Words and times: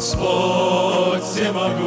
Господь 0.00 1.22
всемогущий, 1.22 1.84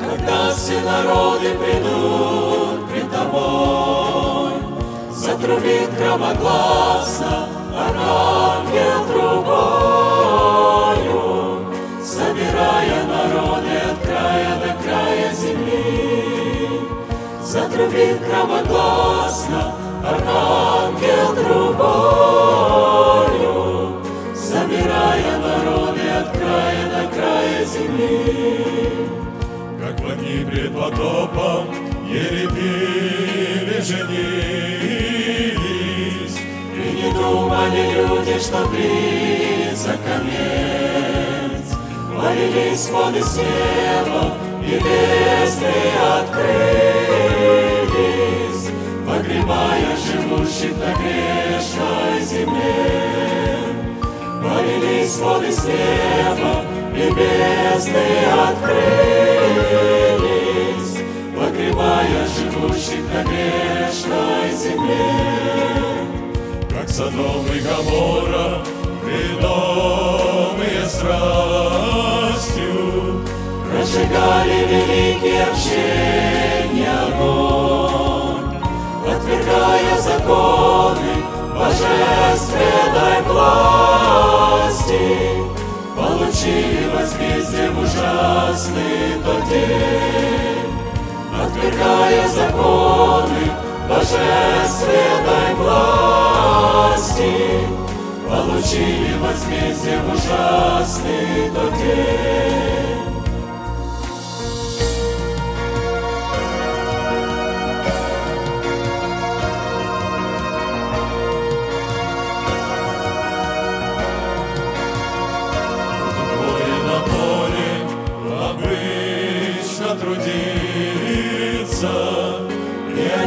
когда 0.00 0.54
все 0.54 0.80
народы 0.80 1.50
придут 1.58 2.88
пред 2.88 3.10
Тобой, 3.12 4.52
затрубит 5.12 5.94
громогласно 5.98 7.48
архангел 7.76 9.04
трубою, 9.06 10.46
собирая 12.02 13.04
народы 13.04 13.76
от 13.90 13.98
края 14.02 14.56
до 14.64 14.70
края 14.82 15.28
земли, 15.34 16.88
затрубит 17.42 18.18
громогласно 18.26 19.74
архангел 20.08 21.34
трубою, 21.34 23.23
Как 28.24 30.00
в 30.00 30.06
огни 30.10 30.44
пред 30.44 30.74
потопом 30.74 31.66
еле 32.06 32.48
женились, 33.82 34.88
и 36.74 36.78
не 36.96 37.12
думали 37.12 37.82
люди, 37.92 38.36
что 38.40 38.66
близок 38.68 40.00
конец. 40.06 41.66
Молились 42.16 42.88
воды 42.90 43.22
с 43.22 43.36
неба, 43.36 44.22
и 44.62 44.78
бездны 44.78 45.74
открылись, 46.16 46.64
погребая 49.06 49.92
живущих 49.96 50.72
на 50.78 50.90
грешной 50.94 52.20
земле. 52.22 52.88
Полились 54.42 55.18
воды 55.18 55.50
с 55.52 55.64
и 56.94 57.10
бездны 57.10 58.08
открылись, 58.48 58.94
Погребая 61.36 62.22
живущих 62.26 63.02
на 63.12 63.22
грешной 63.24 64.50
земле. 64.52 65.06
Как 66.70 66.88
Содом 66.88 67.46
и 67.52 67.60
Гамора, 67.60 68.62
ведомые 69.04 70.84
страстью, 70.86 72.72
Прожигали 73.68 74.58
великий 74.68 75.38
общения 75.38 76.94
огонь, 77.08 78.48
Отвергая 79.06 79.94
законы 79.98 81.14
божественной 81.54 83.18
власти 83.26 83.84
Получили 85.96 86.90
возмездие 86.92 87.70
в 87.70 87.78
ужасный 87.78 89.22
тот 89.24 89.48
день 89.48 90.74
Отвергая 91.40 92.28
законы 92.28 93.52
божественной 93.88 95.54
власти. 95.56 97.32
Получили 98.28 99.14
возмездие 99.20 99.98
в 100.00 100.14
ужасный 100.14 101.50
тот 101.54 101.72
день 101.78 102.73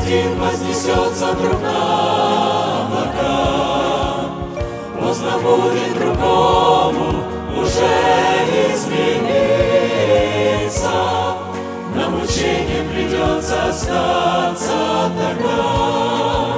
один 0.08 0.40
вознесется 0.40 1.34
друг 1.34 1.62
на 1.62 2.86
облака. 2.86 4.30
Поздно 5.02 5.32
будет 5.40 5.94
другому 5.96 7.24
уже 7.60 7.96
измениться. 8.72 9.76
На 11.94 12.06
мучение 12.10 12.84
придется 12.90 13.58
остаться 13.68 15.12
тогда. 15.20 16.54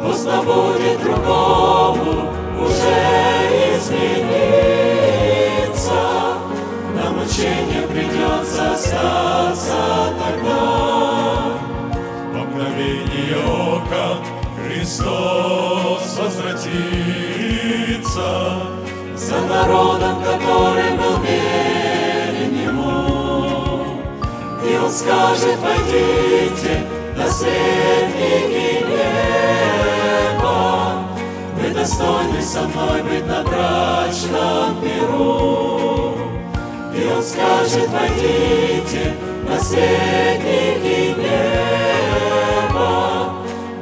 Поздно 0.00 0.36
будет 0.44 1.02
другому 1.02 2.30
уже 2.64 3.00
измениться. 3.74 4.78
На 6.94 7.06
мучение 7.10 7.82
придется 7.88 8.62
остаться 8.70 9.80
тогда 10.20 10.87
скажет, 25.08 25.58
войдите, 25.60 26.84
наследники 27.16 28.84
неба, 28.90 29.88
Вы 31.56 31.70
достойны 31.70 32.42
со 32.42 32.62
мной 32.62 33.02
быть 33.02 33.26
на 33.26 33.42
брачном 33.42 34.84
миру. 34.84 36.14
И 36.94 37.06
Он 37.10 37.22
скажет, 37.22 37.88
войдите, 37.88 39.14
наследники 39.48 41.16
неба, 41.18 42.90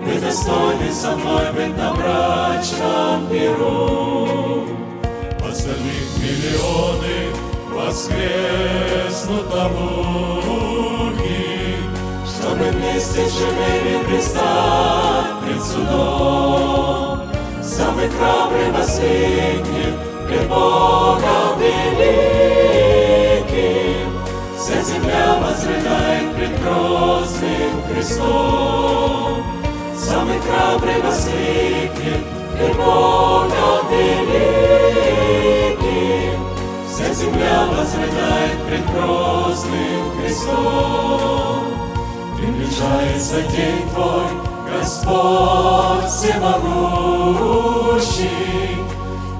Вы 0.04 0.20
достойны 0.20 0.92
со 0.92 1.16
мной 1.16 1.53
быть 1.53 1.76
на 1.76 1.92
брачном 1.92 3.32
миру. 3.32 4.69
Остальных 5.44 6.19
миллионы 6.19 7.25
воскреснут 7.86 9.47
луги, 10.44 11.30
Чтобы 12.26 12.64
вместе 12.70 13.28
живыми 13.28 14.04
предстать 14.04 15.38
пред 15.44 15.62
судом. 15.62 17.21
Самый 17.62 18.09
храбрый 18.09 18.71
воскликнет 18.72 19.94
пред 20.27 20.48
Богом 20.48 21.59
великим, 21.60 22.47
Вся 24.59 24.83
земля 24.83 25.38
возрыдает 25.41 26.34
пред 26.34 26.60
грозным 26.62 27.83
Христом. 27.88 29.44
Самый 29.97 30.38
храбрый 30.41 31.00
воскликнет 31.03 32.22
пред 32.56 32.77
Богом 32.77 33.88
великим. 33.91 35.55
Вся 36.97 37.13
земля 37.13 37.66
возрыдает 37.66 38.57
пред 38.66 38.91
грозным 38.91 40.16
Христом. 40.19 41.60
Приближается 42.39 43.43
день 43.43 43.87
Твой, 43.93 44.28
Господь 44.72 46.09
всемогущий, 46.09 46.72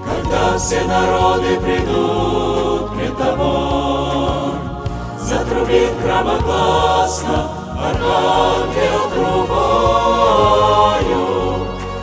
Когда 0.05 0.58
все 0.58 0.85
народы 0.85 1.58
придут 1.61 2.91
пред 2.94 3.17
Тобой. 3.17 4.53
Затрубит 5.19 5.99
громогласно 6.05 7.49
архангел 7.75 9.08
трубой, 9.14 11.06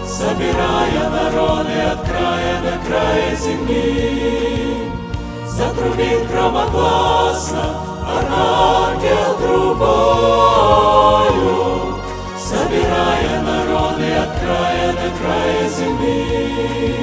собирая 0.04 1.04
народы 1.12 1.78
от 1.92 2.02
края 2.02 2.56
до 2.64 2.74
края 2.88 3.36
земли. 3.36 4.43
Затрубит 5.64 6.30
громогласно 6.30 7.64
архангел 8.06 9.38
трубою, 9.40 10.52
собирая 12.38 13.42
народы 13.42 14.12
от 14.12 14.32
края 14.40 14.92
до 14.92 15.10
края 15.18 15.70
земли. 15.70 17.03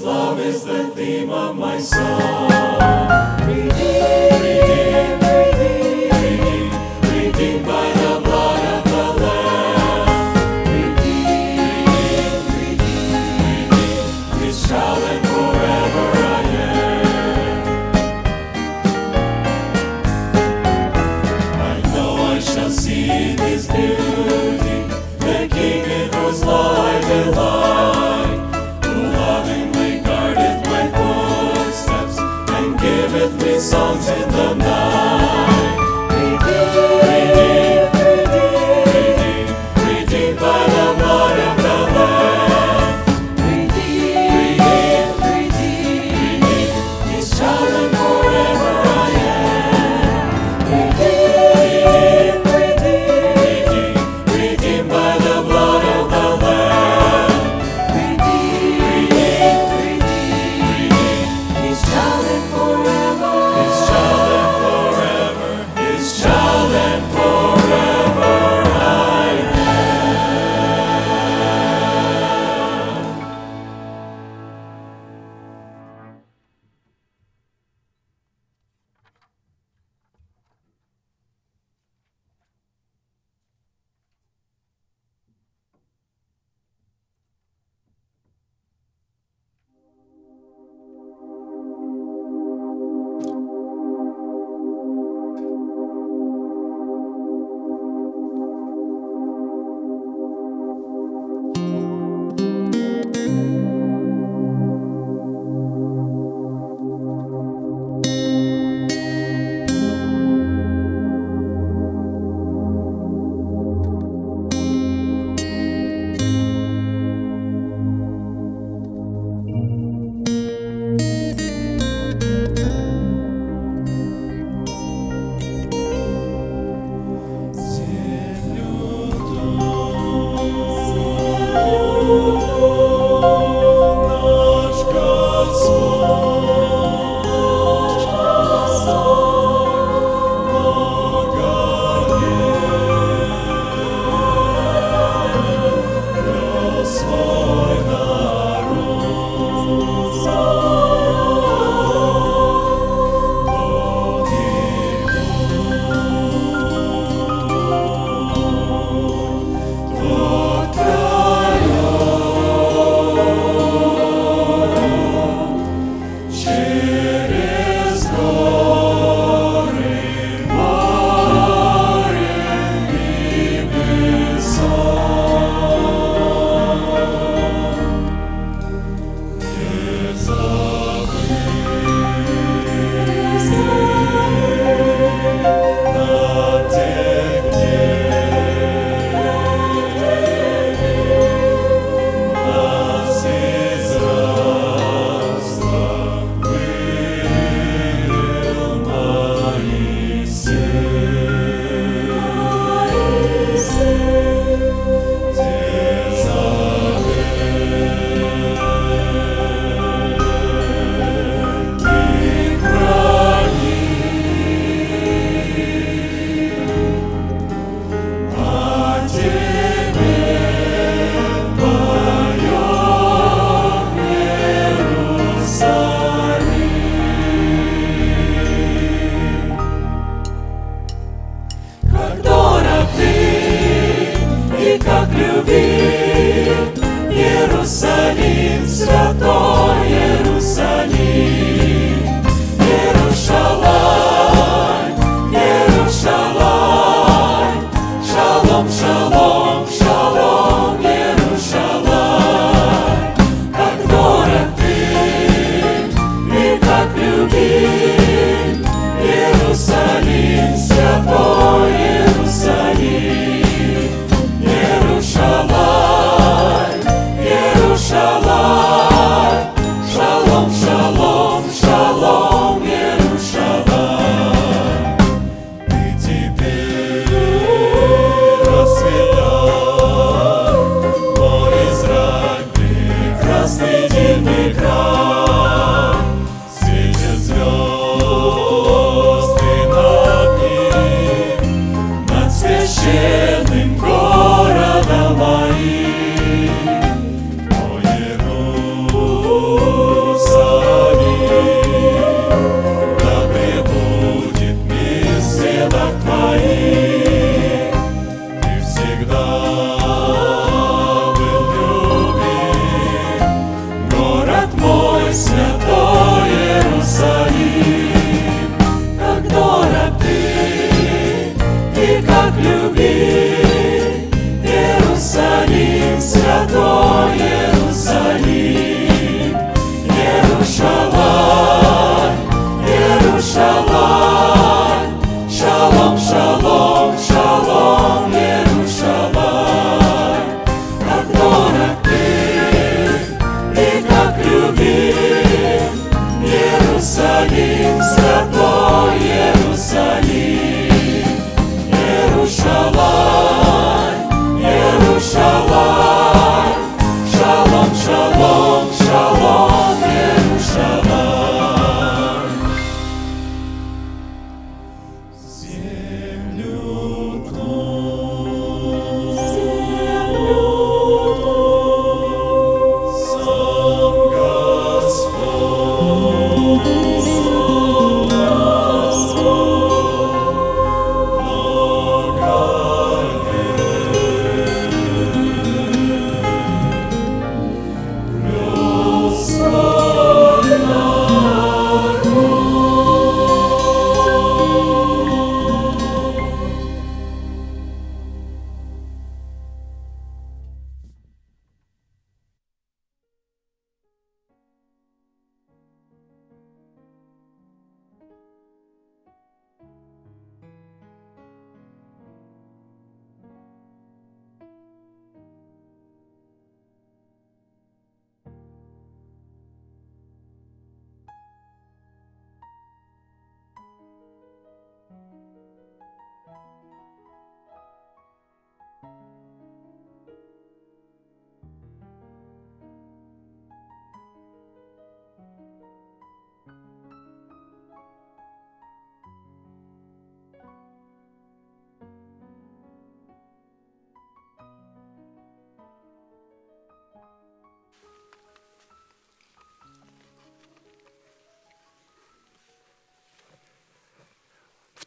Love 0.00 0.38
is 0.38 0.64
the 0.64 0.88
theme 0.90 1.30
of 1.30 1.56
my 1.56 1.78
song. 1.78 2.47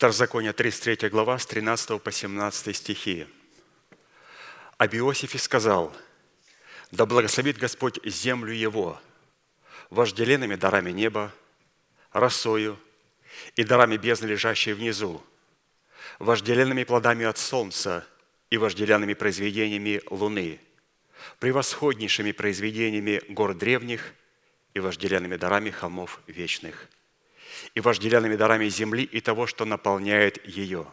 Второзаконие, 0.01 0.51
33 0.51 1.10
глава, 1.10 1.38
с 1.38 1.46
13 1.46 2.01
по 2.01 2.12
17 2.12 2.75
стихи. 2.75 3.27
Об 4.79 4.96
Иосифе 4.96 5.38
сказал, 5.38 5.96
«Да 6.89 7.05
благословит 7.05 7.60
Господь 7.60 8.00
землю 8.03 8.51
его 8.51 9.00
вожделенными 9.91 10.55
дарами 10.55 10.89
неба, 10.89 11.31
росою 12.13 12.79
и 13.55 13.63
дарами 13.63 13.98
бездны, 13.98 14.25
лежащей 14.25 14.74
внизу, 14.74 15.22
вожделенными 16.17 16.84
плодами 16.84 17.25
от 17.25 17.38
солнца 17.38 18.03
и 18.50 18.58
вожделенными 18.58 19.13
произведениями 19.13 20.01
луны, 20.10 20.60
превосходнейшими 21.38 22.31
произведениями 22.31 23.22
гор 23.29 23.53
древних 23.53 24.15
и 24.74 24.79
вожделенными 24.79 25.36
дарами 25.36 25.70
холмов 25.70 26.22
вечных, 26.25 26.88
и 27.75 27.79
вожделенными 27.79 28.36
дарами 28.36 28.67
земли 28.70 29.03
и 29.03 29.22
того, 29.22 29.48
что 29.48 29.65
наполняет 29.65 30.46
ее. 30.46 30.88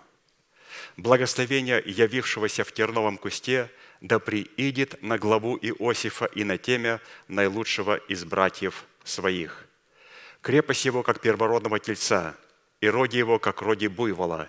Благословение 0.97 1.83
явившегося 1.85 2.65
в 2.65 2.73
терновом 2.73 3.19
кусте 3.19 3.71
да 4.01 4.19
приидет 4.19 5.03
на 5.03 5.19
главу 5.19 5.57
Иосифа 5.57 6.27
и 6.27 6.45
на 6.45 6.59
темя 6.59 7.01
наилучшего 7.29 7.97
из 7.97 8.25
братьев 8.25 8.85
своих. 9.05 9.67
Крепость 10.41 10.85
его, 10.85 11.03
как 11.03 11.21
первородного 11.21 11.79
тельца, 11.79 12.37
и 12.81 12.89
роди 12.89 13.19
его, 13.19 13.39
как 13.39 13.63
роди 13.63 13.89
буйвола. 13.89 14.49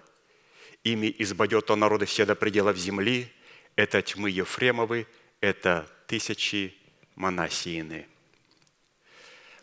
Ими 0.84 1.14
избадет 1.20 1.70
он 1.72 1.80
народы 1.80 2.06
все 2.06 2.26
до 2.26 2.36
пределов 2.36 2.78
земли, 2.78 3.32
это 3.76 4.02
тьмы 4.02 4.30
Ефремовы, 4.30 5.08
это 5.42 5.90
тысячи 6.08 6.76
Манасиины. 7.16 8.08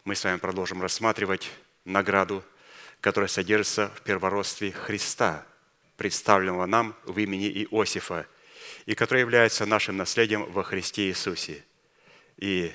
Мы 0.04 0.14
с 0.14 0.24
вами 0.24 0.38
продолжим 0.38 0.82
рассматривать 0.82 1.50
награду, 1.86 2.44
которая 3.00 3.28
содержится 3.28 3.88
в 3.96 4.02
первородстве 4.02 4.72
Христа, 4.72 5.46
представленного 5.96 6.66
нам 6.66 6.94
в 7.04 7.18
имени 7.18 7.48
Иосифа, 7.64 8.26
и 8.84 8.94
которая 8.94 9.22
является 9.22 9.64
нашим 9.66 9.96
наследием 9.96 10.44
во 10.52 10.62
Христе 10.62 11.08
Иисусе. 11.08 11.64
И 12.36 12.72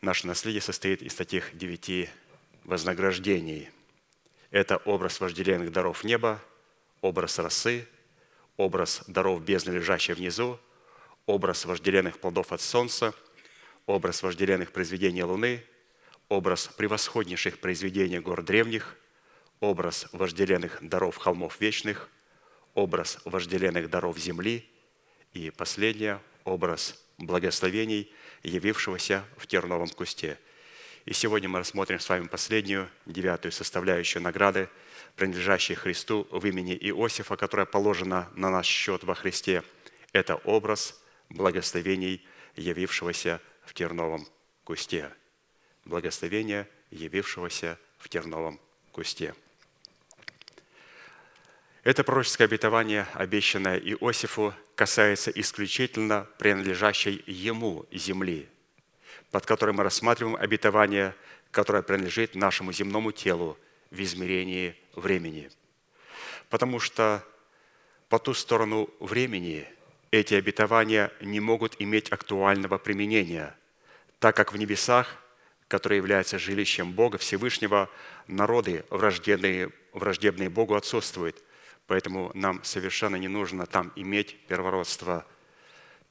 наше 0.00 0.26
наследие 0.26 0.60
состоит 0.60 1.02
из 1.02 1.14
таких 1.14 1.56
девяти 1.56 2.08
вознаграждений. 2.64 3.70
Это 4.50 4.78
образ 4.78 5.20
вожделенных 5.20 5.70
даров 5.72 6.04
неба, 6.04 6.40
образ 7.00 7.38
росы, 7.38 7.86
образ 8.56 9.02
даров 9.06 9.42
бездны, 9.42 9.72
лежащей 9.72 10.14
внизу, 10.14 10.58
образ 11.26 11.64
вожделенных 11.64 12.18
плодов 12.18 12.52
от 12.52 12.60
солнца, 12.60 13.14
образ 13.86 14.22
вожделенных 14.22 14.72
произведений 14.72 15.22
луны, 15.22 15.64
образ 16.28 16.68
превосходнейших 16.68 17.60
произведений 17.60 18.18
гор 18.18 18.42
древних, 18.42 18.96
образ 19.60 20.08
вожделенных 20.12 20.78
даров 20.80 21.16
холмов 21.16 21.60
вечных, 21.60 22.08
образ 22.74 23.18
вожделенных 23.24 23.90
даров 23.90 24.18
земли. 24.18 24.68
И 25.32 25.50
последнее– 25.50 26.20
образ 26.44 27.02
благословений, 27.18 28.12
явившегося 28.42 29.24
в 29.36 29.46
терновом 29.46 29.88
кусте. 29.88 30.38
И 31.06 31.12
сегодня 31.12 31.48
мы 31.48 31.58
рассмотрим 31.58 32.00
с 32.00 32.08
вами 32.08 32.26
последнюю, 32.26 32.88
девятую 33.04 33.52
составляющую 33.52 34.22
награды, 34.22 34.68
принадлежащей 35.16 35.74
Христу 35.74 36.26
в 36.30 36.44
имени 36.46 36.74
Иосифа, 36.74 37.36
которая 37.36 37.66
положена 37.66 38.30
на 38.34 38.50
наш 38.50 38.66
счет 38.66 39.04
во 39.04 39.14
Христе. 39.14 39.62
Это 40.12 40.36
образ 40.36 41.00
благословений, 41.28 42.26
явившегося 42.56 43.40
в 43.64 43.74
терновом 43.74 44.26
кусте. 44.64 45.10
Благословение, 45.84 46.68
явившегося 46.90 47.78
в 47.98 48.08
терновом 48.08 48.60
кусте. 48.92 49.34
Это 51.82 52.02
пророческое 52.02 52.46
обетование, 52.46 53.06
обещанное 53.12 53.76
Иосифу, 53.78 54.54
касается 54.74 55.30
исключительно 55.30 56.26
принадлежащей 56.38 57.22
ему 57.26 57.86
земли, 57.92 58.48
под 59.30 59.44
которой 59.44 59.72
мы 59.72 59.82
рассматриваем 59.84 60.36
обетование, 60.36 61.14
которое 61.50 61.82
принадлежит 61.82 62.34
нашему 62.34 62.72
земному 62.72 63.12
телу 63.12 63.58
в 63.90 64.00
измерении 64.00 64.74
времени. 64.94 65.50
Потому 66.48 66.80
что 66.80 67.22
по 68.08 68.18
ту 68.18 68.32
сторону 68.32 68.88
времени 68.98 69.68
эти 70.10 70.34
обетования 70.34 71.12
не 71.20 71.40
могут 71.40 71.76
иметь 71.80 72.10
актуального 72.10 72.78
применения, 72.78 73.54
так 74.20 74.34
как 74.36 74.52
в 74.52 74.56
небесах, 74.56 75.20
которые 75.68 75.98
являются 75.98 76.38
жилищем 76.38 76.92
Бога 76.92 77.18
Всевышнего, 77.18 77.90
народы, 78.26 78.84
враждебные, 78.90 79.70
враждебные 79.92 80.48
Богу, 80.48 80.74
отсутствуют– 80.74 81.42
Поэтому 81.86 82.30
нам 82.34 82.62
совершенно 82.64 83.16
не 83.16 83.28
нужно 83.28 83.66
там 83.66 83.92
иметь 83.96 84.38
первородство 84.46 85.26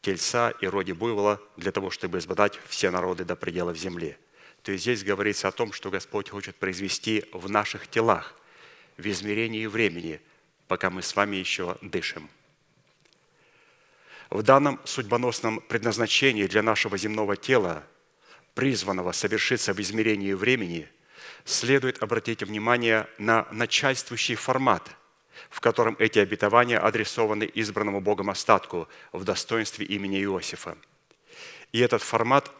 тельца 0.01 0.51
и 0.51 0.67
роди 0.67 0.93
буйвола 0.93 1.41
для 1.57 1.71
того, 1.71 1.89
чтобы 1.89 2.19
избавить 2.19 2.59
все 2.67 2.91
народы 2.91 3.25
до 3.25 3.35
пределов 3.35 3.77
земли. 3.77 4.17
То 4.61 4.71
есть 4.71 4.83
здесь 4.83 5.03
говорится 5.03 5.47
о 5.47 5.51
том, 5.51 5.73
что 5.73 5.89
Господь 5.89 6.29
хочет 6.29 6.55
произвести 6.57 7.25
в 7.33 7.49
наших 7.49 7.87
телах, 7.87 8.35
в 8.97 9.07
измерении 9.07 9.65
времени, 9.65 10.21
пока 10.67 10.89
мы 10.89 11.01
с 11.01 11.15
вами 11.15 11.37
еще 11.37 11.77
дышим. 11.81 12.29
В 14.29 14.41
данном 14.43 14.79
судьбоносном 14.85 15.59
предназначении 15.61 16.45
для 16.45 16.61
нашего 16.61 16.97
земного 16.97 17.35
тела, 17.35 17.83
призванного 18.53 19.11
совершиться 19.11 19.73
в 19.73 19.79
измерении 19.79 20.33
времени, 20.33 20.87
следует 21.45 22.01
обратить 22.01 22.43
внимание 22.43 23.07
на 23.17 23.47
начальствующий 23.51 24.35
формат– 24.35 24.89
в 25.49 25.59
котором 25.59 25.95
эти 25.99 26.19
обетования 26.19 26.79
адресованы 26.79 27.43
избранному 27.43 28.01
Богом 28.01 28.29
остатку 28.29 28.87
в 29.11 29.23
достоинстве 29.23 29.85
имени 29.85 30.21
Иосифа. 30.23 30.77
И 31.71 31.79
этот 31.79 32.01
формат 32.01 32.51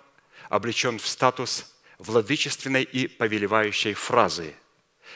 облечен 0.50 1.00
в 1.00 1.08
статус 1.08 1.76
владычественной 2.00 2.84
и 2.84 3.08
повелевающей 3.08 3.94
фразы, 3.94 4.56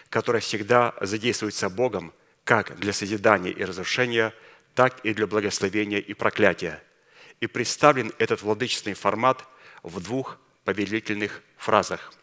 которая 0.09 0.41
всегда 0.41 0.93
задействуется 1.01 1.69
Богом 1.69 2.13
как 2.43 2.79
для 2.79 2.93
созидания 2.93 3.51
и 3.51 3.63
разрушения, 3.65 4.33
так 4.73 4.99
и 5.03 5.13
для 5.13 5.27
благословения 5.27 5.99
и 5.99 6.13
проклятия. 6.13 6.81
И 7.41 7.47
представлен 7.47 8.13
этот 8.19 8.41
владычественный 8.41 8.95
формат 8.95 9.45
в 9.83 9.99
двух 10.01 10.37
повелительных 10.67 11.41
фразах. 11.55 12.13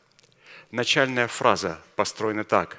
Начальная 0.70 1.28
фраза 1.28 1.80
построена 1.96 2.44
так. 2.44 2.78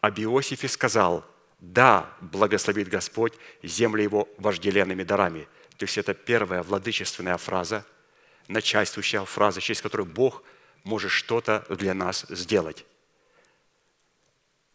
«Об 0.00 0.18
Иосифе 0.18 0.68
сказал– 0.68 1.22
да, 1.60 2.10
благословит 2.20 2.88
Господь 2.88 3.32
землю 3.62 4.02
его 4.02 4.28
вожделенными 4.38 5.02
дарами. 5.02 5.48
То 5.76 5.84
есть 5.84 5.98
это 5.98 6.14
первая 6.14 6.62
владычественная 6.62 7.36
фраза, 7.38 7.84
начальствующая 8.48 9.24
фраза, 9.24 9.60
через 9.60 9.80
которую 9.82 10.06
Бог 10.06 10.42
может 10.84 11.10
что-то 11.10 11.64
для 11.68 11.94
нас 11.94 12.26
сделать. 12.28 12.84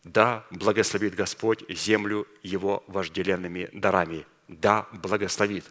Да, 0.03 0.45
благословит 0.49 1.15
Господь 1.15 1.63
землю 1.69 2.27
его 2.41 2.83
вожделенными 2.87 3.69
дарами. 3.71 4.25
Да, 4.47 4.87
благословит. 4.91 5.65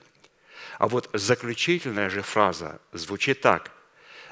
А 0.78 0.88
вот 0.88 1.10
заключительная 1.12 2.08
же 2.08 2.22
фраза 2.22 2.80
звучит 2.92 3.40
так. 3.40 3.72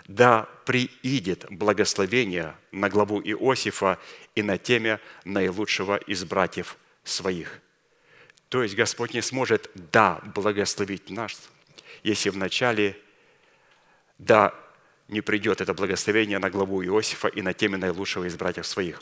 Да 0.08 0.48
приидет 0.64 1.46
благословение 1.50 2.56
на 2.72 2.88
главу 2.88 3.20
Иосифа 3.20 3.98
и 4.34 4.42
на 4.42 4.56
теме 4.56 5.00
наилучшего 5.24 5.96
из 5.96 6.24
братьев 6.24 6.76
своих. 7.04 7.60
То 8.48 8.62
есть 8.62 8.74
Господь 8.74 9.12
не 9.12 9.20
сможет 9.20 9.70
«да» 9.74 10.20
благословить 10.34 11.10
нас, 11.10 11.50
если 12.02 12.30
вначале 12.30 12.98
«да» 14.18 14.54
не 15.08 15.20
придет 15.20 15.60
это 15.60 15.74
благословение 15.74 16.38
на 16.38 16.50
главу 16.50 16.82
Иосифа 16.82 17.28
и 17.28 17.42
на 17.42 17.52
теме 17.52 17.76
наилучшего 17.76 18.24
из 18.24 18.36
братьев 18.36 18.66
своих. 18.66 19.00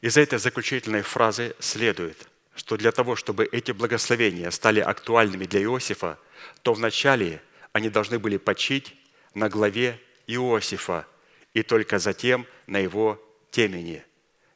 Из 0.00 0.16
этой 0.16 0.38
заключительной 0.38 1.02
фразы 1.02 1.56
следует, 1.58 2.28
что 2.54 2.76
для 2.76 2.92
того, 2.92 3.16
чтобы 3.16 3.46
эти 3.46 3.72
благословения 3.72 4.50
стали 4.50 4.78
актуальными 4.78 5.44
для 5.44 5.62
Иосифа, 5.62 6.18
то 6.62 6.72
вначале 6.74 7.42
они 7.72 7.88
должны 7.88 8.18
были 8.18 8.36
почить 8.36 8.94
на 9.34 9.48
главе 9.48 10.00
Иосифа 10.26 11.06
и 11.52 11.62
только 11.62 11.98
затем 11.98 12.46
на 12.66 12.78
его 12.78 13.20
темени. 13.50 14.02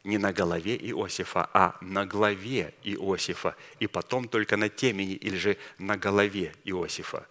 Не 0.05 0.17
на 0.17 0.33
голове 0.33 0.77
Иосифа, 0.77 1.51
а 1.53 1.77
на 1.81 2.07
главе 2.07 2.75
Иосифа, 2.83 3.57
и 3.79 3.87
потом 3.87 4.29
только 4.29 4.57
на 4.57 4.69
темени 4.69 5.15
или 5.15 5.37
же 5.37 5.57
на 5.79 5.97
голове 5.97 6.55
Иосифа. 6.65 7.27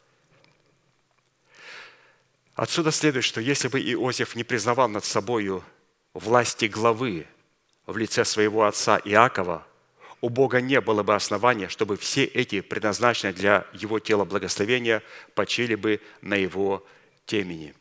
Отсюда 2.56 2.92
следует, 2.92 3.24
что 3.24 3.40
если 3.40 3.68
бы 3.68 3.80
Иосиф 3.80 4.36
не 4.36 4.44
признавал 4.44 4.90
над 4.90 5.06
собою 5.06 5.64
власти 6.14 6.66
главы 6.66 7.28
в 7.86 7.98
лице 7.98 8.26
своего 8.26 8.66
отца 8.66 9.00
Иакова, 9.04 9.66
у 10.22 10.30
Бога 10.30 10.62
не 10.62 10.82
было 10.82 11.04
бы 11.04 11.14
основания, 11.14 11.70
чтобы 11.70 11.98
все 11.98 12.26
эти 12.26 12.62
предназначенные 12.62 13.34
для 13.34 13.68
его 13.74 14.00
тела 14.00 14.26
благословения 14.26 15.04
почили 15.36 15.76
бы 15.76 16.02
на 16.22 16.34
его 16.34 16.86
темени. 17.28 17.76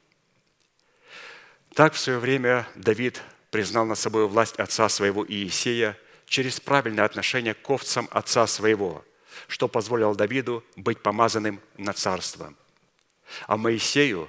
Так 1.75 1.95
в 1.95 1.99
свое 1.99 2.19
время 2.19 2.69
Давид 2.75 3.23
признал 3.51 3.87
над 3.87 3.99
собой 3.99 4.27
власть 4.27 4.57
отца 4.57 4.89
своего 4.91 5.27
Иисея 5.27 5.97
через 6.27 6.61
правильное 6.61 7.05
отношение 7.05 7.55
к 7.55 7.71
овцам 7.71 8.09
отца 8.11 8.47
своего, 8.47 9.05
что 9.49 9.69
позволило 9.69 10.15
Давиду 10.15 10.65
быть 10.75 11.01
помазанным 11.01 11.61
на 11.79 11.93
царство. 11.93 12.53
А 13.47 13.57
Моисею 13.57 14.29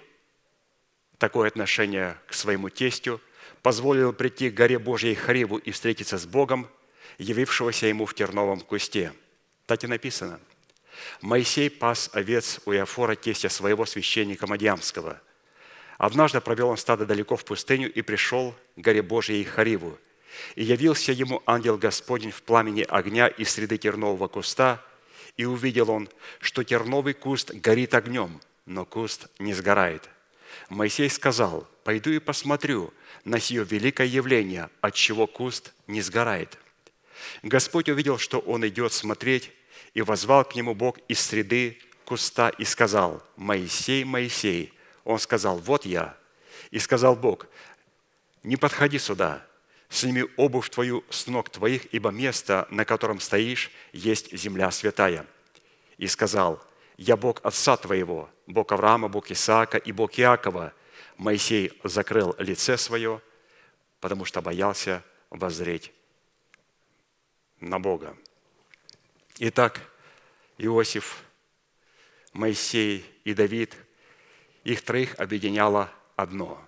такое 1.18 1.48
отношение 1.48 2.18
к 2.28 2.34
своему 2.34 2.70
тестю 2.70 3.20
позволило 3.62 4.12
прийти 4.12 4.50
к 4.50 4.54
горе 4.54 4.80
Божьей 4.80 5.16
Хариву 5.16 5.58
и 5.58 5.72
встретиться 5.72 6.18
с 6.18 6.26
Богом, 6.26 6.70
явившегося 7.18 7.88
ему 7.88 8.06
в 8.06 8.14
терновом 8.14 8.62
кусте. 8.62 9.14
Так 9.66 9.84
и 9.84 9.88
написано. 9.88 10.40
Моисей 11.22 11.70
пас 11.70 12.10
овец 12.14 12.60
у 12.66 12.74
Иофора, 12.74 13.16
тестя 13.16 13.50
своего 13.50 13.86
священника 13.86 14.48
Мадьямского– 14.48 15.22
Однажды 15.98 16.42
провел 16.42 16.70
он 16.70 16.78
стадо 16.78 17.06
далеко 17.06 17.36
в 17.36 17.46
пустыню 17.46 17.92
и 17.92 18.02
пришел 18.02 18.56
к 18.76 18.80
горе 18.80 19.02
Божьей 19.02 19.44
Хариву. 19.44 19.98
И 20.56 20.64
явился 20.64 21.12
ему 21.12 21.42
ангел 21.48 21.78
Господень 21.78 22.32
в 22.32 22.44
пламени 22.44 22.86
огня 22.88 23.28
из 23.28 23.50
среды 23.50 23.78
тернового 23.78 24.28
куста, 24.28 24.84
и 25.36 25.46
увидел 25.46 25.90
он, 25.90 26.10
что 26.40 26.64
терновый 26.64 27.14
куст 27.14 27.52
горит 27.52 27.96
огнем, 27.96 28.40
но 28.66 28.86
куст 28.86 29.28
не 29.40 29.54
сгорает. 29.54 30.10
Моисей 30.70 31.10
сказал, 31.10 31.68
«Пойду 31.84 32.12
и 32.12 32.20
посмотрю 32.20 32.94
на 33.24 33.40
сие 33.40 33.64
великое 33.64 34.08
явление, 34.08 34.70
от 34.82 34.94
чего 34.94 35.26
куст 35.26 35.74
не 35.88 36.02
сгорает». 36.02 36.60
Господь 37.42 37.90
увидел, 37.90 38.20
что 38.20 38.40
он 38.40 38.68
идет 38.68 38.94
смотреть, 38.94 39.52
и 39.98 40.02
возвал 40.04 40.46
к 40.46 40.54
нему 40.54 40.76
Бог 40.76 41.00
из 41.08 41.20
среды 41.20 41.80
куста 42.06 42.50
и 42.50 42.66
сказал, 42.66 43.24
«Моисей, 43.36 44.04
Моисей!» 44.04 44.72
Он 45.04 45.18
сказал, 45.18 45.58
вот 45.58 45.88
я. 45.88 46.16
И 46.70 46.78
сказал 46.78 47.16
Бог, 47.16 47.48
не 48.44 48.58
подходи 48.58 49.00
сюда, 49.00 49.44
сними 49.90 50.26
обувь 50.38 50.70
твою 50.70 51.04
с 51.10 51.26
ног 51.26 51.50
твоих, 51.50 51.92
ибо 51.96 52.12
место, 52.12 52.68
на 52.70 52.86
котором 52.86 53.20
стоишь, 53.20 53.72
есть 53.92 54.32
земля 54.38 54.70
святая. 54.70 55.26
И 55.98 56.06
сказал, 56.06 56.64
я 56.98 57.18
Бог 57.18 57.44
отца 57.44 57.76
твоего, 57.76 58.30
Бог 58.46 58.72
Авраама, 58.72 59.08
Бог 59.08 59.32
Исаака 59.32 59.80
и 59.80 59.92
Бог 59.92 60.20
Иакова. 60.20 60.74
Моисей 61.18 61.74
закрыл 61.84 62.36
лице 62.38 62.78
свое, 62.78 63.20
потому 64.00 64.26
что 64.26 64.44
боялся 64.44 65.04
воззреть 65.32 65.92
на 67.60 67.80
Бога. 67.80 68.16
Итак, 69.40 69.82
Иосиф, 70.58 71.24
Моисей 72.34 73.06
и 73.24 73.34
Давид– 73.34 73.76
их 74.64 74.82
троих 74.82 75.16
объединяло 75.18 75.90
одно. 76.18 76.62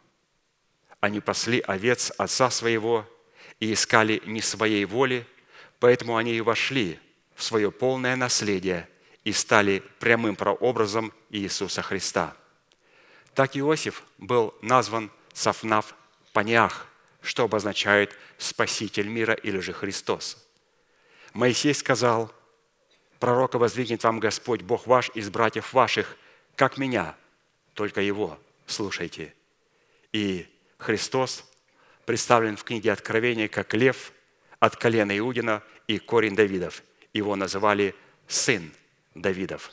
Они 1.01 1.19
пасли 1.19 1.59
овец 1.59 2.13
отца 2.17 2.49
своего 2.49 3.05
и 3.59 3.73
искали 3.73 4.21
не 4.25 4.41
своей 4.41 4.85
воли, 4.85 5.27
Поэтому 5.79 6.17
они 6.17 6.33
и 6.35 6.41
вошли 6.41 6.99
в 7.35 7.43
свое 7.43 7.71
полное 7.71 8.15
наследие 8.15 8.87
и 9.23 9.31
стали 9.31 9.81
прямым 9.99 10.35
прообразом 10.35 11.13
Иисуса 11.29 11.81
Христа. 11.81 12.35
Так 13.33 13.55
Иосиф 13.55 14.03
был 14.17 14.53
назван 14.61 15.09
Сафнав 15.33 15.95
Паниах, 16.33 16.87
что 17.21 17.45
обозначает 17.45 18.15
«Спаситель 18.37 19.07
мира» 19.07 19.33
или 19.33 19.59
же 19.59 19.71
«Христос». 19.73 20.45
Моисей 21.33 21.73
сказал, 21.73 22.33
«Пророка 23.19 23.57
воздвигнет 23.57 24.03
вам 24.03 24.19
Господь, 24.19 24.61
Бог 24.61 24.87
ваш 24.87 25.11
из 25.13 25.29
братьев 25.29 25.73
ваших, 25.73 26.17
как 26.55 26.77
меня, 26.77 27.15
только 27.73 28.01
Его 28.01 28.39
слушайте». 28.65 29.33
И 30.13 30.47
Христос 30.77 31.45
представлен 32.05 32.57
в 32.57 32.63
книге 32.63 32.91
Откровения 32.91 33.47
как 33.47 33.73
лев 33.73 34.11
от 34.59 34.75
колена 34.75 35.17
Иудина 35.17 35.61
и 35.87 35.99
корень 35.99 36.35
Давидов. 36.35 36.83
Его 37.13 37.35
называли 37.35 37.93
сын 38.27 38.71
Давидов. 39.15 39.71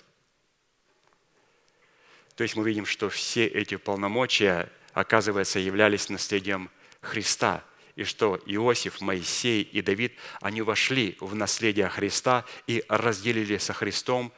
То 2.34 2.42
есть 2.42 2.54
мы 2.54 2.64
видим, 2.64 2.84
что 2.84 3.08
все 3.08 3.46
эти 3.46 3.76
полномочия, 3.76 4.70
оказывается, 4.92 5.58
являлись 5.58 6.10
наследием 6.10 6.70
Христа, 7.00 7.64
и 7.96 8.04
что 8.04 8.38
Иосиф, 8.44 9.00
Моисей 9.00 9.62
и 9.62 9.80
Давид, 9.80 10.14
они 10.40 10.60
вошли 10.62 11.16
в 11.18 11.34
наследие 11.34 11.88
Христа 11.88 12.44
и 12.66 12.84
разделили 12.88 13.56
со 13.56 13.72
Христом 13.72 14.32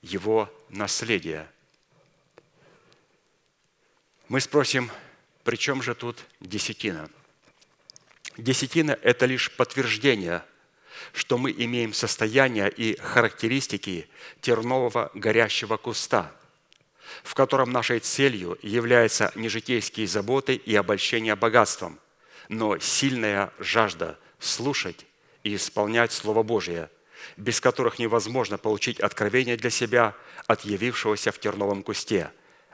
его 0.00 0.48
наследие. 0.68 1.50
Мы 4.28 4.40
спросим, 4.40 4.90
при 5.42 5.56
чем 5.56 5.82
же 5.82 5.96
тут 5.96 6.24
десятина? 6.38 7.10
Десятина– 8.36 8.96
это 9.02 9.26
лишь 9.26 9.50
подтверждение, 9.50 10.44
что 11.12 11.36
мы 11.36 11.50
имеем 11.50 11.92
состояние 11.92 12.70
и 12.70 12.96
характеристики 12.96 14.08
тернового 14.40 15.10
горящего 15.14 15.76
куста, 15.76 16.32
в 17.24 17.34
котором 17.34 17.72
нашей 17.72 17.98
целью 17.98 18.56
являются 18.62 19.32
не 19.34 19.48
житейские 19.48 20.06
заботы 20.06 20.54
и 20.54 20.76
обольщение 20.76 21.34
богатством, 21.34 21.98
но 22.50 22.78
сильная 22.78 23.50
жажда 23.58 24.18
слушать 24.38 25.06
и 25.42 25.54
исполнять 25.54 26.12
Слово 26.12 26.42
Божие, 26.42 26.90
без 27.38 27.60
которых 27.60 27.98
невозможно 27.98 28.58
получить 28.58 29.00
откровение 29.00 29.56
для 29.56 29.70
себя 29.70 30.14
от 30.46 30.66
явившегося 30.66 31.32
в 31.32 31.38
терновом 31.38 31.82
кусте 31.82 32.30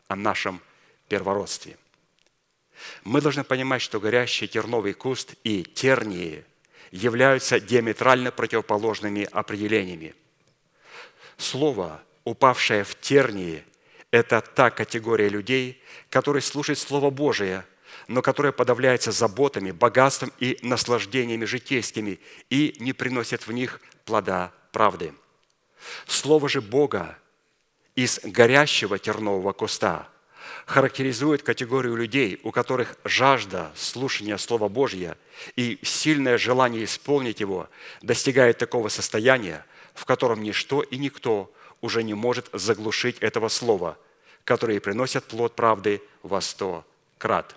о 0.08 0.16
нашем 0.16 0.60
первородстве– 1.08 1.76
мы 3.04 3.20
должны 3.20 3.44
понимать, 3.44 3.82
что 3.82 4.00
горящий 4.00 4.48
терновый 4.48 4.92
куст 4.92 5.34
и 5.44 5.62
тернии 5.62 6.44
являются 6.90 7.60
диаметрально 7.60 8.30
противоположными 8.30 9.28
определениями. 9.30 10.14
Слово, 11.36 12.02
упавшее 12.24 12.84
в 12.84 12.98
тернии, 12.98 13.64
это 14.10 14.40
та 14.40 14.70
категория 14.70 15.28
людей, 15.28 15.82
которые 16.10 16.42
слушают 16.42 16.78
Слово 16.78 17.10
Божие, 17.10 17.64
но 18.08 18.22
которая 18.22 18.52
подавляется 18.52 19.12
заботами, 19.12 19.70
богатством 19.70 20.32
и 20.38 20.58
наслаждениями 20.62 21.44
житейскими 21.44 22.20
и 22.50 22.76
не 22.78 22.92
приносит 22.92 23.46
в 23.46 23.52
них 23.52 23.80
плода 24.04 24.52
правды. 24.72 25.12
Слово 26.06 26.48
же 26.48 26.60
Бога 26.60 27.18
из 27.94 28.20
горящего 28.22 28.98
тернового 28.98 29.52
куста– 29.52 30.08
характеризует 30.66 31.42
категорию 31.42 31.96
людей, 31.96 32.40
у 32.42 32.50
которых 32.50 32.96
жажда 33.04 33.72
слушания 33.76 34.36
Слова 34.36 34.68
Божьего 34.68 35.16
и 35.54 35.78
сильное 35.82 36.38
желание 36.38 36.84
исполнить 36.84 37.40
его 37.40 37.68
достигает 38.02 38.58
такого 38.58 38.88
состояния, 38.88 39.64
в 39.94 40.04
котором 40.04 40.42
ничто 40.42 40.82
и 40.82 40.98
никто 40.98 41.52
уже 41.80 42.02
не 42.02 42.14
может 42.14 42.48
заглушить 42.52 43.18
этого 43.20 43.48
Слова, 43.48 43.96
которые 44.44 44.80
приносят 44.80 45.24
плод 45.24 45.54
правды 45.54 46.02
во 46.22 46.40
сто 46.40 46.84
крат. 47.18 47.54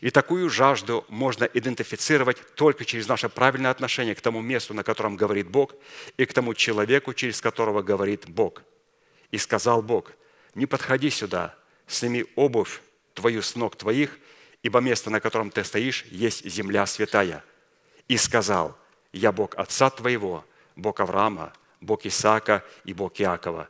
И 0.00 0.10
такую 0.10 0.50
жажду 0.50 1.04
можно 1.08 1.44
идентифицировать 1.44 2.38
только 2.54 2.84
через 2.84 3.08
наше 3.08 3.28
правильное 3.28 3.70
отношение 3.70 4.14
к 4.14 4.20
тому 4.20 4.40
месту, 4.40 4.74
на 4.74 4.82
котором 4.84 5.16
говорит 5.16 5.48
Бог, 5.48 5.74
и 6.16 6.26
к 6.26 6.32
тому 6.32 6.54
человеку, 6.54 7.14
через 7.14 7.40
которого 7.40 7.82
говорит 7.82 8.28
Бог. 8.28 8.62
И 9.30 9.38
сказал 9.38 9.82
Бог, 9.82 10.12
не 10.54 10.66
подходи 10.66 11.10
сюда, 11.10 11.54
сними 11.86 12.26
обувь 12.36 12.80
твою 13.14 13.42
с 13.42 13.56
ног 13.56 13.76
твоих, 13.76 14.18
ибо 14.62 14.80
место, 14.80 15.10
на 15.10 15.20
котором 15.20 15.50
ты 15.50 15.64
стоишь, 15.64 16.04
есть 16.10 16.44
земля 16.48 16.86
святая. 16.86 17.42
И 18.08 18.16
сказал, 18.16 18.76
я 19.12 19.32
Бог 19.32 19.54
отца 19.56 19.90
твоего, 19.90 20.44
Бог 20.76 21.00
Авраама, 21.00 21.52
Бог 21.80 22.04
Исаака 22.04 22.64
и 22.84 22.92
Бог 22.92 23.20
Иакова. 23.20 23.68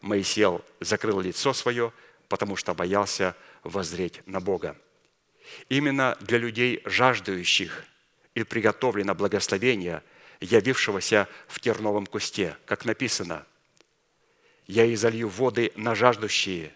Моисей 0.00 0.46
закрыл 0.80 1.20
лицо 1.20 1.52
свое, 1.52 1.92
потому 2.28 2.56
что 2.56 2.74
боялся 2.74 3.34
воззреть 3.64 4.20
на 4.26 4.40
Бога. 4.40 4.76
Именно 5.68 6.16
для 6.20 6.38
людей, 6.38 6.82
жаждущих 6.84 7.84
и 8.34 8.42
приготовлено 8.42 9.14
благословение, 9.14 10.02
явившегося 10.40 11.28
в 11.46 11.60
терновом 11.60 12.06
кусте, 12.06 12.56
как 12.64 12.84
написано, 12.84 13.44
«Я 14.66 14.92
изолью 14.92 15.28
воды 15.28 15.72
на 15.76 15.94
жаждущие, 15.94 16.72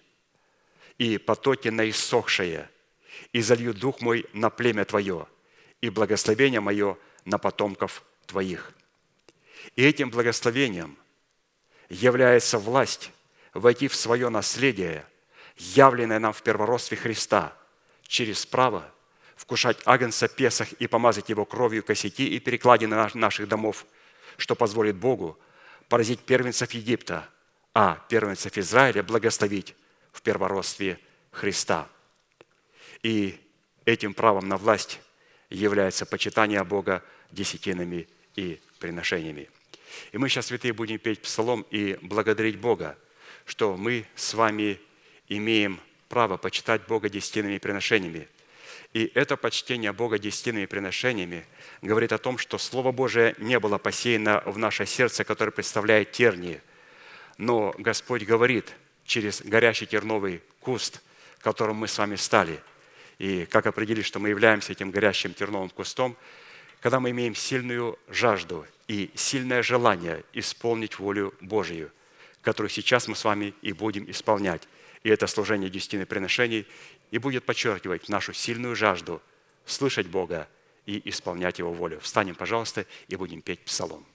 и 0.98 1.18
потоки 1.18 1.68
на 1.68 1.88
иссохшее, 1.88 2.70
и 3.32 3.40
залью 3.40 3.74
дух 3.74 4.00
мой 4.00 4.26
на 4.32 4.50
племя 4.50 4.84
Твое, 4.84 5.26
и 5.80 5.90
благословение 5.90 6.60
мое 6.60 6.96
на 7.24 7.38
потомков 7.38 8.02
Твоих». 8.26 8.72
И 9.76 9.84
этим 9.84 10.10
благословением 10.10 10.98
является 11.88 12.58
власть 12.58 13.10
войти 13.54 13.88
в 13.88 13.94
свое 13.94 14.28
наследие, 14.28 15.06
явленное 15.56 16.18
нам 16.18 16.32
в 16.32 16.42
первородстве 16.42 16.96
Христа, 16.96 17.56
через 18.12 18.44
право 18.44 18.92
вкушать 19.36 19.78
агнца 19.86 20.28
Песах 20.28 20.70
и 20.74 20.86
помазать 20.86 21.30
его 21.30 21.46
кровью 21.46 21.82
косяки 21.82 22.28
и 22.28 22.38
перекладины 22.40 23.08
наших 23.14 23.48
домов, 23.48 23.86
что 24.36 24.54
позволит 24.54 24.96
Богу 24.96 25.38
поразить 25.88 26.20
первенцев 26.20 26.72
Египта, 26.72 27.26
а 27.74 28.04
первенцев 28.10 28.58
Израиля 28.58 29.02
благословить 29.02 29.74
в 30.12 30.20
первородстве 30.20 30.98
Христа. 31.30 31.88
И 33.02 33.40
этим 33.86 34.12
правом 34.12 34.46
на 34.46 34.58
власть 34.58 35.00
является 35.48 36.04
почитание 36.04 36.62
Бога 36.64 37.02
десятинами 37.30 38.08
и 38.36 38.60
приношениями. 38.78 39.48
И 40.12 40.18
мы 40.18 40.28
сейчас, 40.28 40.46
святые, 40.46 40.74
будем 40.74 40.98
петь 40.98 41.22
псалом 41.22 41.64
и 41.70 41.98
благодарить 42.02 42.58
Бога, 42.58 42.98
что 43.46 43.74
мы 43.78 44.06
с 44.16 44.34
вами 44.34 44.78
имеем 45.28 45.80
право 46.12 46.36
почитать 46.36 46.82
Бога 46.86 47.08
десятинными 47.08 47.56
приношениями. 47.56 48.28
И 48.92 49.10
это 49.14 49.38
почтение 49.38 49.92
Бога 49.92 50.18
десятинными 50.18 50.66
приношениями 50.66 51.46
говорит 51.80 52.12
о 52.12 52.18
том, 52.18 52.36
что 52.36 52.58
Слово 52.58 52.92
Божие 52.92 53.34
не 53.38 53.58
было 53.58 53.78
посеяно 53.78 54.42
в 54.44 54.58
наше 54.58 54.84
сердце, 54.84 55.24
которое 55.24 55.52
представляет 55.52 56.12
тернии. 56.12 56.60
Но 57.38 57.74
Господь 57.78 58.24
говорит– 58.24 58.74
через 59.04 59.42
горящий 59.42 59.86
терновый 59.86 60.42
куст, 60.60 61.00
которым 61.40 61.76
мы 61.76 61.88
с 61.88 61.98
вами 61.98 62.16
стали. 62.16 62.60
И 63.18 63.46
как 63.46 63.66
определить, 63.66 64.06
что 64.06 64.18
мы 64.18 64.28
являемся 64.28 64.72
этим 64.72 64.90
горящим 64.90 65.34
терновым 65.34 65.70
кустом, 65.70 66.16
когда 66.80 67.00
мы 67.00 67.10
имеем 67.10 67.34
сильную 67.34 67.98
жажду 68.08 68.66
и 68.88 69.10
сильное 69.14 69.62
желание 69.62 70.24
исполнить 70.32 70.98
волю 70.98 71.34
Божию, 71.40 71.90
которую 72.42 72.70
сейчас 72.70 73.08
мы 73.08 73.14
с 73.14 73.24
вами 73.24 73.54
и 73.62 73.72
будем 73.72 74.10
исполнять. 74.10 74.68
И 75.02 75.08
это 75.08 75.26
служение 75.26 75.68
десятины 75.68 76.06
приношений 76.06 76.66
и 77.10 77.18
будет 77.18 77.44
подчеркивать 77.44 78.08
нашу 78.08 78.32
сильную 78.32 78.76
жажду 78.76 79.20
слышать 79.66 80.06
Бога 80.06 80.48
и 80.86 81.00
исполнять 81.08 81.58
Его 81.58 81.72
волю. 81.72 82.00
Встанем, 82.00 82.34
пожалуйста, 82.34 82.86
и 83.08 83.16
будем 83.16 83.42
петь 83.42 83.60
псалом. 83.60 84.06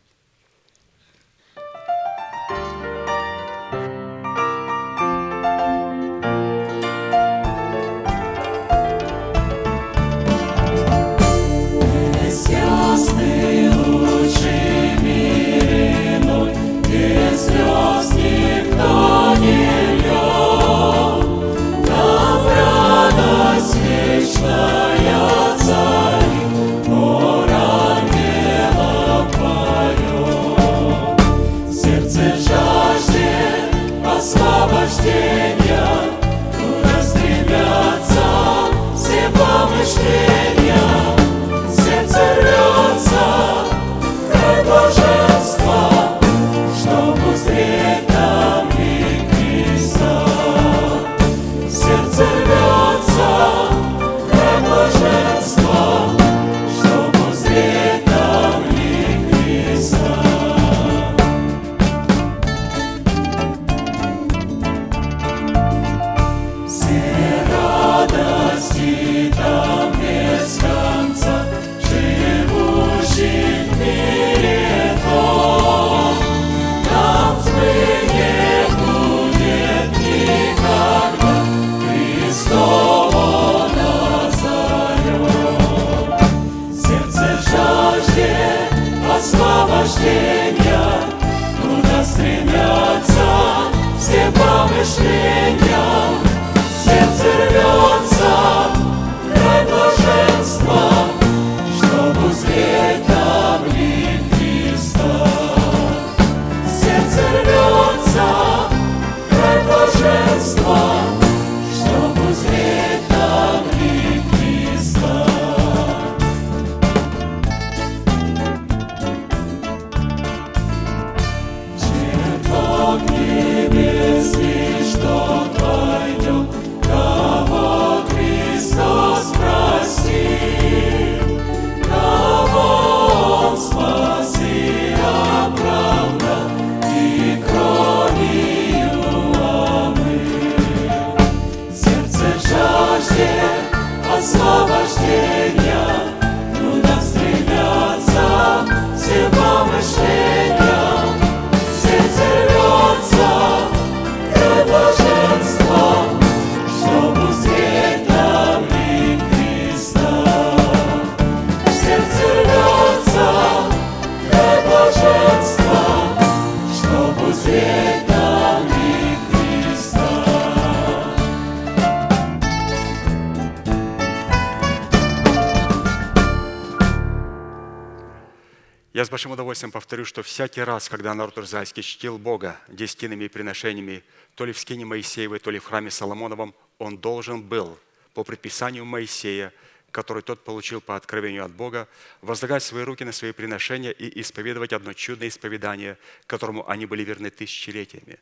Удовольствием 179.57 179.71
повторю, 179.71 180.05
что 180.05 180.21
всякий 180.21 180.61
раз, 180.61 180.87
когда 180.87 181.15
народ 181.15 181.37
израильский 181.39 181.81
чтил 181.81 182.19
Бога 182.19 182.59
десятинными 182.67 183.27
приношениями, 183.27 184.03
то 184.35 184.45
ли 184.45 184.53
в 184.53 184.59
скине 184.59 184.85
Моисеевой, 184.85 185.39
то 185.39 185.49
ли 185.49 185.57
в 185.57 185.65
храме 185.65 185.89
Соломоновом, 185.89 186.53
он 186.77 186.97
должен 186.97 187.41
был 187.41 187.79
по 188.13 188.23
предписанию 188.23 188.85
Моисея, 188.85 189.51
который 189.91 190.21
тот 190.21 190.43
получил 190.43 190.79
по 190.79 190.95
откровению 190.95 191.43
от 191.43 191.51
Бога, 191.51 191.87
возлагать 192.21 192.61
свои 192.61 192.83
руки 192.83 193.03
на 193.03 193.11
свои 193.11 193.31
приношения 193.31 193.91
и 193.91 194.21
исповедовать 194.21 194.73
одно 194.73 194.93
чудное 194.93 195.27
исповедание, 195.27 195.97
которому 196.27 196.69
они 196.69 196.85
были 196.85 197.03
верны 197.03 197.31
тысячелетиями. 197.31 198.19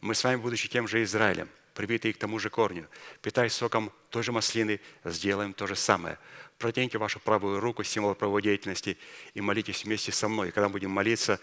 Мы 0.00 0.14
с 0.14 0.24
вами, 0.24 0.36
будучи 0.36 0.68
тем 0.68 0.88
же 0.88 1.02
Израилем, 1.02 1.48
привитые 1.74 2.14
к 2.14 2.18
тому 2.18 2.38
же 2.38 2.48
корню, 2.48 2.86
питаясь 3.20 3.52
соком 3.52 3.92
той 4.08 4.22
же 4.22 4.32
маслины, 4.32 4.80
сделаем 5.04 5.52
то 5.52 5.66
же 5.66 5.76
самое– 5.76 6.18
протяните 6.58 6.98
вашу 6.98 7.20
правую 7.20 7.60
руку, 7.60 7.84
символ 7.84 8.14
правовой 8.14 8.42
деятельности, 8.42 8.98
и 9.34 9.40
молитесь 9.40 9.84
вместе 9.84 10.12
со 10.12 10.28
мной. 10.28 10.50
Когда 10.50 10.68
будем 10.68 10.90
молиться, 10.90 11.40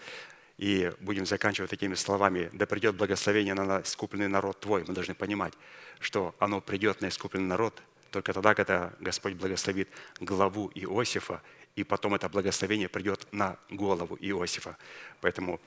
и 0.58 0.90
будем 1.00 1.26
заканчивать 1.26 1.70
такими 1.70 1.94
словами, 1.94 2.48
да 2.52 2.66
придет 2.66 2.96
благословение 2.96 3.54
на 3.54 3.82
искупленный 3.82 4.28
народ 4.28 4.60
Твой. 4.60 4.84
Мы 4.86 4.94
должны 4.94 5.14
понимать, 5.14 5.52
что 6.00 6.34
оно 6.38 6.60
придет 6.60 7.00
на 7.02 7.08
искупленный 7.08 7.48
народ 7.48 7.82
только 8.10 8.32
тогда, 8.32 8.54
когда 8.54 8.92
Господь 9.00 9.34
благословит 9.34 9.88
главу 10.20 10.70
Иосифа, 10.74 11.42
и 11.74 11.84
потом 11.84 12.14
это 12.14 12.28
благословение 12.30 12.88
придет 12.88 13.26
на 13.32 13.58
голову 13.68 14.16
Иосифа. 14.18 14.78
Поэтому 15.20 15.60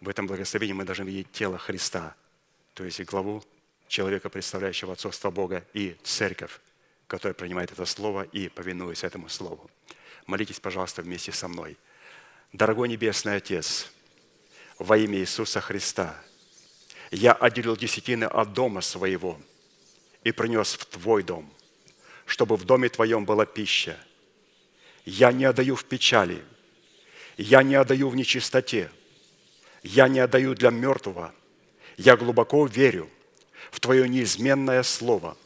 в 0.00 0.08
этом 0.08 0.26
благословении 0.26 0.72
мы 0.72 0.84
должны 0.84 1.04
видеть 1.04 1.30
тело 1.32 1.58
Христа, 1.58 2.14
то 2.72 2.84
есть 2.84 3.02
главу 3.04 3.42
человека, 3.88 4.30
представляющего 4.30 4.94
отцовство 4.94 5.30
Бога, 5.30 5.64
и 5.74 5.96
церковь, 6.02 6.58
который 7.06 7.34
принимает 7.34 7.72
это 7.72 7.84
слово 7.84 8.22
и 8.22 8.48
повинуется 8.48 9.06
этому 9.06 9.28
слову. 9.28 9.70
Молитесь, 10.26 10.60
пожалуйста, 10.60 11.02
вместе 11.02 11.32
со 11.32 11.48
мной. 11.48 11.76
Дорогой 12.52 12.88
Небесный 12.88 13.36
Отец, 13.36 13.90
во 14.78 14.96
имя 14.96 15.18
Иисуса 15.18 15.60
Христа, 15.60 16.20
я 17.10 17.32
отделил 17.32 17.76
десятины 17.76 18.24
от 18.24 18.52
дома 18.52 18.80
своего 18.80 19.40
и 20.24 20.32
принес 20.32 20.74
в 20.74 20.86
Твой 20.86 21.22
дом, 21.22 21.48
чтобы 22.24 22.56
в 22.56 22.64
доме 22.64 22.88
Твоем 22.88 23.24
была 23.24 23.46
пища. 23.46 23.98
Я 25.04 25.30
не 25.30 25.44
отдаю 25.44 25.76
в 25.76 25.84
печали, 25.84 26.42
я 27.36 27.62
не 27.62 27.76
отдаю 27.76 28.08
в 28.08 28.16
нечистоте, 28.16 28.90
я 29.84 30.08
не 30.08 30.18
отдаю 30.18 30.54
для 30.54 30.70
мертвого. 30.70 31.32
Я 31.96 32.16
глубоко 32.16 32.66
верю 32.66 33.08
в 33.70 33.78
Твое 33.78 34.08
неизменное 34.08 34.82
Слово– 34.82 35.36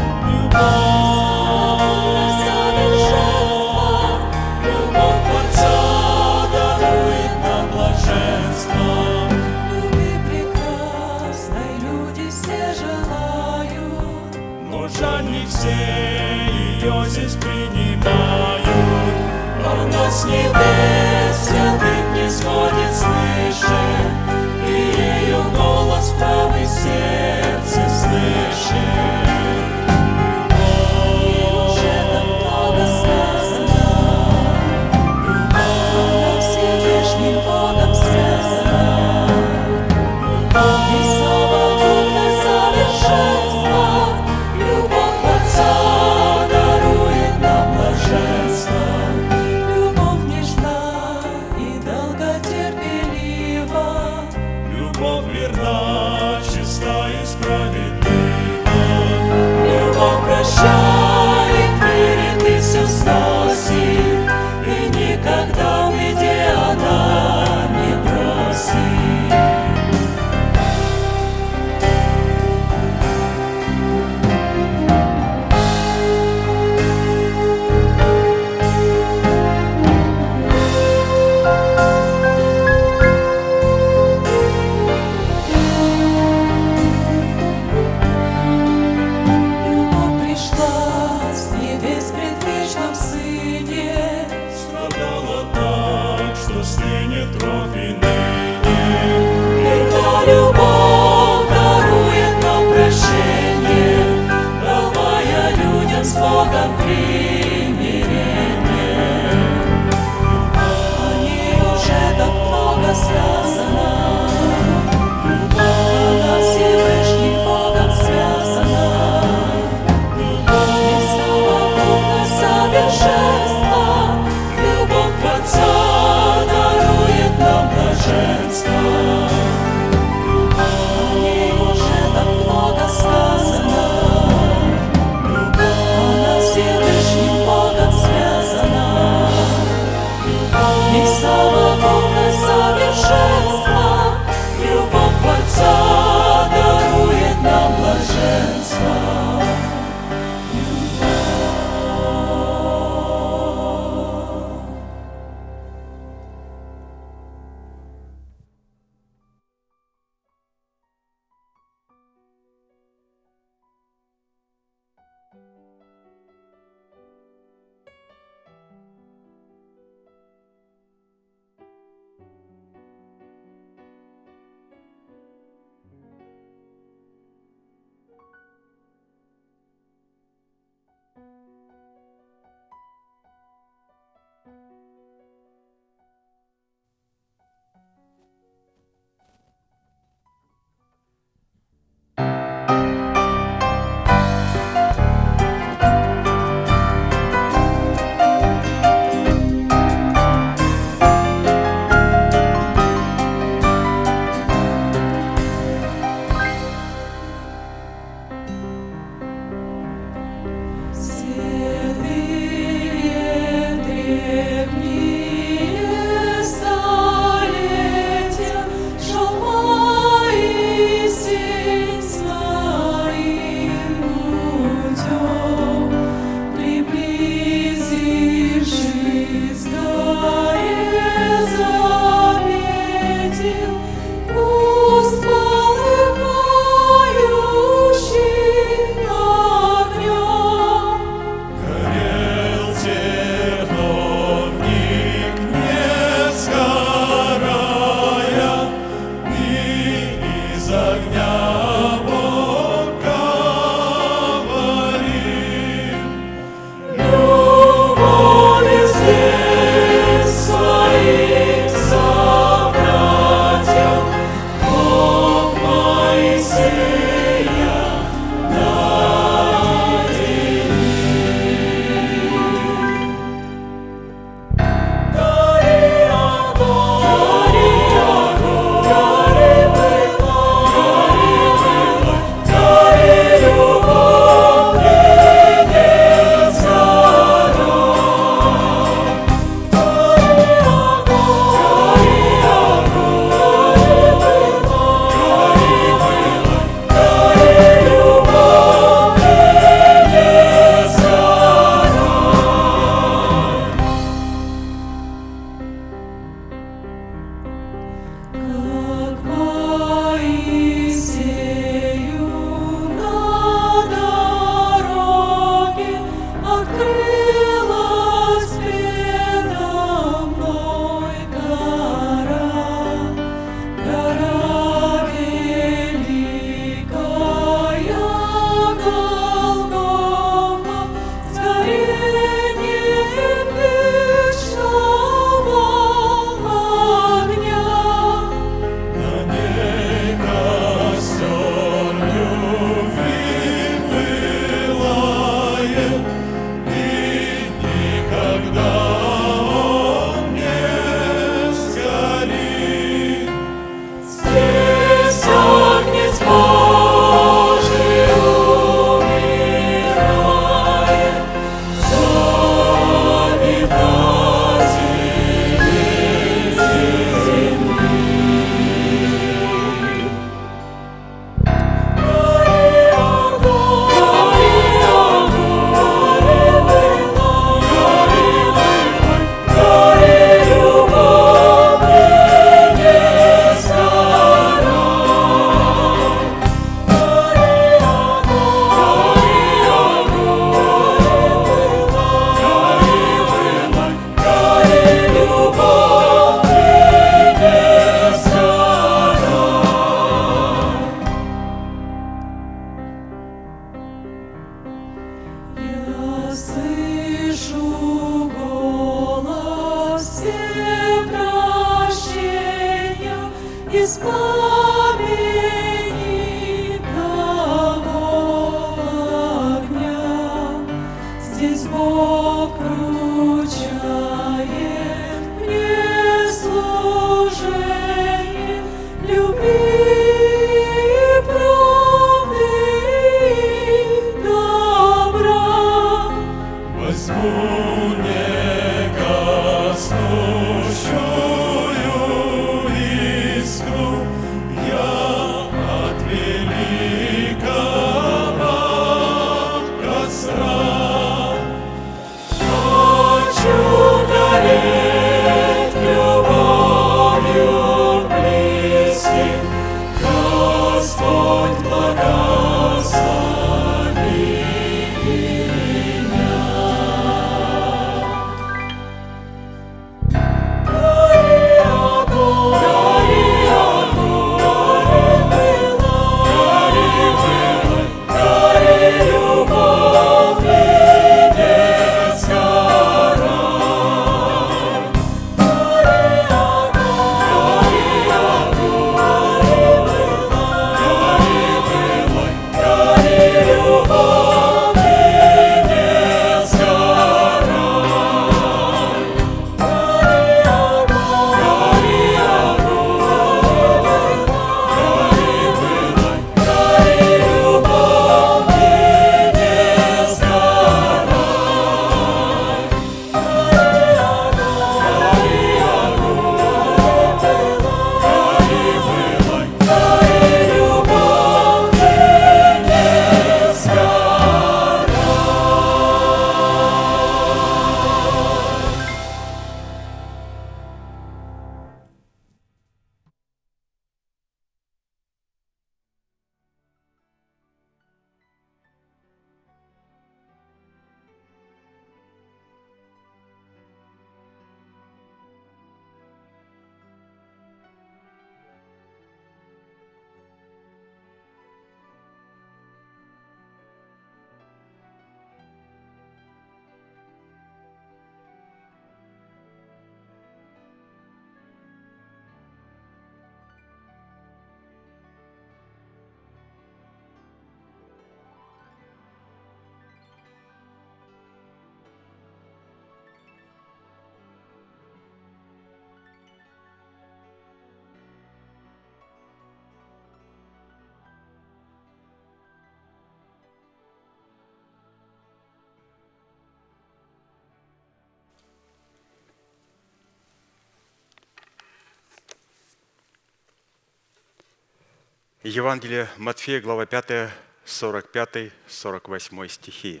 Евангелие 595.44 596.08
Матфея, 596.18 596.60
глава 596.60 596.86
5, 596.86 597.32
45-48 597.66 599.48
стихи. 599.48 600.00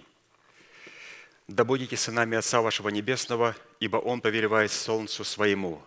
«Да 1.48 1.64
будете 1.64 1.96
сынами 1.96 2.36
Отца 2.38 2.62
вашего 2.62 2.90
Небесного, 2.90 3.56
ибо 3.80 3.96
Он 3.96 4.20
повелевает 4.20 4.70
солнцу 4.70 5.24
своему 5.24 5.82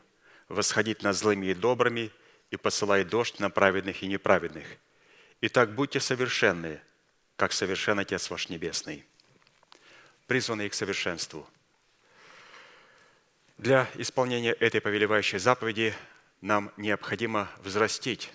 восходить 0.50 1.04
над 1.04 1.16
злыми 1.16 1.46
и 1.46 1.54
добрыми 1.54 2.12
и 2.52 2.58
посылает 2.58 3.08
дождь 3.08 3.40
на 3.40 3.50
праведных 3.50 4.04
и 4.04 4.08
неправедных. 4.08 4.66
Итак, 5.40 5.74
будьте 5.74 6.02
совершенны, 6.02 6.82
как 7.38 7.54
совершен 7.54 7.98
Отец 7.98 8.30
ваш 8.30 8.50
Небесный». 8.50 9.06
Призванные 10.28 10.70
к 10.70 10.74
совершенству. 10.74 11.48
Для 13.58 13.88
исполнения 13.96 14.52
этой 14.52 14.82
повелевающей 14.82 15.40
заповеди 15.40 15.96
нам 16.42 16.74
необходимо 16.76 17.50
взрастить 17.64 18.34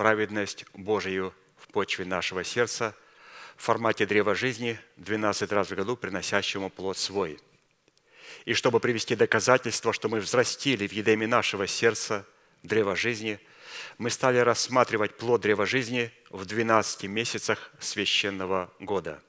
праведность 0.00 0.64
Божию 0.72 1.34
в 1.58 1.68
почве 1.68 2.06
нашего 2.06 2.42
сердца 2.42 2.96
в 3.58 3.62
формате 3.62 4.06
древа 4.06 4.34
жизни 4.34 4.80
12 4.96 5.52
раз 5.52 5.70
в 5.70 5.74
году, 5.74 5.94
приносящему 5.94 6.70
плод 6.70 6.96
свой. 6.96 7.38
И 8.46 8.54
чтобы 8.54 8.80
привести 8.80 9.14
доказательство, 9.14 9.92
что 9.92 10.08
мы 10.08 10.20
взрастили 10.20 10.86
в 10.86 10.92
едеме 10.92 11.26
нашего 11.26 11.66
сердца 11.66 12.24
древо 12.62 12.96
жизни, 12.96 13.38
мы 13.98 14.08
стали 14.08 14.38
рассматривать 14.38 15.18
плод 15.18 15.42
древа 15.42 15.66
жизни 15.66 16.10
в 16.30 16.46
12 16.46 17.02
месяцах 17.02 17.70
священного 17.78 18.72
года. 18.80 19.22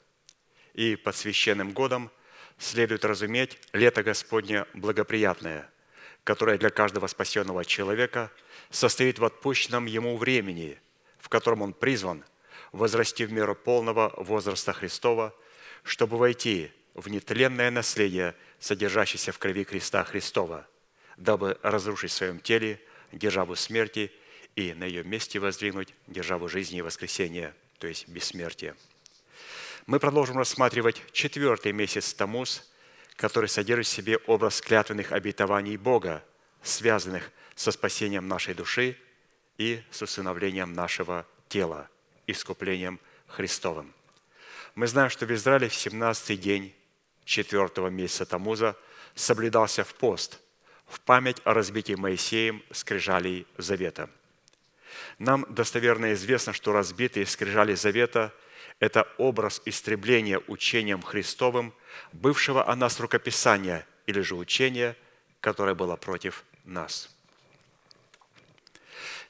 И 0.73 0.95
под 0.95 1.17
священным 1.17 1.73
годом 1.73 2.09
следует 2.57 3.03
разуметь 3.03 3.59
лето 3.73 4.03
Господне 4.03 4.63
благоприятное, 4.73 5.69
которое 6.23 6.57
для 6.57 6.69
каждого 6.69 7.07
спасенного 7.07 7.65
человека 7.65 8.31
состоит 8.71 9.19
в 9.19 9.25
отпущенном 9.25 9.85
ему 9.85 10.17
времени, 10.17 10.79
в 11.19 11.29
котором 11.29 11.61
он 11.61 11.73
призван 11.73 12.23
возрасти 12.71 13.25
в 13.25 13.31
меру 13.31 13.55
полного 13.55 14.13
возраста 14.17 14.73
Христова, 14.73 15.35
чтобы 15.83 16.17
войти 16.17 16.71
в 16.93 17.09
нетленное 17.09 17.71
наследие, 17.71 18.35
содержащееся 18.59 19.31
в 19.31 19.39
крови 19.39 19.63
креста 19.63 20.03
Христова, 20.03 20.67
дабы 21.17 21.57
разрушить 21.61 22.11
в 22.11 22.15
своем 22.15 22.39
теле 22.39 22.81
державу 23.11 23.55
смерти 23.55 24.11
и 24.55 24.73
на 24.73 24.85
ее 24.85 25.03
месте 25.03 25.39
воздвигнуть 25.39 25.93
державу 26.07 26.47
жизни 26.47 26.79
и 26.79 26.81
воскресения, 26.81 27.55
то 27.77 27.87
есть 27.87 28.07
бессмертие. 28.07 28.75
Мы 29.85 29.99
продолжим 29.99 30.37
рассматривать 30.37 31.01
четвертый 31.11 31.71
месяц 31.71 32.13
Тамуз, 32.13 32.69
который 33.15 33.49
содержит 33.49 33.87
в 33.87 33.89
себе 33.89 34.17
образ 34.27 34.61
клятвенных 34.61 35.11
обетований 35.11 35.77
Бога, 35.77 36.23
связанных 36.61 37.31
со 37.55 37.71
спасением 37.71 38.27
нашей 38.27 38.53
души 38.53 38.97
и 39.57 39.81
с 39.91 40.01
усыновлением 40.01 40.73
нашего 40.73 41.25
тела, 41.49 41.89
искуплением 42.27 42.99
Христовым. 43.27 43.93
Мы 44.75 44.87
знаем, 44.87 45.09
что 45.09 45.25
в 45.25 45.33
Израиле 45.33 45.69
в 45.69 45.73
17-й 45.73 46.37
день 46.37 46.75
четвертого 47.25 47.89
месяца 47.89 48.25
Тамуза 48.25 48.75
соблюдался 49.15 49.83
в 49.83 49.93
пост 49.95 50.39
в 50.87 50.99
память 51.01 51.41
о 51.45 51.53
разбитии 51.53 51.93
Моисеем 51.93 52.63
скрижалей 52.71 53.47
Завета. 53.57 54.09
Нам 55.19 55.45
достоверно 55.49 56.13
известно, 56.13 56.53
что 56.53 56.73
разбитые 56.73 57.25
скрижали 57.25 57.75
Завета– 57.75 58.33
это 58.81 59.07
образ 59.19 59.61
истребления 59.65 60.41
учением 60.47 61.03
Христовым, 61.03 61.73
бывшего 62.11 62.67
о 62.67 62.75
нас 62.75 62.99
рукописания 62.99 63.85
или 64.07 64.21
же 64.21 64.35
учения, 64.35 64.97
которое 65.39 65.75
было 65.75 65.95
против 65.95 66.43
нас. 66.65 67.15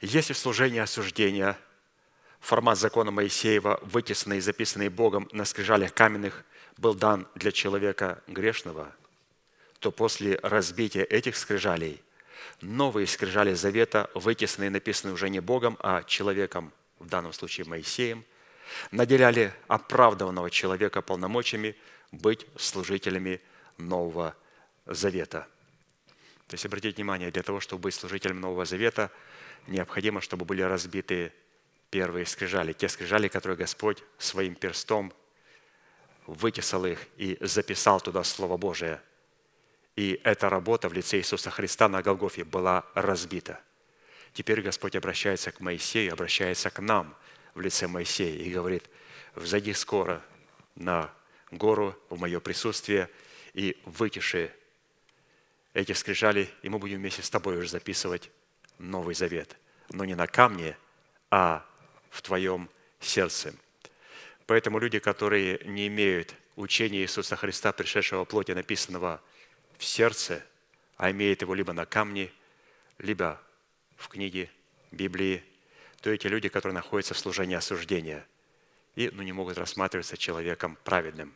Если 0.02 0.32
в 0.32 0.38
служении 0.38 0.80
осуждения 0.80 1.56
формат 2.40 2.76
закона 2.76 3.12
Моисеева, 3.12 3.78
вытесанный 3.82 4.38
и 4.38 4.40
записанный 4.40 4.88
Богом 4.88 5.28
на 5.30 5.44
скрижалях 5.44 5.94
каменных, 5.94 6.44
был 6.76 6.94
дан 6.94 7.28
для 7.36 7.52
человека 7.52 8.20
грешного, 8.26 8.92
то 9.78 9.92
после 9.92 10.40
разбития 10.42 11.04
этих 11.04 11.36
скрижалей 11.36 12.02
новые 12.60 13.06
скрижали 13.06 13.54
завета, 13.54 14.10
вытесанные 14.14 14.66
и 14.66 14.70
написанные 14.70 15.14
уже 15.14 15.30
не 15.30 15.38
Богом, 15.38 15.76
а 15.78 16.02
человеком, 16.02 16.72
в 16.98 17.06
данном 17.06 17.32
случае 17.32 17.66
Моисеем, 17.66 18.24
наделяли 18.90 19.54
оправданного 19.68 20.50
человека 20.50 21.00
полномочиями 21.00 21.76
быть 22.10 22.44
служителями 22.56 23.40
Нового 23.78 24.34
Завета. 24.84 25.46
То 26.48 26.54
есть, 26.54 26.66
обратите 26.66 26.96
внимание, 26.96 27.30
для 27.30 27.44
того, 27.44 27.60
чтобы 27.60 27.82
быть 27.82 27.94
служителем 27.94 28.40
Нового 28.40 28.64
Завета, 28.64 29.12
необходимо, 29.66 30.20
чтобы 30.20 30.44
были 30.44 30.62
разбиты 30.62 31.32
первые 31.90 32.24
скрижали, 32.26 32.72
те 32.72 32.88
скрижали, 32.88 33.28
которые 33.28 33.56
Господь 33.56 34.02
своим 34.18 34.54
перстом 34.54 35.12
вытесал 36.26 36.86
их 36.86 36.98
и 37.16 37.36
записал 37.40 38.00
туда 38.00 38.24
Слово 38.24 38.56
Божие. 38.56 39.00
И 39.94 40.18
эта 40.24 40.48
работа 40.48 40.88
в 40.88 40.94
лице 40.94 41.18
Иисуса 41.18 41.50
Христа 41.50 41.88
на 41.88 42.02
Голгофе 42.02 42.44
была 42.44 42.86
разбита. 42.94 43.60
Теперь 44.32 44.62
Господь 44.62 44.96
обращается 44.96 45.52
к 45.52 45.60
Моисею, 45.60 46.14
обращается 46.14 46.70
к 46.70 46.80
нам 46.80 47.14
в 47.54 47.60
лице 47.60 47.86
Моисея 47.86 48.38
и 48.38 48.50
говорит, 48.50 48.88
«Взойди 49.34 49.74
скоро 49.74 50.24
на 50.74 51.12
гору 51.50 51.94
в 52.08 52.18
мое 52.18 52.40
присутствие 52.40 53.10
и 53.52 53.76
вытиши 53.84 54.50
эти 55.74 55.92
скрижали, 55.92 56.48
и 56.62 56.68
мы 56.68 56.78
будем 56.78 56.98
вместе 56.98 57.22
с 57.22 57.30
тобой 57.30 57.58
уже 57.58 57.68
записывать 57.68 58.30
Новый 58.78 59.14
Завет. 59.14 59.56
Но 59.90 60.04
не 60.04 60.14
на 60.14 60.26
камне, 60.26 60.76
а 61.30 61.64
в 62.10 62.22
твоем 62.22 62.68
сердце». 63.00 63.54
Поэтому 64.46 64.78
люди, 64.78 64.98
которые 64.98 65.60
не 65.64 65.86
имеют 65.86 66.34
учения 66.56 67.00
Иисуса 67.00 67.36
Христа, 67.36 67.72
пришедшего 67.72 68.24
в 68.24 68.28
плоти, 68.28 68.52
написанного 68.52 69.22
в 69.78 69.84
сердце, 69.84 70.44
а 70.96 71.10
имеют 71.10 71.42
его 71.42 71.54
либо 71.54 71.72
на 71.72 71.86
камне, 71.86 72.30
либо 72.98 73.40
в 73.96 74.08
книге 74.08 74.50
Библии, 74.90 75.42
то 76.00 76.10
эти 76.10 76.26
люди, 76.26 76.48
которые 76.48 76.74
находятся 76.74 77.14
в 77.14 77.18
служении 77.18 77.56
осуждения 77.56 78.26
и 78.96 79.10
ну, 79.12 79.22
не 79.22 79.32
могут 79.32 79.56
рассматриваться 79.56 80.16
человеком 80.16 80.76
праведным, 80.84 81.34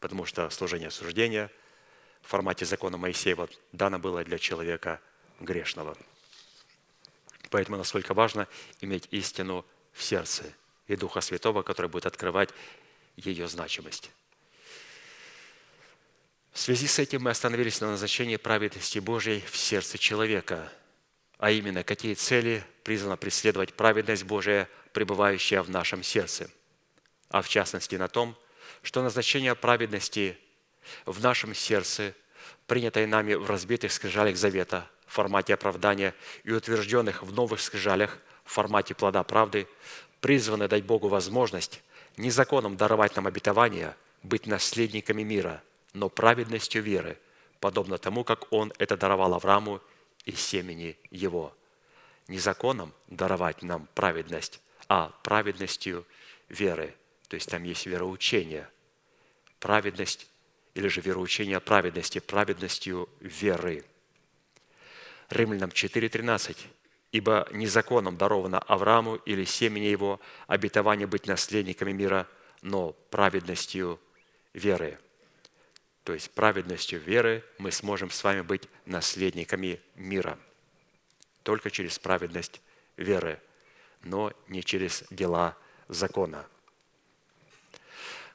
потому 0.00 0.24
что 0.24 0.48
служение 0.50 0.88
осуждения 0.88 1.50
в 2.22 2.28
формате 2.28 2.64
закона 2.64 2.96
Моисеева 2.96 3.48
дано 3.72 3.98
было 3.98 4.24
для 4.24 4.38
человека 4.38 5.00
грешного. 5.40 5.96
Поэтому 7.50 7.76
насколько 7.76 8.14
важно 8.14 8.48
иметь 8.80 9.08
истину 9.10 9.64
в 9.92 10.02
сердце 10.02 10.44
и 10.86 10.96
Духа 10.96 11.20
Святого, 11.20 11.62
который 11.62 11.90
будет 11.90 12.06
открывать 12.06 12.50
ее 13.16 13.48
значимость. 13.48 14.10
В 16.52 16.58
связи 16.58 16.86
с 16.86 16.98
этим 16.98 17.22
мы 17.22 17.30
остановились 17.30 17.80
на 17.80 17.90
назначении 17.90 18.36
праведности 18.36 18.98
Божьей 18.98 19.44
в 19.50 19.56
сердце 19.56 19.98
человека, 19.98 20.72
а 21.38 21.50
именно, 21.50 21.84
какие 21.84 22.14
цели 22.14 22.64
призвана 22.82 23.16
преследовать 23.16 23.74
праведность 23.74 24.24
Божия, 24.24 24.68
пребывающая 24.92 25.62
в 25.62 25.68
нашем 25.68 26.02
сердце, 26.02 26.50
а 27.28 27.42
в 27.42 27.48
частности 27.48 27.96
на 27.96 28.08
том, 28.08 28.36
что 28.82 29.02
назначение 29.02 29.54
праведности 29.54 30.38
в 31.04 31.22
нашем 31.22 31.54
сердце, 31.54 32.14
принятое 32.66 33.06
нами 33.06 33.34
в 33.34 33.50
разбитых 33.50 33.92
скрижалях 33.92 34.36
завета 34.36 34.88
формате 35.16 35.54
оправдания 35.54 36.14
и 36.44 36.52
утвержденных 36.52 37.22
в 37.22 37.32
новых 37.32 37.60
скрижалях 37.60 38.18
в 38.44 38.52
формате 38.52 38.94
плода 38.94 39.22
правды, 39.22 39.66
призваны 40.20 40.68
дать 40.68 40.84
Богу 40.84 41.08
возможность 41.08 41.82
не 42.16 42.30
законом 42.30 42.76
даровать 42.76 43.16
нам 43.16 43.26
обетование, 43.26 43.96
быть 44.22 44.46
наследниками 44.46 45.22
мира– 45.22 45.62
но 45.96 46.10
праведностью 46.10 46.82
веры, 46.82 47.18
подобно 47.58 47.96
тому, 47.96 48.22
как 48.22 48.52
Он 48.52 48.70
это 48.78 48.98
даровал 48.98 49.32
Аврааму 49.32 49.80
и 50.26 50.32
семени 50.32 50.98
его. 51.10 51.56
Не 52.28 52.38
законом 52.38 52.92
даровать 53.06 53.62
нам 53.62 53.88
праведность, 53.94 54.60
а 54.88 55.08
праведностью 55.22 56.06
веры. 56.50 56.94
То 57.28 57.36
есть 57.36 57.48
там 57.48 57.64
есть 57.64 57.86
вероучение. 57.86 58.68
Праведность 59.58 60.28
или 60.74 60.88
же 60.88 61.00
вероучение 61.00 61.60
праведности, 61.60 62.18
праведностью 62.18 63.08
веры. 63.20 63.84
Римлянам 65.30 65.70
4.13. 65.70 66.56
«Ибо 67.12 67.48
незаконом 67.52 68.16
даровано 68.16 68.58
Аврааму 68.58 69.16
или 69.16 69.44
семени 69.44 69.86
его 69.86 70.20
обетование 70.46 71.06
быть 71.06 71.26
наследниками 71.26 71.92
мира, 71.92 72.26
но 72.62 72.92
праведностью 73.10 74.00
веры». 74.52 74.98
То 76.06 76.12
есть 76.12 76.30
праведностью 76.30 77.00
веры 77.00 77.44
мы 77.58 77.72
сможем 77.72 78.10
с 78.10 78.22
вами 78.22 78.42
быть 78.42 78.68
наследниками 78.84 79.80
мира. 79.96 80.38
Только 81.42 81.68
через 81.70 81.98
праведность 81.98 82.60
веры, 82.96 83.40
но 84.04 84.32
не 84.46 84.62
через 84.62 85.02
дела 85.10 85.56
закона. 85.88 86.46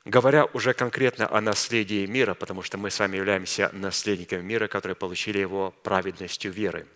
Говоря 0.05 0.45
уже 0.45 0.73
конкретно 0.73 1.29
о 1.31 1.41
наследии 1.41 2.05
мира, 2.05 2.33
потому 2.33 2.63
что 2.63 2.77
мы 2.77 2.89
с 2.89 2.99
вами 2.99 3.17
являемся 3.17 3.69
наследниками 3.73 4.41
мира, 4.41 4.67
которые 4.67 4.95
получили 4.95 5.37
его 5.37 5.71
праведностью 5.83 6.51
веры. 6.51 6.87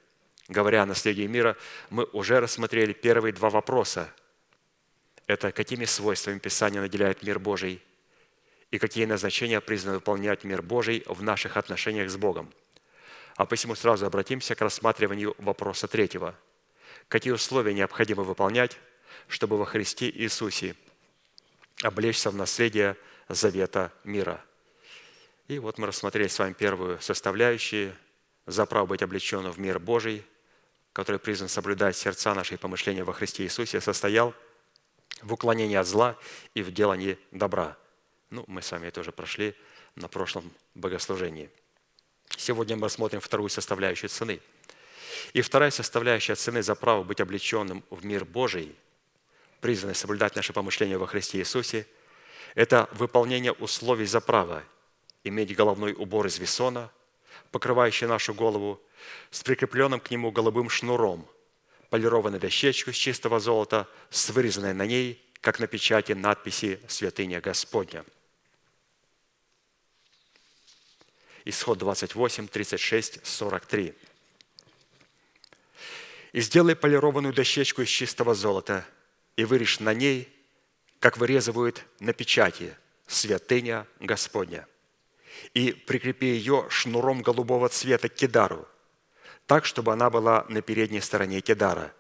Говоря 0.48 0.84
о 0.84 0.86
наследии 0.86 1.28
мира, 1.28 1.56
мы 1.90 2.06
уже 2.06 2.40
рассмотрели 2.40 2.94
первые 2.94 3.34
два 3.34 3.50
вопроса. 3.50 4.12
Это 5.28 5.52
какими 5.52 5.86
свойствами 5.86 6.40
Писание 6.40 6.82
наделяет 6.82 7.24
мир 7.24 7.40
Божий– 7.40 7.82
и 8.76 8.78
какие 8.78 9.06
назначения 9.06 9.62
призваны 9.62 9.96
выполнять 9.96 10.44
мир 10.44 10.62
Божий 10.62 11.04
в 11.08 11.24
наших 11.24 11.58
отношениях 11.58 12.10
с 12.10 12.18
Богом. 12.18 12.54
А 13.36 13.46
посему 13.46 13.76
сразу 13.76 14.06
обратимся 14.06 14.56
к 14.56 14.62
рассматриванию 14.62 15.36
вопроса 15.38 15.88
третьего. 15.88 16.36
Какие 17.08 17.34
условия 17.34 17.74
необходимо 17.74 18.24
выполнять, 18.24 18.78
чтобы 19.28 19.58
во 19.58 19.66
Христе 19.66 20.10
Иисусе 20.10 20.76
облечься 21.82 22.30
в 22.30 22.36
наследие 22.36 22.98
завета 23.30 23.92
мира? 24.04 24.44
И 25.48 25.60
вот 25.60 25.78
мы 25.78 25.88
рассмотрели 25.88 26.28
с 26.28 26.40
вами 26.40 26.54
первую 26.54 27.00
составляющую 27.02 27.96
за 28.46 28.66
право 28.66 28.86
быть 28.86 29.02
облеченным 29.02 29.52
в 29.52 29.60
мир 29.60 29.80
Божий, 29.80 30.26
который 30.94 31.20
призван 31.20 31.50
соблюдать 31.50 31.96
сердца 31.98 32.34
наши 32.34 32.56
и 32.56 32.58
помышления 32.58 33.04
во 33.04 33.14
Христе 33.14 33.44
Иисусе, 33.44 33.82
состоял 33.82 34.34
в 35.22 35.34
уклонении 35.34 35.76
от 35.76 35.88
зла 35.88 36.18
и 36.54 36.64
в 36.64 36.72
делании 36.72 37.18
добра– 37.32 37.78
ну, 38.30 38.44
мы 38.48 38.62
с 38.62 38.72
вами 38.72 38.88
это 38.88 39.02
уже 39.02 39.12
прошли 39.12 39.56
на 39.96 40.08
прошлом 40.08 40.52
богослужении. 40.74 41.50
Сегодня 42.36 42.76
мы 42.76 42.86
рассмотрим 42.86 43.20
вторую 43.22 43.50
составляющую 43.50 44.10
цены. 44.10 44.42
И 45.34 45.42
вторая 45.42 45.72
составляющая 45.72 46.36
цены 46.36 46.62
за 46.64 46.76
право 46.76 47.04
быть 47.04 47.22
облеченным 47.22 47.84
в 47.90 48.04
мир 48.04 48.26
Божий, 48.26 48.76
призванный 49.66 49.96
соблюдать 49.96 50.36
наше 50.36 50.54
помышление 50.54 51.00
во 51.00 51.08
Христе 51.08 51.40
Иисусе, 51.40 51.88
это 52.54 52.88
выполнение 52.92 53.52
условий 53.52 54.06
за 54.06 54.22
право 54.22 54.64
иметь 55.24 55.56
головной 55.56 55.94
убор 55.94 56.28
из 56.28 56.38
весона, 56.38 56.92
покрывающий 57.50 58.06
нашу 58.06 58.36
голову, 58.36 58.80
с 59.32 59.42
прикрепленным 59.42 60.00
к 60.00 60.12
нему 60.12 60.30
голубым 60.30 60.70
шнуром, 60.70 61.28
полированной 61.90 62.38
дощечку 62.38 62.94
с 62.94 62.96
чистого 62.96 63.40
золота, 63.40 63.90
с 64.12 64.30
вырезанной 64.30 64.76
на 64.76 64.86
ней, 64.86 65.20
как 65.42 65.60
на 65.60 65.66
печати, 65.66 66.12
надписи 66.12 66.80
«Святыня 66.88 67.42
Господня». 67.42 68.06
Исход 71.44 71.80
28, 71.80 72.50
36, 72.50 73.26
43. 73.26 73.96
«И 76.34 76.42
сделай 76.42 76.76
полированную 76.76 77.34
дощечку 77.34 77.82
из 77.82 77.90
чистого 77.90 78.36
золота, 78.36 78.86
и 79.36 79.46
вырежь 79.46 79.80
на 79.80 79.94
ней, 79.94 80.30
как 81.00 81.18
вырезывают 81.18 81.84
на 82.00 82.14
печати, 82.14 82.76
святыня 83.08 83.88
Господня, 84.00 84.68
и 85.54 85.72
прикрепи 85.72 86.26
ее 86.26 86.68
шнуром 86.70 87.22
голубого 87.22 87.70
цвета 87.70 88.10
к 88.10 88.16
кедару, 88.16 88.68
так, 89.46 89.66
чтобы 89.66 89.94
она 89.94 90.10
была 90.10 90.46
на 90.50 90.62
передней 90.62 91.02
стороне 91.02 91.42
кедара, 91.42 91.94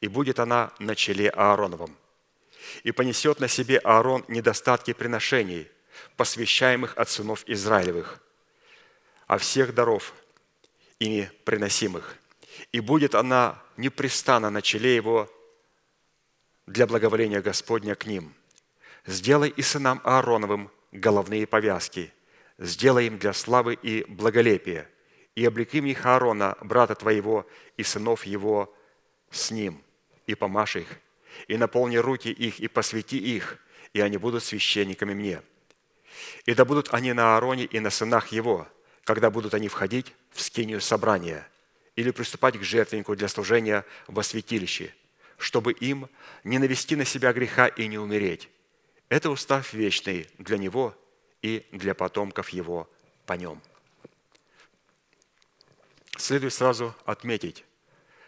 и 0.00 0.08
будет 0.08 0.38
она 0.38 0.72
на 0.78 0.94
челе 0.94 1.30
Аароновом. 1.30 1.96
И 2.82 2.92
понесет 2.92 3.40
на 3.40 3.48
себе 3.48 3.78
Аарон 3.78 4.24
недостатки 4.28 4.92
приношений, 4.92 5.68
посвящаемых 6.16 6.96
от 6.96 7.08
сынов 7.08 7.44
Израилевых, 7.46 8.20
о 9.26 9.38
всех 9.38 9.74
даров, 9.74 10.14
ими 10.98 11.30
приносимых. 11.44 12.16
И 12.72 12.80
будет 12.80 13.14
она 13.14 13.62
непрестанно 13.76 14.50
на 14.50 14.62
челе 14.62 14.94
его 14.94 15.30
для 16.66 16.86
благоволения 16.86 17.40
Господня 17.40 17.94
к 17.94 18.06
ним. 18.06 18.34
Сделай 19.06 19.50
и 19.50 19.62
сынам 19.62 20.00
Аароновым 20.04 20.70
головные 20.92 21.46
повязки, 21.46 22.12
сделай 22.58 23.06
им 23.06 23.18
для 23.18 23.32
славы 23.32 23.74
и 23.74 24.04
благолепия, 24.04 24.88
и 25.34 25.44
облеки 25.44 25.80
в 25.80 25.84
них 25.84 26.06
Аарона, 26.06 26.56
брата 26.60 26.94
твоего, 26.94 27.46
и 27.76 27.82
сынов 27.82 28.24
его 28.24 28.74
с 29.30 29.50
ним, 29.50 29.82
и 30.26 30.34
помажь 30.34 30.76
их, 30.76 30.88
и 31.48 31.56
наполни 31.56 31.96
руки 31.96 32.28
их, 32.28 32.60
и 32.60 32.68
посвяти 32.68 33.18
их, 33.18 33.58
и 33.92 34.00
они 34.00 34.16
будут 34.16 34.44
священниками 34.44 35.12
мне. 35.12 35.42
И 36.46 36.54
да 36.54 36.64
будут 36.64 36.94
они 36.94 37.12
на 37.12 37.34
Аароне 37.34 37.64
и 37.64 37.80
на 37.80 37.90
сынах 37.90 38.28
его, 38.28 38.68
когда 39.04 39.30
будут 39.30 39.54
они 39.54 39.68
входить 39.68 40.14
в 40.30 40.40
скинию 40.40 40.80
собрания 40.80 41.46
или 41.96 42.10
приступать 42.10 42.58
к 42.58 42.62
жертвеннику 42.62 43.14
для 43.16 43.28
служения 43.28 43.84
во 44.06 44.22
святилище, 44.22 44.94
чтобы 45.38 45.72
им 45.72 46.08
не 46.42 46.58
навести 46.58 46.96
на 46.96 47.04
себя 47.04 47.32
греха 47.32 47.68
и 47.68 47.86
не 47.86 47.98
умереть. 47.98 48.48
Это 49.08 49.30
устав 49.30 49.72
вечный 49.72 50.28
для 50.38 50.58
него 50.58 50.96
и 51.42 51.66
для 51.72 51.94
потомков 51.94 52.50
его 52.50 52.88
по 53.26 53.34
нем. 53.34 53.60
Следует 56.16 56.54
сразу 56.54 56.94
отметить, 57.04 57.64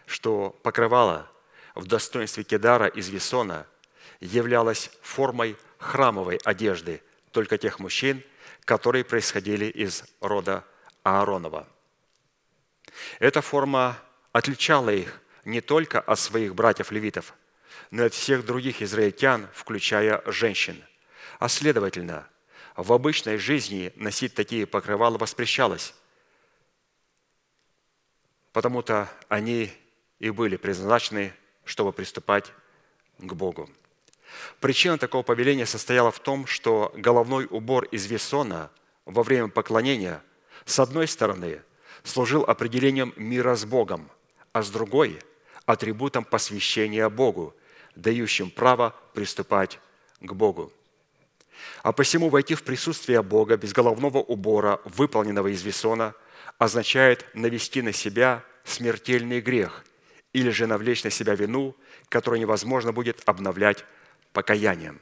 что 0.05 0.51
покрывало 0.63 1.29
в 1.75 1.85
достоинстве 1.85 2.43
Кедара 2.43 2.87
из 2.87 3.09
Весона 3.09 3.65
являлось 4.19 4.91
формой 5.01 5.57
храмовой 5.77 6.37
одежды 6.43 7.01
только 7.31 7.57
тех 7.57 7.79
мужчин, 7.79 8.23
которые 8.65 9.03
происходили 9.03 9.65
из 9.65 10.03
рода 10.21 10.65
Ааронова. 11.03 11.67
Эта 13.19 13.41
форма 13.41 13.97
отличала 14.31 14.89
их 14.89 15.21
не 15.47 15.61
только 15.61 16.01
от 16.01 16.19
своих 16.19 16.53
братьев-левитов, 16.55 17.33
но 17.89 18.03
и 18.03 18.07
от 18.07 18.13
всех 18.13 18.45
других 18.45 18.81
израильтян, 18.81 19.47
включая 19.53 20.21
женщин. 20.25 20.83
А 21.39 21.47
следовательно, 21.47 22.27
в 22.75 22.91
обычной 22.91 23.37
жизни 23.37 23.93
носить 23.95 24.35
такие 24.35 24.65
покрывала 24.67 25.17
воспрещалось, 25.17 25.95
потому-то 28.51 29.09
они 29.29 29.71
и 30.19 30.31
были 30.31 30.57
предназначены, 30.57 31.33
чтобы 31.63 31.93
приступать 31.93 32.51
к 33.17 33.31
Богу. 33.31 33.69
Причина 34.59 34.97
такого 34.97 35.23
повеления 35.23 35.65
состояла 35.65 36.11
в 36.11 36.19
том, 36.19 36.45
что 36.45 36.91
головной 36.97 37.47
убор 37.49 37.85
из 37.85 38.05
весона 38.07 38.69
во 39.05 39.23
время 39.23 39.47
поклонения, 39.47 40.21
с 40.65 40.77
одной 40.77 41.07
стороны, 41.07 41.61
служил 42.03 42.43
определением 42.43 43.13
мира 43.15 43.55
с 43.55 43.63
Богом, 43.63 44.11
а 44.51 44.61
с 44.61 44.69
другой– 44.69 45.21
атрибутом 45.67 46.23
посвящения 46.23 47.07
Богу, 47.09 47.53
дающим 47.95 48.49
право 48.49 48.95
приступать 49.13 49.79
к 50.21 50.33
Богу. 50.33 50.71
А 51.83 51.91
посему 51.91 52.29
войти 52.29 52.55
в 52.55 52.63
присутствие 52.63 53.21
Бога 53.21 53.57
без 53.57 53.73
головного 53.73 54.19
убора, 54.19 54.79
выполненного 54.85 55.49
из 55.49 55.61
весона, 55.63 56.15
означает 56.57 57.25
навести 57.35 57.81
на 57.81 57.91
себя 57.91 58.43
смертельный 58.63 59.41
грех 59.41 59.83
или 60.33 60.49
же 60.49 60.67
навлечь 60.67 61.03
на 61.03 61.09
себя 61.09 61.35
вину, 61.35 61.75
которую 62.09 62.39
невозможно 62.39 62.93
будет 62.93 63.21
обновлять 63.25 63.83
покаянием. 64.31 65.01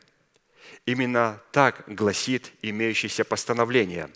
Именно 0.86 1.42
так 1.52 1.84
гласит 1.88 2.52
имеющееся 2.62 3.24
постановление. 3.24 4.10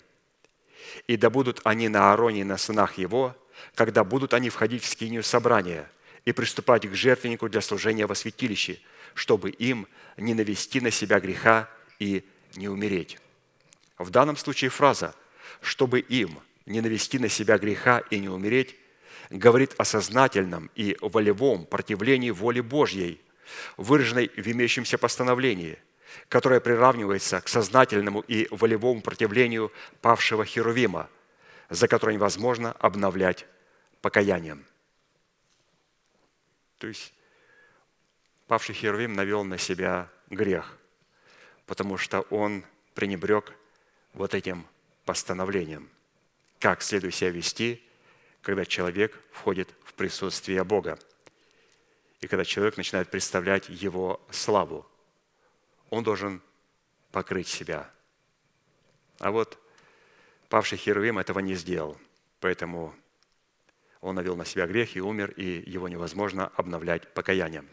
«И 1.06 1.16
да 1.16 1.30
будут 1.30 1.60
они 1.64 1.88
на 1.88 2.10
Аароне 2.10 2.40
и 2.40 2.44
на 2.44 2.56
сынах 2.56 2.98
его, 2.98 3.36
когда 3.74 4.02
будут 4.02 4.34
они 4.34 4.50
входить 4.50 4.82
в 4.82 4.88
скинию 4.88 5.22
собрания 5.22 5.88
и 6.24 6.32
приступать 6.32 6.88
к 6.88 6.94
жертвеннику 6.94 7.48
для 7.48 7.60
служения 7.60 8.06
во 8.06 8.14
святилище, 8.14 8.78
чтобы 9.14 9.50
им 9.50 9.86
не 10.16 10.34
навести 10.34 10.80
на 10.80 10.90
себя 10.90 11.20
греха 11.20 11.68
и 11.98 12.24
не 12.56 12.68
умереть». 12.68 13.18
В 13.98 14.10
данном 14.10 14.36
случае 14.36 14.70
фраза 14.70 15.14
«чтобы 15.60 16.00
им 16.00 16.40
не 16.66 16.80
навести 16.80 17.18
на 17.18 17.28
себя 17.28 17.58
греха 17.58 17.98
и 18.10 18.18
не 18.18 18.28
умереть» 18.28 18.76
говорит 19.30 19.74
о 19.78 19.84
сознательном 19.84 20.70
и 20.74 20.96
волевом 21.00 21.64
противлении 21.64 22.30
воле 22.30 22.62
Божьей, 22.62 23.20
выраженной 23.76 24.28
в 24.28 24.46
имеющемся 24.46 24.98
постановлении, 24.98 25.78
которое 26.28 26.60
приравнивается 26.60 27.40
к 27.40 27.48
сознательному 27.48 28.20
и 28.20 28.48
волевому 28.50 29.00
противлению 29.00 29.72
павшего 30.00 30.44
Херувима, 30.44 31.08
за 31.68 31.86
которое 31.88 32.14
невозможно 32.14 32.72
обновлять 32.72 33.46
покаянием. 34.02 34.64
То 36.80 36.88
есть 36.88 37.12
павший 38.48 38.74
Херувим 38.74 39.12
навел 39.12 39.44
на 39.44 39.56
себя 39.56 40.10
грех, 40.30 40.76
потому 41.66 41.96
что 41.96 42.22
он 42.22 42.64
пренебрег 42.94 43.54
вот 44.14 44.34
этим 44.34 44.66
постановлением, 45.04 45.88
как 46.58 46.82
следует 46.82 47.14
себя 47.14 47.30
вести, 47.30 47.80
когда 48.42 48.64
человек 48.64 49.16
входит 49.30 49.72
в 49.84 49.94
присутствие 49.94 50.64
Бога– 50.64 50.98
и 52.20 52.26
когда 52.26 52.44
человек 52.44 52.76
начинает 52.76 53.10
представлять 53.10 53.68
его 53.68 54.20
славу, 54.30 54.86
он 55.88 56.04
должен 56.04 56.42
покрыть 57.12 57.48
себя. 57.48 57.90
А 59.18 59.30
вот 59.30 59.58
павший 60.48 60.78
Херувим 60.78 61.18
этого 61.18 61.40
не 61.40 61.54
сделал, 61.54 61.98
поэтому 62.40 62.94
он 64.00 64.14
навел 64.14 64.36
на 64.36 64.44
себя 64.44 64.66
грех 64.66 64.96
и 64.96 65.00
умер, 65.00 65.32
и 65.36 65.62
его 65.70 65.88
невозможно 65.88 66.50
обновлять 66.56 67.12
покаянием. 67.12 67.68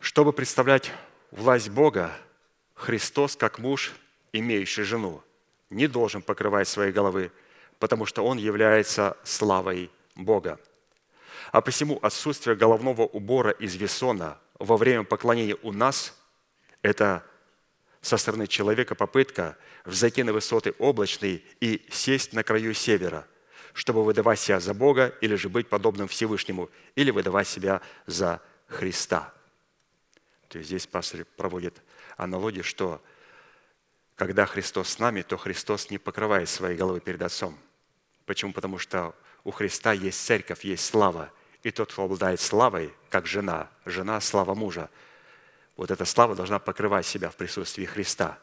Чтобы 0.00 0.32
представлять 0.32 0.92
власть 1.30 1.68
Бога, 1.68 2.12
Христос, 2.74 3.36
как 3.36 3.58
муж, 3.58 3.92
имеющий 4.32 4.82
жену, 4.82 5.22
не 5.70 5.86
должен 5.88 6.22
покрывать 6.22 6.68
своей 6.68 6.92
головы, 6.92 7.32
потому 7.78 8.06
что 8.06 8.24
он 8.24 8.38
является 8.38 9.16
славой 9.24 9.90
Бога. 10.14 10.60
А 11.52 11.60
посему 11.60 11.98
отсутствие 12.02 12.56
головного 12.56 13.02
убора 13.02 13.50
из 13.50 13.74
весона 13.76 14.38
во 14.58 14.76
время 14.76 15.04
поклонения 15.04 15.56
у 15.62 15.72
нас– 15.72 16.16
это 16.82 17.24
со 18.00 18.16
стороны 18.16 18.46
человека 18.46 18.94
попытка 18.94 19.56
взойти 19.84 20.22
на 20.22 20.32
высоты 20.32 20.72
облачные 20.78 21.42
и 21.60 21.84
сесть 21.90 22.32
на 22.32 22.44
краю 22.44 22.74
севера, 22.74 23.26
чтобы 23.76 24.02
выдавать 24.02 24.40
себя 24.40 24.58
за 24.58 24.72
Бога 24.72 25.14
или 25.20 25.34
же 25.34 25.50
быть 25.50 25.68
подобным 25.68 26.08
Всевышнему, 26.08 26.70
или 26.94 27.10
выдавать 27.10 27.46
себя 27.46 27.82
за 28.06 28.40
Христа. 28.68 29.34
То 30.48 30.56
есть 30.56 30.70
здесь 30.70 30.86
пастор 30.86 31.26
проводит 31.36 31.82
аналогию, 32.16 32.64
что 32.64 33.02
когда 34.14 34.46
Христос 34.46 34.88
с 34.88 34.98
нами, 34.98 35.20
то 35.20 35.36
Христос 35.36 35.90
не 35.90 35.98
покрывает 35.98 36.48
своей 36.48 36.74
головы 36.74 37.00
перед 37.00 37.20
Отцом. 37.20 37.58
Почему? 38.24 38.54
Потому 38.54 38.78
что 38.78 39.14
у 39.44 39.50
Христа 39.50 39.92
есть 39.92 40.24
церковь, 40.24 40.64
есть 40.64 40.86
слава. 40.86 41.30
И 41.62 41.70
тот, 41.70 41.92
кто 41.92 42.04
обладает 42.04 42.40
славой, 42.40 42.94
как 43.10 43.26
жена, 43.26 43.68
жена– 43.84 44.18
слава 44.22 44.54
мужа. 44.54 44.88
Вот 45.76 45.90
эта 45.90 46.06
слава 46.06 46.34
должна 46.34 46.58
покрывать 46.58 47.04
себя 47.04 47.28
в 47.28 47.36
присутствии 47.36 47.84
Христа. 47.84 48.38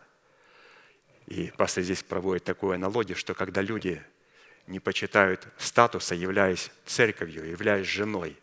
И 1.25 1.51
пастор 1.57 1.83
здесь 1.83 2.03
проводит 2.03 2.43
такую 2.43 2.75
аналогию, 2.75 3.17
что 3.17 3.33
когда 3.33 3.61
люди 3.61 3.99
не 4.67 4.79
почитают 4.79 5.47
статуса, 5.57 6.15
являясь 6.15 6.71
церковью, 6.85 7.45
являясь 7.49 7.87
женой, 7.87 8.37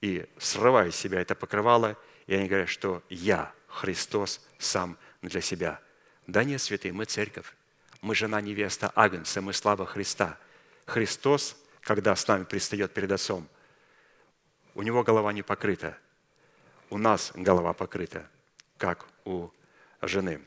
и 0.00 0.26
срывают 0.38 0.94
с 0.94 0.98
себя 0.98 1.20
это 1.20 1.34
покрывало, 1.34 1.96
и 2.26 2.34
они 2.34 2.48
говорят, 2.48 2.68
что 2.68 3.02
я, 3.08 3.52
Христос, 3.68 4.46
сам 4.58 4.98
для 5.22 5.40
себя. 5.40 5.80
Да 6.26 6.44
нет, 6.44 6.60
святые, 6.60 6.92
мы 6.92 7.04
церковь. 7.06 7.54
Мы 8.00 8.14
жена 8.14 8.40
невеста 8.40 8.92
Агнца, 8.94 9.40
мы 9.40 9.52
слава 9.52 9.86
Христа. 9.86 10.38
Христос 10.84 11.56
когда 11.84 12.16
с 12.16 12.26
нами 12.26 12.44
предстает 12.44 12.92
перед 12.92 13.12
Отцом, 13.12 13.46
у 14.74 14.82
него 14.82 15.04
голова 15.04 15.32
не 15.32 15.42
покрыта. 15.42 15.96
У 16.90 16.98
нас 16.98 17.30
голова 17.34 17.72
покрыта, 17.72 18.28
как 18.78 19.06
у 19.24 19.50
жены. 20.02 20.40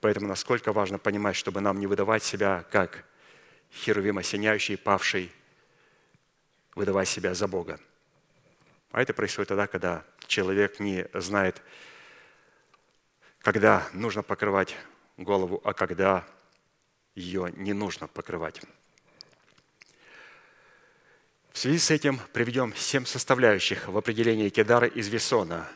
Поэтому 0.00 0.26
насколько 0.26 0.72
важно 0.72 0.98
понимать, 0.98 1.36
чтобы 1.36 1.60
нам 1.60 1.78
не 1.78 1.86
выдавать 1.86 2.22
себя 2.22 2.64
как 2.70 3.04
херувим 3.74 4.18
осеняющий, 4.18 4.76
павший, 4.76 5.32
выдавать 6.74 7.08
себя 7.08 7.34
за 7.34 7.48
Бога. 7.48 7.80
А 8.90 9.02
это 9.02 9.12
происходит 9.12 9.48
тогда, 9.48 9.66
когда 9.66 10.04
человек 10.26 10.80
не 10.80 11.08
знает, 11.14 11.60
когда 13.40 13.86
нужно 13.92 14.22
покрывать 14.22 14.76
голову, 15.16 15.60
а 15.64 15.74
когда 15.74 16.24
ее 17.14 17.52
не 17.56 17.72
нужно 17.72 18.08
покрывать. 18.08 18.60
В 21.52 21.58
связи 21.58 21.78
с 21.78 21.90
этим 21.90 22.18
приведем 22.32 22.74
семь 22.74 23.04
составляющих 23.04 23.86
в 23.88 23.96
определении 23.96 24.48
Кедара 24.48 24.88
из 24.88 25.08
Весона, 25.08 25.68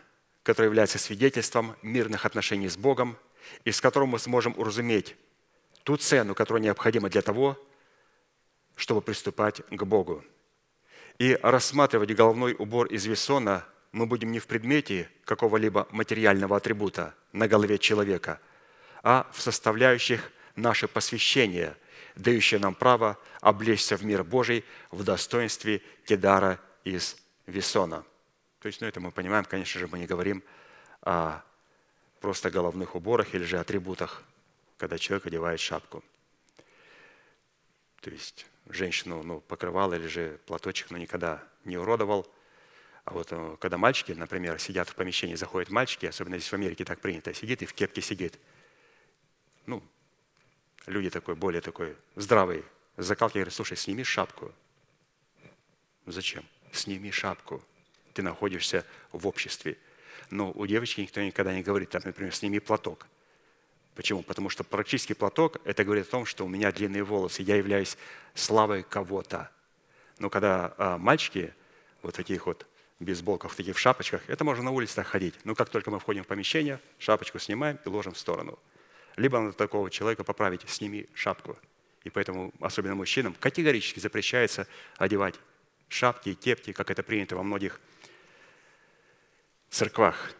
которое 0.42 0.66
является 0.66 0.98
свидетельством 0.98 1.76
мирных 1.82 2.24
отношений 2.24 2.68
с 2.68 2.76
Богом, 2.76 3.16
и 3.64 3.70
с 3.70 3.80
которым 3.80 4.10
мы 4.10 4.18
сможем 4.18 4.54
уразуметь 4.56 5.14
ту 5.84 5.96
цену, 5.96 6.34
которая 6.34 6.62
необходима 6.62 7.08
для 7.08 7.22
того, 7.22 7.56
чтобы 8.78 9.02
приступать 9.02 9.60
к 9.68 9.82
Богу. 9.82 10.24
И 11.18 11.38
рассматривать 11.42 12.14
головной 12.14 12.54
убор 12.56 12.86
из 12.86 13.06
Весона 13.06 13.66
мы 13.90 14.06
будем 14.06 14.30
не 14.30 14.38
в 14.38 14.46
предмете 14.46 15.10
какого-либо 15.24 15.88
материального 15.90 16.56
атрибута 16.56 17.14
на 17.32 17.48
голове 17.48 17.78
человека, 17.78 18.40
а 19.02 19.28
в 19.32 19.40
составляющих 19.40 20.30
наше 20.54 20.86
посвящение, 20.86 21.76
дающее 22.14 22.60
нам 22.60 22.74
право 22.74 23.18
облечься 23.40 23.96
в 23.96 24.04
мир 24.04 24.22
Божий 24.22 24.64
в 24.92 25.02
достоинстве 25.02 25.82
Кедара 26.06 26.60
из 26.84 27.16
Весона. 27.46 28.04
То 28.60 28.68
есть, 28.68 28.80
ну, 28.80 28.86
это 28.86 29.00
мы 29.00 29.10
понимаем, 29.10 29.44
конечно 29.44 29.80
же, 29.80 29.88
мы 29.88 29.98
не 29.98 30.06
говорим 30.06 30.42
о 31.02 31.42
просто 32.20 32.50
головных 32.50 32.94
уборах 32.94 33.34
или 33.34 33.42
же 33.42 33.58
атрибутах, 33.58 34.22
когда 34.76 34.98
человек 34.98 35.26
одевает 35.26 35.58
шапку. 35.58 36.04
То 38.00 38.10
есть 38.10 38.46
женщину 38.68 39.22
ну, 39.22 39.40
покрывал 39.40 39.92
или 39.92 40.06
же 40.06 40.40
платочек, 40.46 40.90
ну, 40.90 40.98
никогда 40.98 41.42
не 41.64 41.76
уродовал. 41.76 42.26
А 43.04 43.12
вот 43.12 43.28
э, 43.30 43.56
когда 43.60 43.78
мальчики, 43.78 44.12
например, 44.12 44.58
сидят 44.58 44.88
в 44.88 44.94
помещении, 44.94 45.34
заходят 45.34 45.70
мальчики, 45.70 46.06
особенно 46.06 46.38
здесь 46.38 46.50
в 46.50 46.54
Америке 46.54 46.84
так 46.84 47.00
принято, 47.00 47.32
сидит 47.32 47.62
и 47.62 47.66
в 47.66 47.72
кепке 47.72 48.02
сидит. 48.02 48.38
Ну, 49.66 49.82
люди 50.86 51.10
такой, 51.10 51.34
более 51.34 51.60
такой 51.60 51.96
здравый, 52.16 52.64
закалки 52.96 53.34
говорят, 53.34 53.54
слушай, 53.54 53.76
сними 53.76 54.04
шапку. 54.04 54.52
Зачем? 56.06 56.44
Сними 56.72 57.10
шапку. 57.10 57.62
Ты 58.12 58.22
находишься 58.22 58.84
в 59.12 59.26
обществе. 59.26 59.78
Но 60.30 60.52
у 60.52 60.66
девочки 60.66 61.00
никто 61.00 61.22
никогда 61.22 61.54
не 61.54 61.62
говорит, 61.62 61.90
там, 61.90 62.02
например, 62.04 62.34
сними 62.34 62.60
платок. 62.60 63.06
Почему? 63.98 64.22
Потому 64.22 64.48
что 64.48 64.62
практически 64.62 65.12
платок– 65.12 65.56
это 65.64 65.82
говорит 65.82 66.06
о 66.06 66.10
том, 66.12 66.24
что 66.24 66.44
у 66.44 66.48
меня 66.48 66.70
длинные 66.70 67.02
волосы, 67.02 67.42
я 67.42 67.56
являюсь 67.56 67.98
славой 68.32 68.84
кого-то. 68.84 69.50
Но 70.20 70.30
когда 70.30 70.72
а, 70.78 70.98
мальчики 70.98 71.52
вот 72.02 72.14
таких 72.14 72.46
вот 72.46 72.64
бейсболках, 73.00 73.56
таких 73.56 73.74
в 73.74 73.80
шапочках, 73.80 74.22
это 74.28 74.44
можно 74.44 74.62
на 74.62 74.70
улице 74.70 74.94
так 74.94 75.08
ходить. 75.08 75.34
Но 75.42 75.56
как 75.56 75.68
только 75.68 75.90
мы 75.90 75.98
входим 75.98 76.22
в 76.22 76.28
помещение, 76.28 76.78
шапочку 77.00 77.40
снимаем 77.40 77.80
и 77.84 77.88
ложим 77.88 78.12
в 78.12 78.18
сторону. 78.20 78.56
Либо 79.16 79.40
надо 79.40 79.52
такого 79.54 79.90
человека 79.90 80.22
поправить, 80.22 80.60
сними 80.68 81.08
шапку. 81.12 81.58
И 82.04 82.10
поэтому, 82.10 82.52
особенно 82.60 82.94
мужчинам, 82.94 83.34
категорически 83.34 83.98
запрещается 83.98 84.68
одевать 84.96 85.34
шапки 85.88 86.28
и 86.28 86.34
кепки, 86.34 86.72
как 86.72 86.92
это 86.92 87.02
принято 87.02 87.34
во 87.34 87.42
многих 87.42 87.80
церквах, 89.70 90.34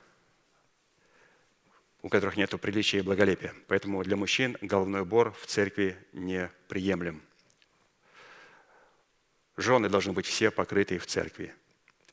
у 2.02 2.08
которых 2.08 2.36
нет 2.36 2.58
приличия 2.60 2.98
и 2.98 3.02
благолепия. 3.02 3.54
Поэтому 3.66 4.02
для 4.04 4.16
мужчин 4.16 4.56
головной 4.60 5.02
убор 5.02 5.32
в 5.40 5.46
церкви 5.46 5.96
неприемлем. 6.12 7.22
Жены 9.56 9.88
должны 9.88 10.12
быть 10.12 10.26
все 10.26 10.50
покрытые 10.50 11.00
в 11.00 11.06
церкви. 11.06 11.54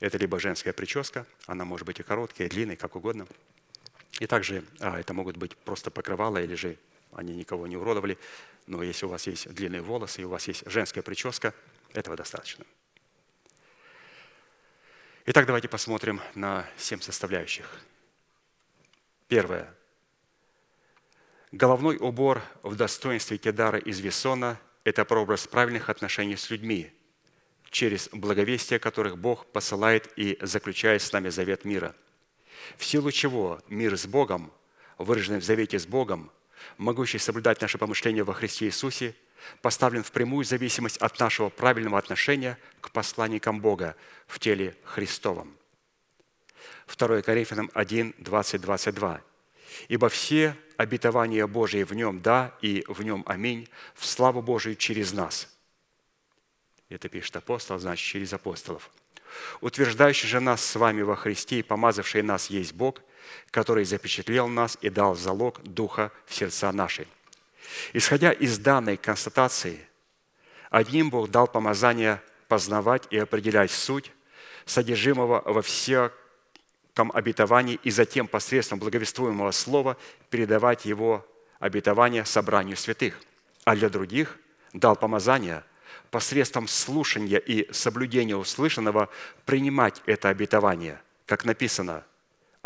Это 0.00 0.18
либо 0.18 0.40
женская 0.40 0.72
прическа, 0.72 1.26
она 1.46 1.64
может 1.64 1.86
быть 1.86 2.00
и 2.00 2.02
короткая, 2.02 2.48
и 2.48 2.50
длинная, 2.50 2.76
как 2.76 2.96
угодно. 2.96 3.26
И 4.18 4.26
также 4.26 4.64
а, 4.80 4.98
это 4.98 5.14
могут 5.14 5.36
быть 5.36 5.56
просто 5.56 5.90
покрывала, 5.90 6.42
или 6.42 6.54
же 6.54 6.76
они 7.12 7.34
никого 7.34 7.66
не 7.66 7.76
уродовали. 7.76 8.18
Но 8.66 8.82
если 8.82 9.06
у 9.06 9.08
вас 9.08 9.26
есть 9.26 9.48
длинные 9.54 9.80
волосы, 9.80 10.22
и 10.22 10.24
у 10.24 10.28
вас 10.28 10.48
есть 10.48 10.64
женская 10.66 11.02
прическа, 11.02 11.54
этого 11.92 12.16
достаточно. 12.16 12.64
Итак, 15.26 15.46
давайте 15.46 15.68
посмотрим 15.68 16.20
на 16.34 16.68
семь 16.76 17.00
составляющих. 17.00 17.80
Первое. 19.28 19.74
Головной 21.50 21.96
убор 21.96 22.42
в 22.62 22.76
достоинстве 22.76 23.38
Кедара 23.38 23.78
из 23.78 23.98
Весона– 23.98 24.60
это 24.84 25.04
прообраз 25.04 25.48
правильных 25.48 25.90
отношений 25.90 26.36
с 26.36 26.48
людьми, 26.50 26.92
через 27.70 28.08
благовестие 28.12 28.78
которых 28.78 29.18
Бог 29.18 29.46
посылает 29.46 30.12
и 30.16 30.38
заключает 30.40 31.02
с 31.02 31.10
нами 31.12 31.30
завет 31.30 31.64
мира. 31.64 31.96
В 32.76 32.84
силу 32.84 33.10
чего 33.10 33.60
мир 33.68 33.96
с 33.96 34.06
Богом, 34.06 34.52
выраженный 34.96 35.40
в 35.40 35.44
завете 35.44 35.80
с 35.80 35.86
Богом, 35.86 36.30
могущий 36.78 37.18
соблюдать 37.18 37.60
наше 37.60 37.78
помышление 37.78 38.22
во 38.22 38.32
Христе 38.32 38.66
Иисусе, 38.66 39.16
поставлен 39.60 40.04
в 40.04 40.12
прямую 40.12 40.44
зависимость 40.44 40.98
от 40.98 41.18
нашего 41.18 41.48
правильного 41.48 41.98
отношения 41.98 42.58
к 42.80 42.90
посланникам 42.92 43.60
Бога 43.60 43.96
в 44.28 44.38
теле 44.38 44.76
Христовом. 44.84 45.56
2 46.86 47.22
Коринфянам 47.22 47.70
1, 47.74 48.14
20, 48.18 48.60
22. 48.60 49.20
«Ибо 49.88 50.08
все 50.08 50.56
обетования 50.76 51.46
Божии 51.46 51.82
в 51.82 51.92
нем 51.92 52.20
«да» 52.22 52.54
и 52.62 52.84
в 52.86 53.02
нем 53.02 53.24
«аминь» 53.26 53.68
в 53.94 54.06
славу 54.06 54.40
Божию 54.40 54.76
через 54.76 55.12
нас». 55.12 55.48
Это 56.88 57.08
пишет 57.08 57.36
апостол, 57.36 57.78
значит, 57.78 58.06
через 58.06 58.32
апостолов. 58.32 58.90
«Утверждающий 59.60 60.28
же 60.28 60.40
нас 60.40 60.64
с 60.64 60.76
вами 60.76 61.02
во 61.02 61.16
Христе 61.16 61.58
и 61.58 61.62
помазавший 61.62 62.22
нас 62.22 62.48
есть 62.48 62.72
Бог, 62.72 63.02
который 63.50 63.84
запечатлел 63.84 64.46
нас 64.46 64.78
и 64.80 64.88
дал 64.88 65.16
залог 65.16 65.62
Духа 65.62 66.12
в 66.26 66.34
сердца 66.34 66.70
наши». 66.72 67.06
Исходя 67.92 68.30
из 68.30 68.58
данной 68.58 68.96
констатации, 68.96 69.86
одним 70.70 71.10
Бог 71.10 71.30
дал 71.30 71.48
помазание 71.48 72.22
познавать 72.46 73.08
и 73.10 73.18
определять 73.18 73.72
суть 73.72 74.12
содержимого 74.64 75.42
во 75.44 75.62
всяком 75.62 76.16
обетовании 77.14 77.78
и 77.82 77.90
затем 77.90 78.26
посредством 78.26 78.78
благовествуемого 78.78 79.50
слова 79.50 79.96
передавать 80.30 80.84
его 80.84 81.26
обетование 81.58 82.24
собранию 82.24 82.76
святых. 82.76 83.20
А 83.64 83.76
для 83.76 83.88
других 83.88 84.38
дал 84.72 84.96
помазание 84.96 85.62
посредством 86.10 86.68
слушания 86.68 87.38
и 87.38 87.70
соблюдения 87.72 88.36
услышанного 88.36 89.08
принимать 89.44 90.02
это 90.06 90.28
обетование, 90.28 91.00
как 91.26 91.44
написано, 91.44 92.04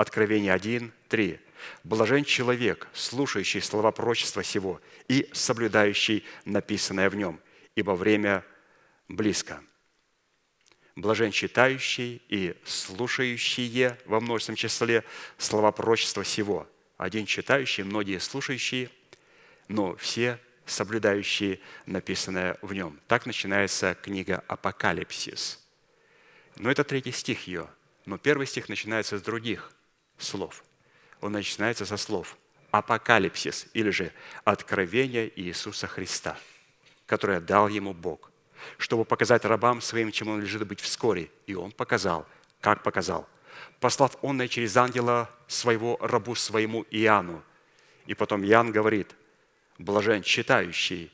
Откровение 0.01 0.55
1, 0.55 0.93
3. 1.11 1.41
Блажен 1.85 2.25
человек, 2.25 2.89
слушающий 2.95 3.61
слова 3.61 3.93
пророчества 3.93 4.43
сего 4.43 4.81
и 5.09 5.29
соблюдающий 5.35 6.25
написанное 6.47 7.11
в 7.11 7.17
нем, 7.17 7.39
ибо 7.75 7.91
время 7.91 8.43
близко. 9.09 9.61
Блажен 10.97 11.31
читающий 11.31 12.23
и 12.29 12.57
слушающие 12.65 13.99
во 14.05 14.21
множественном 14.21 14.57
числе 14.57 15.05
слова 15.39 15.73
пророчества 15.73 16.25
сего. 16.25 16.69
Один 16.97 17.27
читающий, 17.27 17.85
многие 17.85 18.19
слушающие, 18.19 18.91
но 19.69 19.97
все 19.97 20.39
соблюдающие 20.67 21.61
написанное 21.87 22.59
в 22.63 22.73
нем. 22.73 23.01
Так 23.09 23.27
начинается 23.27 23.95
книга 23.95 24.45
«Апокалипсис». 24.47 25.59
Но 26.57 26.71
это 26.71 26.85
третий 26.85 27.13
стих 27.13 27.47
ее. 27.47 27.69
Но 28.05 28.19
первый 28.19 28.47
стих 28.47 28.69
начинается 28.69 29.19
с 29.19 29.23
других 29.23 29.73
слов– 30.19 30.65
он 31.21 31.33
начинается 31.33 31.85
со 31.85 31.97
слов 31.97 32.37
«апокалипсис» 32.71 33.67
или 33.75 33.91
же 33.91 34.13
«откровение 34.45 35.31
Иисуса 35.41 35.87
Христа», 35.87 36.39
которое 37.07 37.41
дал 37.41 37.69
ему 37.69 37.93
Бог, 37.93 38.30
чтобы 38.79 39.05
показать 39.05 39.45
рабам 39.45 39.81
своим, 39.81 40.13
чем 40.13 40.29
он 40.29 40.41
лежит 40.41 40.67
быть 40.67 40.81
вскоре. 40.81 41.31
И 41.47 41.55
он 41.55 41.73
показал. 41.73 42.27
Как 42.61 42.83
показал? 42.83 43.29
Послав 43.81 44.17
он 44.23 44.47
через 44.49 44.77
ангела 44.77 45.31
своего 45.49 45.97
рабу 46.01 46.35
своему 46.35 46.85
Иоанну. 46.91 47.43
И 48.07 48.15
потом 48.15 48.45
Иоанн 48.45 48.73
говорит, 48.73 49.15
блажен 49.79 50.23
читающий 50.23 51.11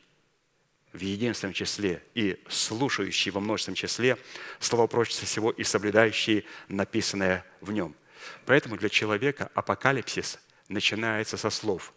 в 0.93 1.01
единственном 1.01 1.53
числе 1.53 2.03
и 2.15 2.43
слушающий 2.49 3.31
во 3.31 3.41
множественном 3.41 3.77
числе 3.77 4.17
слова 4.59 4.87
прочества 4.87 5.27
всего 5.27 5.51
и 5.51 5.63
соблюдающий 5.63 6.47
написанное 6.69 7.45
в 7.61 7.73
нем– 7.73 7.95
Поэтому 8.45 8.77
для 8.77 8.89
человека 8.89 9.51
апокалипсис 9.55 10.39
начинается 10.69 11.37
со 11.37 11.51
слов 11.51 11.93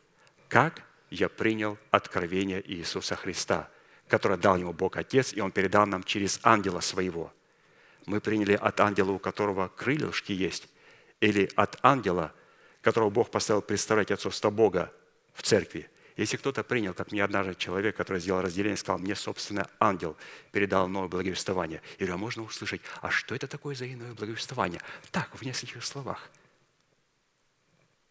«Как 0.48 0.84
я 1.10 1.30
принял 1.30 1.78
откровение 1.92 2.62
Иисуса 2.72 3.16
Христа, 3.16 3.70
которое 4.10 4.38
дал 4.38 4.58
ему 4.58 4.74
Бог 4.74 4.98
Отец, 4.98 5.34
и 5.34 5.42
Он 5.42 5.52
передал 5.52 5.86
нам 5.86 6.04
через 6.04 6.40
ангела 6.44 6.82
своего». 6.82 7.32
Мы 8.06 8.22
приняли 8.22 8.54
от 8.54 8.80
ангела, 8.80 9.12
у 9.12 9.20
которого 9.20 9.68
крылышки 9.68 10.32
есть, 10.32 10.68
или 11.20 11.50
от 11.56 11.78
ангела, 11.84 12.34
которого 12.82 13.10
Бог 13.10 13.30
поставил 13.30 13.62
представлять 13.62 14.10
отцовство 14.10 14.50
Бога 14.50 14.92
в 15.34 15.44
церкви. 15.44 15.90
Если 16.18 16.36
кто-то 16.36 16.64
принял, 16.64 16.94
как 16.94 17.12
мне 17.12 17.24
однажды 17.24 17.56
человек, 17.56 17.96
который 17.96 18.20
сделал 18.20 18.42
разделение, 18.42 18.78
сказал, 18.78 19.00
мне, 19.00 19.16
собственно, 19.16 19.70
ангел 19.80 20.18
передал 20.52 20.88
новое 20.88 21.08
благовествование. 21.08 21.82
Я 21.98 22.08
говорю, 22.08 22.16
а 22.16 22.18
можно 22.18 22.44
услышать, 22.44 22.82
а 23.02 23.10
что 23.10 23.36
это 23.36 23.48
такое 23.48 23.76
за 23.76 23.92
иное 23.92 24.14
благовествование? 24.14 24.82
Так, 25.12 25.30
в 25.34 25.44
нескольких 25.44 25.86
словах. 25.86 26.30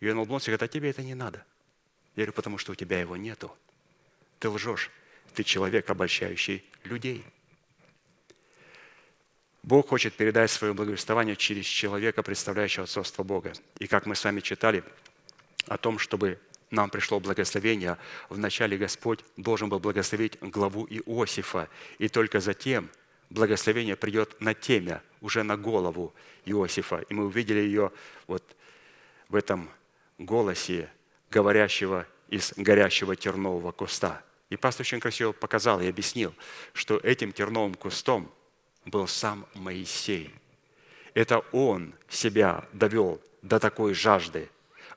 И 0.01 0.09
он 0.09 0.17
улыбнулся 0.17 0.47
говорит, 0.47 0.63
а 0.63 0.69
тебе 0.69 0.91
это 0.91 1.03
не 1.03 1.15
надо. 1.15 1.45
Я 2.15 2.23
говорю, 2.23 2.33
потому 2.33 2.57
что 2.57 2.73
у 2.73 2.75
тебя 2.75 3.01
его 3.01 3.17
нету. 3.17 3.55
Ты 4.39 4.49
лжешь. 4.49 4.91
Ты 5.35 5.45
человек, 5.45 5.89
обольщающий 5.91 6.65
людей. 6.85 7.25
Бог 9.63 9.89
хочет 9.89 10.15
передать 10.15 10.51
свое 10.51 10.73
благовествование 10.73 11.37
через 11.37 11.67
человека, 11.67 12.23
представляющего 12.23 12.85
отцовство 12.85 13.23
Бога. 13.23 13.53
И 13.79 13.87
как 13.87 14.07
мы 14.07 14.15
с 14.15 14.25
вами 14.25 14.41
читали 14.41 14.83
о 15.67 15.77
том, 15.77 15.99
чтобы 15.99 16.39
нам 16.71 16.91
пришло 16.91 17.21
благословение, 17.21 17.99
вначале 18.29 18.77
Господь 18.77 19.21
должен 19.37 19.69
был 19.69 19.79
благословить 19.79 20.39
главу 20.41 20.87
Иосифа, 20.87 21.69
и 21.99 22.09
только 22.09 22.41
затем 22.41 22.89
благословение 23.31 23.97
придет 23.97 24.41
на 24.41 24.55
темя, 24.55 25.03
уже 25.21 25.43
на 25.43 25.57
голову 25.57 26.15
Иосифа. 26.45 27.05
И 27.09 27.15
мы 27.15 27.27
увидели 27.27 27.61
ее 27.61 27.93
вот 28.27 28.57
в 29.29 29.37
этом 29.37 29.69
голосе, 30.19 30.91
говорящего 31.31 32.07
из 32.29 32.53
горящего 32.57 33.17
тернового 33.17 33.73
куста. 33.73 34.23
И 34.51 34.57
пастор 34.57 34.83
очень 34.83 35.01
красиво 35.01 35.33
показал 35.33 35.81
и 35.81 35.89
объяснил, 35.89 36.35
что 36.73 36.99
этим 36.99 37.33
терновым 37.33 37.75
кустом 37.75 38.33
был 38.87 39.07
сам 39.07 39.47
Моисей. 39.55 40.35
Это 41.15 41.41
он 41.53 41.95
себя 42.09 42.65
довел 42.73 43.21
до 43.43 43.59
такой 43.59 43.93
жажды. 43.93 44.49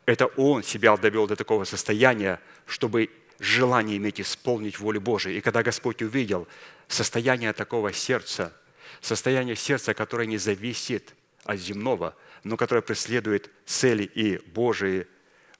Это 0.05 0.27
он 0.27 0.63
себя 0.63 0.95
довел 0.95 1.27
до 1.27 1.35
такого 1.35 1.65
состояния, 1.65 2.39
чтобы 2.65 3.09
желание 3.39 3.97
иметь 3.97 4.21
исполнить 4.21 4.79
волю 4.79 5.01
Божию. 5.01 5.35
И 5.35 5.41
когда 5.41 5.63
Господь 5.63 6.01
увидел 6.01 6.47
состояние 6.87 7.53
такого 7.53 7.91
сердца, 7.91 8.53
состояние 9.01 9.55
сердца, 9.55 9.93
которое 9.93 10.27
не 10.27 10.37
зависит 10.37 11.13
от 11.43 11.59
земного, 11.59 12.15
но 12.43 12.55
которое 12.55 12.81
преследует 12.81 13.49
цели 13.65 14.03
и 14.03 14.37
Божии 14.49 15.07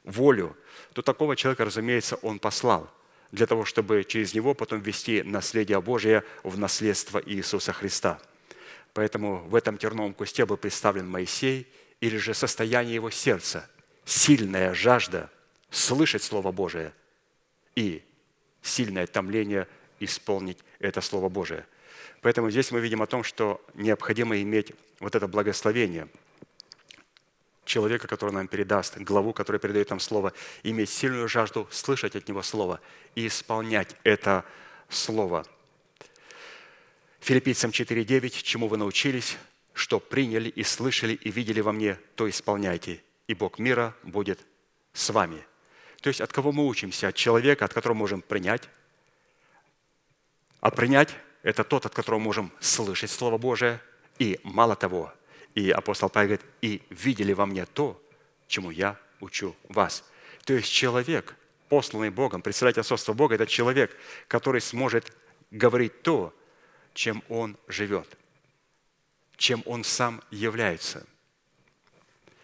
волю, 0.03 0.55
то 0.93 1.01
такого 1.01 1.35
человека, 1.35 1.65
разумеется, 1.65 2.15
он 2.17 2.39
послал 2.39 2.89
для 3.31 3.45
того, 3.45 3.65
чтобы 3.65 4.03
через 4.03 4.33
него 4.33 4.53
потом 4.53 4.81
ввести 4.81 5.23
наследие 5.23 5.81
Божие 5.81 6.23
в 6.43 6.57
наследство 6.57 7.21
Иисуса 7.25 7.73
Христа. 7.73 8.19
Поэтому 8.93 9.37
в 9.47 9.55
этом 9.55 9.77
терновом 9.77 10.13
кусте 10.13 10.45
был 10.45 10.57
представлен 10.57 11.07
Моисей, 11.07 11.67
или 12.01 12.17
же 12.17 12.33
состояние 12.33 12.95
его 12.95 13.09
сердца, 13.09 13.69
сильная 14.05 14.73
жажда 14.73 15.29
слышать 15.69 16.23
Слово 16.23 16.51
Божие 16.51 16.93
и 17.75 18.03
сильное 18.61 19.07
томление 19.07 19.67
исполнить 19.99 20.57
это 20.79 20.99
Слово 20.99 21.29
Божие. 21.29 21.65
Поэтому 22.21 22.49
здесь 22.49 22.71
мы 22.71 22.81
видим 22.81 23.01
о 23.01 23.07
том, 23.07 23.23
что 23.23 23.63
необходимо 23.75 24.41
иметь 24.41 24.73
вот 24.99 25.15
это 25.15 25.27
благословение– 25.27 26.07
человека, 27.71 28.07
который 28.07 28.31
нам 28.31 28.47
передаст, 28.47 28.97
главу, 28.97 29.33
который 29.33 29.59
передает 29.59 29.89
нам 29.89 29.99
Слово, 29.99 30.33
иметь 30.63 30.89
сильную 30.89 31.27
жажду 31.27 31.67
слышать 31.71 32.15
от 32.15 32.27
Него 32.27 32.43
Слово 32.43 32.81
и 33.15 33.27
исполнять 33.27 33.95
это 34.03 34.43
Слово. 34.89 35.45
Филиппийцам 37.21 37.71
4.9, 37.71 38.29
чему 38.43 38.67
вы 38.67 38.77
научились, 38.77 39.37
что 39.73 39.99
приняли 39.99 40.49
и 40.49 40.63
слышали 40.63 41.13
и 41.13 41.31
видели 41.31 41.61
во 41.61 41.71
мне, 41.71 41.97
то 42.15 42.29
исполняйте, 42.29 43.01
и 43.27 43.33
Бог 43.33 43.57
мира 43.57 43.95
будет 44.03 44.39
с 44.91 45.09
вами. 45.09 45.45
То 46.01 46.09
есть 46.09 46.19
от 46.19 46.33
кого 46.33 46.51
мы 46.51 46.67
учимся? 46.67 47.07
От 47.07 47.15
человека, 47.15 47.63
от 47.65 47.73
которого 47.73 47.97
можем 47.97 48.21
принять. 48.21 48.67
А 50.59 50.71
принять– 50.71 51.15
это 51.43 51.63
тот, 51.63 51.85
от 51.85 51.93
которого 51.93 52.19
можем 52.19 52.51
слышать 52.59 53.11
Слово 53.11 53.37
Божие. 53.37 53.79
И 54.19 54.39
мало 54.43 54.75
того, 54.75 55.13
и 55.55 55.69
апостол 55.71 56.09
Павел 56.09 56.29
говорит, 56.29 56.45
и 56.61 56.81
видели 56.89 57.33
во 57.33 57.45
мне 57.45 57.65
то, 57.65 58.01
чему 58.47 58.71
я 58.71 58.97
учу 59.19 59.55
вас. 59.69 60.03
То 60.45 60.53
есть 60.53 60.71
человек, 60.71 61.35
посланный 61.69 62.09
Богом, 62.09 62.41
представитель 62.41 62.81
отцовства 62.81 63.13
Бога, 63.13 63.35
это 63.35 63.45
человек, 63.45 63.95
который 64.27 64.61
сможет 64.61 65.15
говорить 65.51 66.01
то, 66.01 66.33
чем 66.93 67.23
он 67.29 67.57
живет, 67.67 68.17
чем 69.37 69.63
он 69.65 69.83
сам 69.83 70.21
является. 70.31 71.05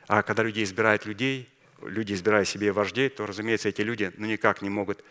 А 0.08 0.24
когда 0.24 0.44
люди 0.44 0.64
избирают 0.64 1.06
людей, 1.06 1.50
люди 1.82 2.14
избирают 2.14 2.48
себе 2.48 2.72
вождей, 2.72 3.10
то, 3.10 3.26
разумеется, 3.26 3.70
эти 3.70 3.82
люди 3.82 4.12
ну, 4.18 4.26
никак 4.26 4.62
не 4.62 4.70
могут 4.70 5.04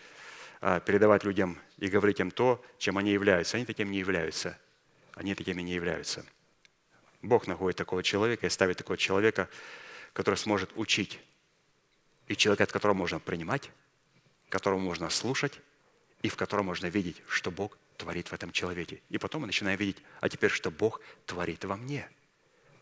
а, 0.61 0.81
передавать 0.81 1.25
людям 1.25 1.59
и 1.79 1.89
говорить 1.89 2.21
им 2.21 2.31
то, 2.31 2.65
чем 2.79 2.97
они 2.97 3.13
являются. 3.13 3.57
Они 3.57 3.67
такими 3.67 3.91
не 3.91 3.99
являются. 3.99 4.59
Они 5.15 5.35
такими 5.35 5.63
не 5.63 5.75
являются. 5.75 6.25
Бог 7.23 7.47
находит 7.47 7.77
такого 7.77 8.03
человека 8.03 8.47
и 8.47 8.51
ставит 8.51 8.79
такого 8.79 8.97
человека, 8.97 9.49
который 10.13 10.37
сможет 10.37 10.71
учить. 10.77 11.21
И 12.29 12.37
человека, 12.37 12.65
от 12.65 12.73
которого 12.73 12.97
можно 12.97 13.21
принимать, 13.21 13.71
которого 14.49 14.79
можно 14.79 15.11
слушать, 15.11 15.61
и 16.23 16.29
в 16.29 16.37
котором 16.37 16.67
можно 16.67 16.87
видеть, 16.87 17.23
что 17.29 17.51
Бог 17.51 17.79
творит 17.97 18.29
в 18.29 18.33
этом 18.33 18.51
человеке. 18.51 19.01
И 19.11 19.19
потом 19.19 19.43
мы 19.43 19.47
начинаем 19.47 19.79
видеть, 19.79 20.03
а 20.21 20.29
теперь, 20.29 20.51
что 20.51 20.71
Бог 20.71 21.01
творит 21.25 21.65
во 21.65 21.77
мне. 21.77 22.09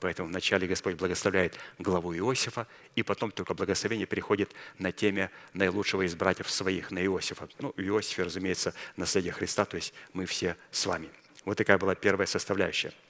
Поэтому 0.00 0.28
вначале 0.28 0.66
Господь 0.66 0.96
благословляет 0.96 1.58
главу 1.78 2.14
Иосифа, 2.14 2.66
и 2.94 3.02
потом 3.02 3.30
только 3.30 3.54
благословение 3.54 4.06
переходит 4.06 4.52
на 4.78 4.92
теме 4.92 5.30
наилучшего 5.52 6.02
из 6.02 6.14
братьев 6.14 6.50
своих, 6.50 6.90
на 6.90 7.04
Иосифа. 7.04 7.48
Ну, 7.58 7.72
Иосифе, 7.76 8.24
разумеется, 8.24 8.74
наследие 8.96 9.32
Христа, 9.32 9.64
то 9.64 9.76
есть 9.76 9.94
мы 10.12 10.26
все 10.26 10.56
с 10.70 10.86
вами. 10.86 11.08
Вот 11.44 11.58
такая 11.58 11.78
была 11.78 11.94
первая 11.94 12.26
составляющая– 12.26 12.92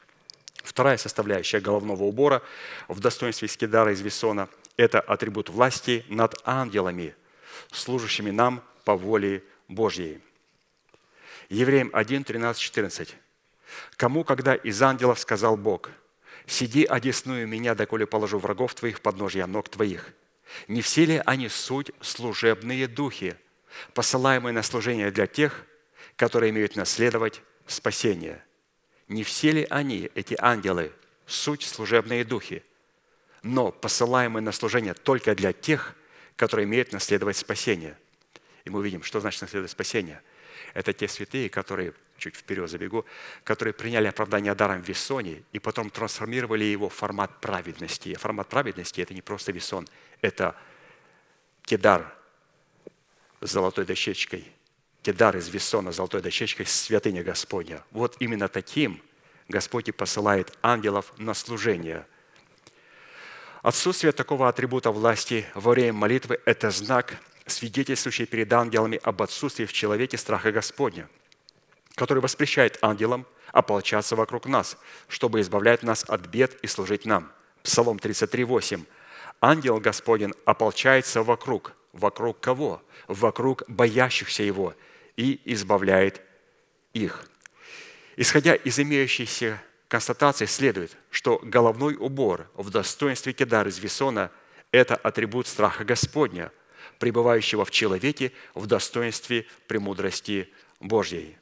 Вторая 0.65 0.97
составляющая 0.97 1.61
головного 1.61 2.05
убора 2.05 2.43
в 2.89 2.99
достоинстве 2.99 3.49
скидара 3.49 3.93
из 3.93 4.01
Весона– 4.01 4.49
это 4.79 4.99
атрибут 4.99 5.51
власти 5.51 6.07
над 6.09 6.41
ангелами, 6.45 7.15
служащими 7.71 8.31
нам 8.31 8.65
по 8.85 8.97
воле 8.97 9.45
Божьей. 9.69 10.21
Евреям 11.51 11.91
1, 11.93 12.25
13, 12.25 12.61
14. 12.61 13.15
«Кому, 13.97 14.25
когда 14.25 14.55
из 14.55 14.81
ангелов 14.81 15.21
сказал 15.21 15.59
Бог, 15.59 15.91
«Сиди, 16.47 16.85
одесную 16.85 17.47
меня, 17.47 17.75
доколе 17.75 18.07
положу 18.07 18.39
врагов 18.39 18.75
твоих 18.75 19.03
под 19.03 19.19
ножья 19.19 19.47
ног 19.47 19.69
твоих», 19.69 20.15
не 20.67 20.81
все 20.81 21.05
ли 21.05 21.23
они 21.27 21.51
суть 21.51 21.91
служебные 22.01 22.89
духи, 22.89 23.37
посылаемые 23.93 24.55
на 24.55 24.63
служение 24.63 25.11
для 25.11 25.27
тех, 25.27 25.67
которые 26.17 26.51
имеют 26.51 26.75
наследовать 26.75 27.43
спасение– 27.67 28.43
не 29.09 29.23
все 29.25 29.53
ли 29.53 29.67
они, 29.71 30.11
эти 30.15 30.37
ангелы, 30.39 30.93
суть 31.27 31.63
служебные 31.63 32.25
духи, 32.25 32.63
но 33.43 33.71
посылаемые 33.73 34.43
на 34.43 34.53
служение 34.53 34.95
только 34.95 35.35
для 35.35 35.53
тех, 35.53 35.95
которые 36.37 36.65
имеют 36.65 36.93
наследовать 36.93 37.37
спасение. 37.37 37.97
И 38.65 38.71
мы 38.71 38.79
увидим, 38.81 39.03
что 39.03 39.21
значит 39.21 39.43
наследовать 39.43 39.71
спасение. 39.71 40.23
Это 40.73 40.93
те 40.93 41.07
святые, 41.07 41.51
которые, 41.51 41.93
чуть 42.17 42.35
вперед 42.35 42.69
забегу, 42.71 43.05
которые 43.45 43.75
приняли 43.75 44.07
оправдание 44.07 44.55
даром 44.55 44.83
в 44.83 44.89
Весоне 44.89 45.43
и 45.53 45.59
потом 45.59 45.91
трансформировали 45.91 46.65
его 46.65 46.89
в 46.89 46.95
формат 46.95 47.41
праведности. 47.41 48.09
И 48.09 48.15
формат 48.15 48.49
праведности– 48.49 49.01
это 49.03 49.15
не 49.15 49.23
просто 49.23 49.53
Весон, 49.53 49.87
это 50.23 50.57
кедар 51.63 52.13
с 53.41 53.51
золотой 53.51 53.85
дощечкой– 53.85 54.51
Кедар 55.05 55.37
из 55.37 55.51
Вессона 55.51 55.93
золотой 55.93 56.23
дощечкой 56.23 56.65
святыня 56.65 57.23
Господня. 57.23 57.85
Вот 57.91 58.17
именно 58.21 58.49
таким 58.49 59.03
Господь 59.51 59.89
и 59.89 59.93
посылает 59.93 60.57
ангелов 60.63 61.13
на 61.19 61.35
служение. 61.35 62.07
Отсутствие 63.61 64.13
такого 64.13 64.49
атрибута 64.49 64.91
власти 64.91 65.45
во 65.55 65.73
время 65.73 65.93
молитвы– 65.93 66.41
это 66.47 66.71
знак, 66.71 67.19
свидетельствующий 67.45 68.25
перед 68.25 68.51
ангелами 68.51 68.99
об 69.03 69.21
отсутствии 69.21 69.67
в 69.67 69.75
человеке 69.75 70.17
страха 70.17 70.51
Господня, 70.53 71.11
который 71.97 72.21
воспрещает 72.21 72.79
ангелам 72.81 73.27
ополчаться 73.53 74.17
вокруг 74.17 74.47
нас, 74.47 74.79
чтобы 75.09 75.43
избавлять 75.43 75.83
нас 75.83 76.05
от 76.09 76.29
бед 76.29 76.59
и 76.63 76.67
служить 76.67 77.05
нам. 77.05 77.31
Псалом 77.63 77.99
33, 77.99 78.45
8. 78.45 78.85
«Ангел 79.43 79.81
Господень 79.81 80.33
ополчается 80.47 81.23
вокруг». 81.23 81.75
Вокруг 81.93 82.41
кого? 82.41 82.83
Вокруг 83.07 83.63
боящихся 83.69 84.43
Его– 84.43 84.75
и 85.17 85.41
избавляет 85.45 86.21
их. 86.93 87.29
Исходя 88.17 88.55
из 88.55 88.79
имеющейся 88.79 89.61
констатации, 89.89 90.47
следует, 90.47 90.97
что 91.11 91.41
головной 91.43 91.97
убор 91.99 92.51
в 92.55 92.71
достоинстве 92.71 93.33
кедар 93.33 93.67
из 93.67 93.79
весона– 93.79 94.31
это 94.71 94.97
атрибут 94.97 95.47
страха 95.47 95.85
Господня, 95.85 96.51
пребывающего 96.99 97.65
в 97.65 97.71
человеке 97.71 98.33
в 98.55 98.67
достоинстве 98.67 99.47
премудрости 99.69 100.49
Божьей. 100.81 101.37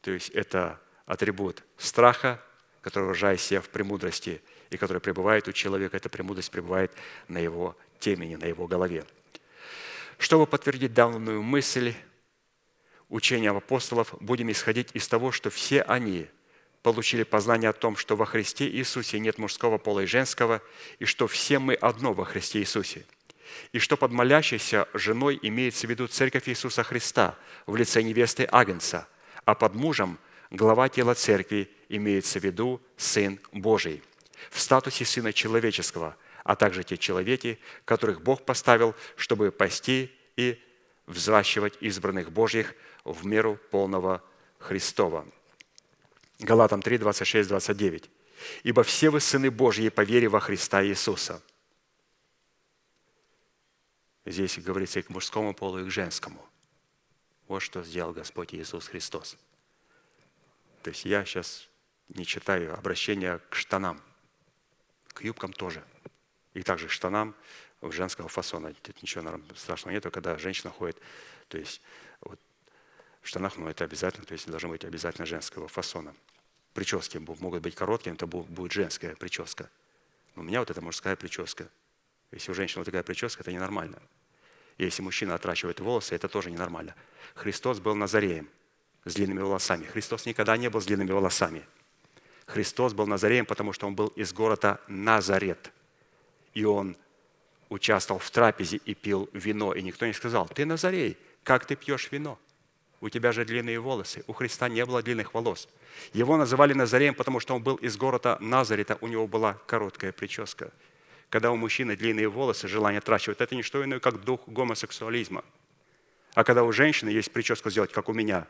То 0.00 0.12
есть 0.12 0.30
это 0.30 0.80
атрибут 1.06 1.62
страха, 1.76 2.40
который 2.82 3.04
выражает 3.04 3.40
себя 3.40 3.60
в 3.60 3.68
премудрости, 3.68 4.40
и 4.70 4.76
который 4.76 5.00
пребывает 5.00 5.48
у 5.48 5.52
человека, 5.52 5.96
эта 5.96 6.08
премудрость 6.08 6.50
пребывает 6.50 6.92
на 7.26 7.38
его 7.38 7.76
темени, 7.98 8.36
на 8.36 8.44
его 8.44 8.66
голове. 8.66 9.04
Чтобы 10.18 10.46
подтвердить 10.46 10.94
данную 10.94 11.42
мысль, 11.42 11.94
учением 13.10 13.56
апостолов 13.56 14.14
будем 14.20 14.50
исходить 14.50 14.88
из 14.94 15.06
того, 15.08 15.32
что 15.32 15.50
все 15.50 15.82
они 15.82 16.28
получили 16.82 17.24
познание 17.24 17.70
о 17.70 17.74
том, 17.74 17.96
что 17.96 18.16
во 18.16 18.24
Христе 18.24 18.66
Иисусе 18.68 19.18
нет 19.18 19.36
мужского 19.38 19.76
пола 19.78 20.00
и 20.00 20.06
женского, 20.06 20.62
и 20.98 21.04
что 21.04 21.26
все 21.26 21.58
мы 21.58 21.74
одно 21.74 22.14
во 22.14 22.24
Христе 22.24 22.60
Иисусе. 22.60 23.04
И 23.72 23.78
что 23.78 23.96
под 23.96 24.12
молящейся 24.12 24.88
женой 24.94 25.38
имеется 25.42 25.86
в 25.86 25.90
виду 25.90 26.06
Церковь 26.06 26.48
Иисуса 26.48 26.82
Христа 26.82 27.36
в 27.66 27.76
лице 27.76 28.02
невесты 28.02 28.48
Агнца, 28.50 29.08
а 29.44 29.54
под 29.54 29.74
мужем 29.74 30.18
глава 30.50 30.88
тела 30.88 31.14
Церкви 31.14 31.68
имеется 31.88 32.38
в 32.38 32.44
виду 32.44 32.80
Сын 32.96 33.40
Божий 33.52 34.02
в 34.50 34.60
статусе 34.60 35.04
Сына 35.04 35.32
Человеческого, 35.32 36.16
а 36.44 36.56
также 36.56 36.84
те 36.84 36.96
человеки, 36.96 37.58
которых 37.84 38.22
Бог 38.22 38.44
поставил, 38.44 38.94
чтобы 39.16 39.50
пасти 39.50 40.10
и 40.36 40.58
взращивать 41.06 41.74
избранных 41.80 42.32
Божьих 42.32 42.74
в 43.12 43.26
меру 43.26 43.58
полного 43.70 44.22
Христова. 44.58 45.26
Галатам 46.38 46.82
3, 46.82 46.98
26, 46.98 47.48
29. 47.48 48.10
«Ибо 48.62 48.82
все 48.82 49.10
вы 49.10 49.20
сыны 49.20 49.50
Божьи 49.50 49.88
по 49.90 50.02
вере 50.02 50.28
во 50.28 50.40
Христа 50.40 50.84
Иисуса». 50.84 51.42
Здесь 54.24 54.58
говорится 54.58 55.00
и 55.00 55.02
к 55.02 55.10
мужскому 55.10 55.54
полу, 55.54 55.80
и 55.80 55.84
к 55.84 55.90
женскому. 55.90 56.46
Вот 57.48 57.60
что 57.60 57.82
сделал 57.82 58.12
Господь 58.12 58.54
Иисус 58.54 58.88
Христос. 58.88 59.36
То 60.82 60.90
есть 60.90 61.04
я 61.04 61.24
сейчас 61.24 61.68
не 62.08 62.24
читаю 62.24 62.74
обращения 62.74 63.40
к 63.50 63.54
штанам, 63.54 64.00
к 65.08 65.22
юбкам 65.22 65.52
тоже. 65.52 65.84
И 66.54 66.62
также 66.62 66.88
к 66.88 66.90
штанам 66.90 67.34
женского 67.82 68.28
фасона. 68.28 68.72
Тут 68.82 69.02
ничего 69.02 69.40
страшного 69.56 69.94
нету, 69.94 70.10
когда 70.10 70.36
женщина 70.38 70.70
ходит, 70.70 71.00
то 71.48 71.58
есть 71.58 71.80
в 73.22 73.28
штанах, 73.28 73.56
ну 73.56 73.68
это 73.68 73.84
обязательно, 73.84 74.24
то 74.24 74.32
есть 74.32 74.48
должно 74.48 74.70
быть 74.70 74.84
обязательно 74.84 75.26
женского 75.26 75.68
фасона. 75.68 76.14
Прически 76.74 77.18
могут 77.18 77.62
быть 77.62 77.74
короткими, 77.74 78.14
это 78.14 78.26
будет 78.26 78.72
женская 78.72 79.14
прическа. 79.16 79.68
Но 80.34 80.42
у 80.42 80.44
меня 80.44 80.60
вот 80.60 80.70
это 80.70 80.80
мужская 80.80 81.16
прическа. 81.16 81.68
Если 82.30 82.50
у 82.50 82.54
женщины 82.54 82.80
вот 82.80 82.86
такая 82.86 83.02
прическа, 83.02 83.42
это 83.42 83.52
ненормально. 83.52 84.00
Если 84.78 85.02
мужчина 85.02 85.34
отращивает 85.34 85.80
волосы, 85.80 86.14
это 86.14 86.28
тоже 86.28 86.50
ненормально. 86.50 86.94
Христос 87.34 87.80
был 87.80 87.94
Назареем 87.94 88.48
с 89.04 89.14
длинными 89.14 89.40
волосами. 89.40 89.84
Христос 89.84 90.26
никогда 90.26 90.56
не 90.56 90.70
был 90.70 90.80
с 90.80 90.86
длинными 90.86 91.10
волосами. 91.10 91.66
Христос 92.46 92.94
был 92.94 93.06
Назареем, 93.06 93.46
потому 93.46 93.72
что 93.72 93.86
он 93.86 93.94
был 93.94 94.08
из 94.08 94.32
города 94.32 94.80
Назарет. 94.88 95.72
И 96.54 96.64
он 96.64 96.96
участвовал 97.68 98.20
в 98.20 98.30
трапезе 98.30 98.78
и 98.78 98.94
пил 98.94 99.28
вино. 99.32 99.74
И 99.74 99.82
никто 99.82 100.06
не 100.06 100.12
сказал, 100.12 100.48
ты 100.48 100.64
Назарей, 100.64 101.18
как 101.44 101.66
ты 101.66 101.76
пьешь 101.76 102.10
вино? 102.10 102.38
У 103.00 103.08
тебя 103.08 103.32
же 103.32 103.44
длинные 103.44 103.80
волосы. 103.80 104.22
У 104.26 104.32
Христа 104.32 104.68
не 104.68 104.84
было 104.84 105.02
длинных 105.02 105.32
волос. 105.32 105.68
Его 106.12 106.36
называли 106.36 106.74
Назареем, 106.74 107.14
потому 107.14 107.40
что 107.40 107.54
он 107.54 107.62
был 107.62 107.76
из 107.76 107.96
города 107.96 108.36
Назарета, 108.40 108.98
у 109.00 109.06
него 109.06 109.26
была 109.26 109.54
короткая 109.66 110.12
прическа. 110.12 110.70
Когда 111.30 111.50
у 111.50 111.56
мужчины 111.56 111.96
длинные 111.96 112.28
волосы, 112.28 112.68
желание 112.68 112.98
отращивать, 112.98 113.40
это 113.40 113.54
не 113.54 113.62
что 113.62 113.82
иное, 113.82 114.00
как 114.00 114.22
дух 114.22 114.42
гомосексуализма. 114.46 115.44
А 116.34 116.44
когда 116.44 116.62
у 116.62 116.72
женщины 116.72 117.08
есть 117.08 117.32
прическу 117.32 117.70
сделать, 117.70 117.92
как 117.92 118.08
у 118.08 118.12
меня, 118.12 118.46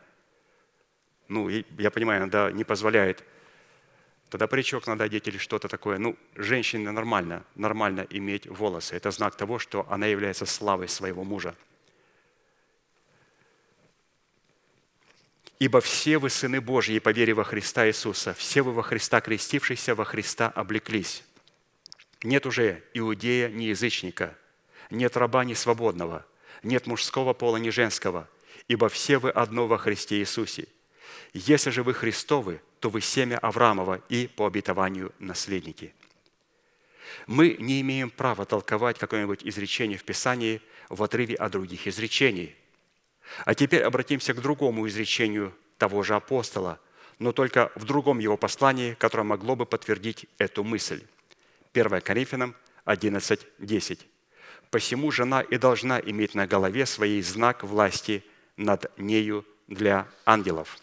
ну, 1.27 1.47
я 1.49 1.91
понимаю, 1.91 2.19
иногда 2.21 2.51
не 2.51 2.65
позволяет, 2.65 3.23
тогда 4.29 4.47
паричок 4.47 4.85
надо 4.85 5.05
одеть 5.05 5.27
или 5.27 5.37
что-то 5.37 5.69
такое. 5.69 5.97
Ну, 5.97 6.17
женщине 6.35 6.91
нормально, 6.91 7.45
нормально 7.55 8.05
иметь 8.09 8.47
волосы. 8.47 8.95
Это 8.95 9.11
знак 9.11 9.35
того, 9.35 9.59
что 9.59 9.85
она 9.89 10.07
является 10.07 10.45
славой 10.45 10.89
своего 10.89 11.23
мужа. 11.23 11.55
Ибо 15.61 15.79
все 15.79 16.17
вы 16.17 16.31
сыны 16.31 16.59
Божьи 16.59 16.97
по 16.97 17.09
вере 17.09 17.35
во 17.35 17.43
Христа 17.43 17.87
Иисуса, 17.87 18.33
все 18.33 18.63
вы 18.63 18.71
во 18.71 18.81
Христа 18.81 19.21
крестившиеся, 19.21 19.93
во 19.93 20.05
Христа 20.05 20.47
облеклись. 20.49 21.23
Нет 22.23 22.47
уже 22.47 22.83
иудея, 22.95 23.47
ни 23.47 23.65
язычника, 23.65 24.35
нет 24.89 25.15
раба, 25.17 25.45
ни 25.45 25.53
свободного, 25.53 26.25
нет 26.63 26.87
мужского 26.87 27.33
пола, 27.33 27.57
ни 27.57 27.69
женского, 27.69 28.27
ибо 28.67 28.89
все 28.89 29.19
вы 29.19 29.29
одно 29.29 29.67
во 29.67 29.77
Христе 29.77 30.17
Иисусе. 30.17 30.67
Если 31.31 31.69
же 31.69 31.83
вы 31.83 31.93
Христовы, 31.93 32.59
то 32.79 32.89
вы 32.89 32.99
семя 33.01 33.37
Авраамова 33.37 34.01
и 34.09 34.25
по 34.25 34.47
обетованию 34.47 35.13
наследники. 35.19 35.93
Мы 37.27 37.55
не 37.59 37.81
имеем 37.81 38.09
права 38.09 38.45
толковать 38.45 38.97
какое-нибудь 38.97 39.41
изречение 39.43 39.99
в 39.99 40.05
Писании 40.05 40.59
в 40.89 41.03
отрыве 41.03 41.35
от 41.35 41.51
других 41.51 41.85
изречений– 41.85 42.55
а 43.45 43.55
теперь 43.55 43.83
обратимся 43.83 44.33
к 44.33 44.41
другому 44.41 44.87
изречению 44.87 45.53
того 45.77 46.03
же 46.03 46.15
апостола, 46.15 46.79
но 47.19 47.31
только 47.31 47.71
в 47.75 47.85
другом 47.85 48.19
его 48.19 48.37
послании, 48.37 48.93
которое 48.93 49.23
могло 49.23 49.55
бы 49.55 49.65
подтвердить 49.65 50.25
эту 50.37 50.63
мысль. 50.63 51.03
1 51.73 52.01
Коринфянам 52.01 52.55
11.10. 52.85 53.99
«Посему 54.69 55.11
жена 55.11 55.41
и 55.41 55.57
должна 55.57 55.99
иметь 55.99 56.33
на 56.35 56.47
голове 56.47 56.85
своей 56.85 57.21
знак 57.21 57.63
власти 57.63 58.23
над 58.57 58.91
нею 58.97 59.45
для 59.67 60.07
ангелов». 60.25 60.79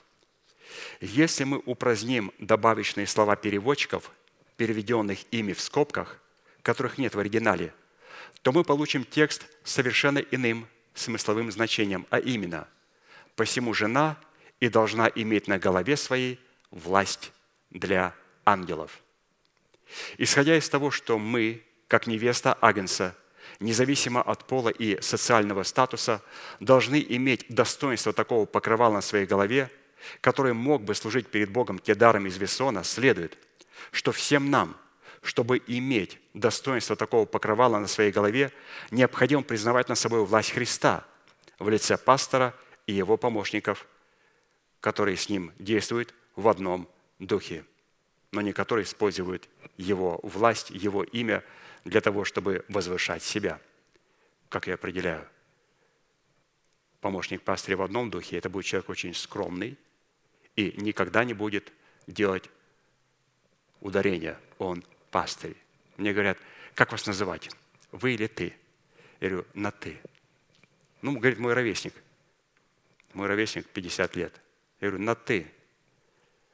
Если 1.01 1.45
мы 1.45 1.63
упраздним 1.65 2.33
добавочные 2.39 3.07
слова 3.07 3.37
переводчиков, 3.37 4.11
переведенных 4.57 5.21
ими 5.31 5.53
в 5.53 5.61
скобках, 5.61 6.19
которых 6.63 6.99
нет 6.99 7.15
в 7.15 7.19
оригинале, 7.19 7.73
то 8.43 8.53
мы 8.53 8.65
получим 8.65 9.05
текст 9.05 9.47
совершенно 9.65 10.19
иным 10.19 10.67
смысловым 10.99 11.51
значением, 11.51 12.07
а 12.11 12.19
именно 12.19 12.69
«посему 13.37 13.75
жена 13.75 14.17
и 14.61 14.69
должна 14.69 15.11
иметь 15.15 15.49
на 15.49 15.59
голове 15.59 15.97
своей 15.97 16.41
власть 16.71 17.33
для 17.71 18.15
ангелов». 18.45 19.01
Исходя 20.19 20.57
из 20.57 20.69
того, 20.69 20.91
что 20.91 21.19
мы, 21.19 21.63
как 21.87 22.07
невеста 22.07 22.57
Агнца, 22.61 23.17
независимо 23.61 24.21
от 24.21 24.47
пола 24.47 24.69
и 24.69 25.01
социального 25.01 25.63
статуса, 25.63 26.23
должны 26.61 27.05
иметь 27.09 27.47
достоинство 27.49 28.13
такого 28.13 28.45
покрывала 28.45 28.95
на 28.95 29.01
своей 29.01 29.27
голове, 29.27 29.71
который 30.21 30.53
мог 30.53 30.83
бы 30.83 30.95
служить 30.95 31.29
перед 31.29 31.51
Богом 31.51 31.79
кедаром 31.79 32.27
из 32.27 32.37
Весона, 32.37 32.85
следует, 32.85 33.39
что 33.93 34.13
всем 34.13 34.51
нам– 34.51 34.77
чтобы 35.23 35.63
иметь 35.67 36.19
достоинство 36.35 36.97
такого 36.97 37.25
покрывала 37.25 37.79
на 37.79 37.87
своей 37.87 38.13
голове, 38.13 38.53
необходимо 38.91 39.43
признавать 39.43 39.89
над 39.89 39.99
собой 39.99 40.25
власть 40.25 40.51
Христа 40.51 41.05
в 41.59 41.69
лице 41.69 41.97
пастора 41.97 42.55
и 42.87 42.93
его 42.93 43.17
помощников, 43.17 43.87
которые 44.81 45.17
с 45.17 45.29
ним 45.29 45.53
действуют 45.59 46.15
в 46.37 46.49
одном 46.49 46.89
духе, 47.19 47.65
но 48.31 48.41
не 48.41 48.53
которые 48.53 48.85
используют 48.85 49.49
его 49.77 50.21
власть, 50.23 50.71
его 50.71 51.03
имя 51.03 51.43
для 51.85 52.01
того, 52.01 52.25
чтобы 52.25 52.65
возвышать 52.69 53.23
себя. 53.23 53.61
Как 54.49 54.67
я 54.67 54.75
определяю? 54.75 55.27
Помощник 57.01 57.43
пастыря 57.43 57.77
в 57.77 57.83
одном 57.83 58.11
духе– 58.11 58.37
это 58.39 58.49
будет 58.49 58.67
человек 58.67 58.89
очень 58.89 59.15
скромный 59.15 59.77
и 60.57 60.75
никогда 60.77 61.25
не 61.25 61.35
будет 61.35 61.73
делать 62.07 62.51
ударения. 63.81 64.39
Он 64.59 64.83
пастырь. 65.11 65.57
Мне 65.97 66.13
говорят, 66.13 66.39
как 66.75 66.93
вас 66.93 67.07
называть? 67.07 67.51
Вы 67.93 68.15
или 68.15 68.27
ты? 68.27 68.55
Я 69.21 69.31
говорю, 69.31 69.47
на 69.55 69.71
ты. 69.71 69.99
Ну, 71.03 71.17
говорит, 71.19 71.39
мой 71.39 71.55
ровесник. 71.55 71.95
Мой 73.15 73.27
ровесник 73.27 73.67
50 73.67 74.17
лет. 74.17 74.41
Я 74.81 74.89
говорю, 74.89 75.05
на 75.05 75.15
ты. 75.15 75.51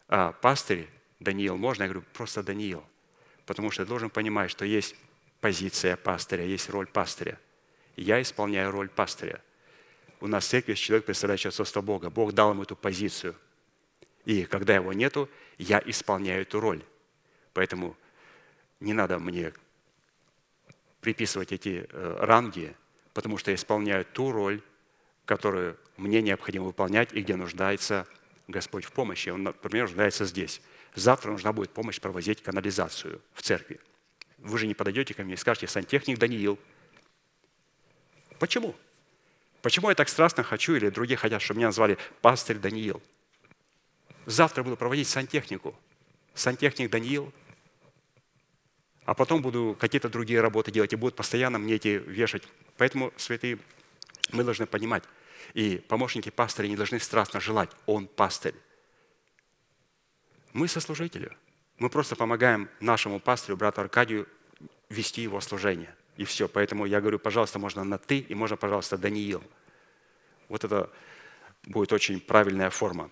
А 0.08 0.32
пастырь 0.32 0.88
Даниил 1.20 1.56
можно? 1.56 1.82
Я 1.82 1.88
говорю, 1.88 2.06
просто 2.12 2.42
Даниил. 2.42 2.84
Потому 3.46 3.70
что 3.70 3.82
я 3.82 3.86
должен 3.86 4.10
понимать, 4.10 4.50
что 4.50 4.64
есть 4.64 4.96
позиция 5.40 5.96
пастыря, 5.96 6.44
есть 6.44 6.70
роль 6.70 6.86
пастыря. 6.86 7.38
Я 7.96 8.22
исполняю 8.22 8.70
роль 8.70 8.88
пастыря. 8.88 9.42
У 10.20 10.26
нас 10.26 10.46
в 10.46 10.48
церкви 10.48 10.74
человек, 10.74 11.04
представляющий 11.04 11.48
отцовство 11.48 11.82
Бога. 11.82 12.08
Бог 12.08 12.32
дал 12.32 12.52
ему 12.52 12.62
эту 12.62 12.76
позицию. 12.76 13.34
И 14.24 14.44
когда 14.44 14.74
его 14.74 14.92
нету, 14.92 15.28
я 15.58 15.82
исполняю 15.84 16.42
эту 16.42 16.60
роль. 16.60 16.82
Поэтому 17.52 17.96
не 18.84 18.92
надо 18.92 19.18
мне 19.18 19.52
приписывать 21.00 21.52
эти 21.52 21.86
э, 21.90 22.16
ранги, 22.20 22.74
потому 23.12 23.38
что 23.38 23.50
я 23.50 23.56
исполняю 23.56 24.04
ту 24.04 24.30
роль, 24.30 24.62
которую 25.24 25.76
мне 25.96 26.22
необходимо 26.22 26.66
выполнять 26.66 27.12
и 27.12 27.22
где 27.22 27.36
нуждается 27.36 28.06
Господь 28.46 28.84
в 28.84 28.92
помощи. 28.92 29.30
Он, 29.30 29.42
например, 29.42 29.86
нуждается 29.86 30.24
здесь. 30.24 30.60
Завтра 30.94 31.32
нужна 31.32 31.52
будет 31.52 31.70
помощь 31.70 32.00
провозить 32.00 32.42
канализацию 32.42 33.20
в 33.32 33.42
церкви. 33.42 33.80
Вы 34.38 34.58
же 34.58 34.66
не 34.66 34.74
подойдете 34.74 35.14
ко 35.14 35.24
мне 35.24 35.34
и 35.34 35.36
скажете, 35.36 35.66
сантехник 35.66 36.18
Даниил. 36.18 36.58
Почему? 38.38 38.74
Почему 39.62 39.88
я 39.88 39.94
так 39.94 40.08
страстно 40.08 40.42
хочу, 40.42 40.74
или 40.74 40.90
другие 40.90 41.16
хотят, 41.16 41.40
чтобы 41.40 41.58
меня 41.58 41.68
назвали 41.68 41.96
пастырь 42.20 42.58
Даниил? 42.58 43.02
Завтра 44.26 44.62
буду 44.62 44.76
проводить 44.76 45.08
сантехнику. 45.08 45.74
Сантехник 46.34 46.90
Даниил– 46.90 47.32
а 49.04 49.14
потом 49.14 49.42
буду 49.42 49.76
какие-то 49.78 50.08
другие 50.08 50.40
работы 50.40 50.70
делать, 50.70 50.92
и 50.92 50.96
будут 50.96 51.16
постоянно 51.16 51.58
мне 51.58 51.74
эти 51.74 52.02
вешать. 52.06 52.42
Поэтому, 52.76 53.12
святые, 53.16 53.58
мы 54.32 54.44
должны 54.44 54.66
понимать, 54.66 55.04
и 55.52 55.76
помощники 55.88 56.30
пастыря 56.30 56.68
не 56.68 56.76
должны 56.76 56.98
страстно 56.98 57.40
желать, 57.40 57.70
он 57.86 58.06
пастырь. 58.06 58.54
Мы 60.52 60.68
сослужители. 60.68 61.36
Мы 61.78 61.90
просто 61.90 62.16
помогаем 62.16 62.70
нашему 62.80 63.20
пастырю, 63.20 63.56
брату 63.56 63.80
Аркадию, 63.80 64.28
вести 64.88 65.22
его 65.22 65.40
служение. 65.40 65.94
И 66.16 66.24
все. 66.24 66.48
Поэтому 66.48 66.86
я 66.86 67.00
говорю, 67.00 67.18
пожалуйста, 67.18 67.58
можно 67.58 67.82
на 67.82 67.98
«ты» 67.98 68.18
и 68.18 68.34
можно, 68.34 68.56
пожалуйста, 68.56 68.96
Даниил. 68.96 69.42
Вот 70.48 70.62
это 70.62 70.90
будет 71.64 71.92
очень 71.92 72.20
правильная 72.20 72.70
форма. 72.70 73.10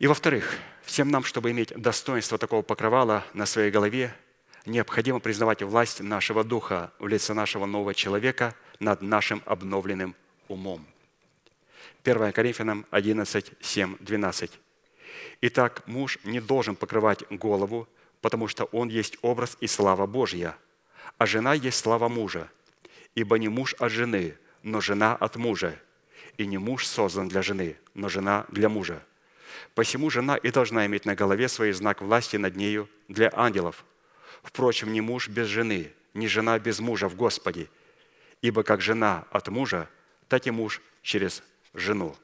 И 0.00 0.06
во-вторых, 0.06 0.56
всем 0.82 1.10
нам, 1.10 1.24
чтобы 1.24 1.50
иметь 1.50 1.74
достоинство 1.76 2.38
такого 2.38 2.62
покрывала 2.62 3.22
на 3.34 3.44
своей 3.44 3.70
голове, 3.70 4.16
необходимо 4.64 5.20
признавать 5.20 5.62
власть 5.62 6.00
нашего 6.00 6.42
духа 6.42 6.90
в 6.98 7.06
лице 7.06 7.34
нашего 7.34 7.66
нового 7.66 7.94
человека 7.94 8.54
над 8.78 9.02
нашим 9.02 9.42
обновленным 9.44 10.16
умом. 10.48 10.86
1 12.02 12.32
Коринфянам 12.32 12.86
11, 12.90 13.52
7, 13.60 13.96
12. 14.00 14.58
Итак, 15.42 15.82
муж 15.86 16.18
не 16.24 16.40
должен 16.40 16.76
покрывать 16.76 17.28
голову, 17.28 17.86
потому 18.22 18.48
что 18.48 18.64
он 18.72 18.88
есть 18.88 19.18
образ 19.20 19.58
и 19.60 19.66
слава 19.66 20.06
Божья, 20.06 20.56
А 21.18 21.26
жена 21.26 21.52
есть 21.52 21.78
слава 21.78 22.08
мужа, 22.08 22.48
ибо 23.14 23.38
не 23.38 23.48
муж 23.48 23.74
от 23.78 23.92
жены, 23.92 24.38
но 24.62 24.80
жена 24.80 25.14
от 25.14 25.36
мужа. 25.36 25.78
И 26.38 26.46
не 26.46 26.56
муж 26.56 26.86
создан 26.86 27.28
для 27.28 27.42
жены, 27.42 27.76
но 27.92 28.08
жена 28.08 28.46
для 28.48 28.70
мужа. 28.70 29.02
Посему 29.74 30.10
жена 30.10 30.36
и 30.36 30.50
должна 30.50 30.86
иметь 30.86 31.04
на 31.04 31.14
голове 31.14 31.48
свой 31.48 31.72
знак 31.72 32.00
власти 32.02 32.36
над 32.36 32.56
нею 32.56 32.88
для 33.08 33.30
ангелов. 33.34 33.84
Впрочем, 34.42 34.92
не 34.92 35.00
муж 35.00 35.28
без 35.28 35.46
жены, 35.46 35.92
не 36.14 36.28
жена 36.28 36.58
без 36.58 36.80
мужа 36.80 37.08
в 37.08 37.16
Господе. 37.16 37.68
Ибо 38.42 38.62
как 38.62 38.80
жена 38.80 39.26
от 39.30 39.48
мужа, 39.48 39.88
так 40.28 40.46
и 40.46 40.50
муж 40.50 40.80
через 41.02 41.42
жену. 41.74 42.16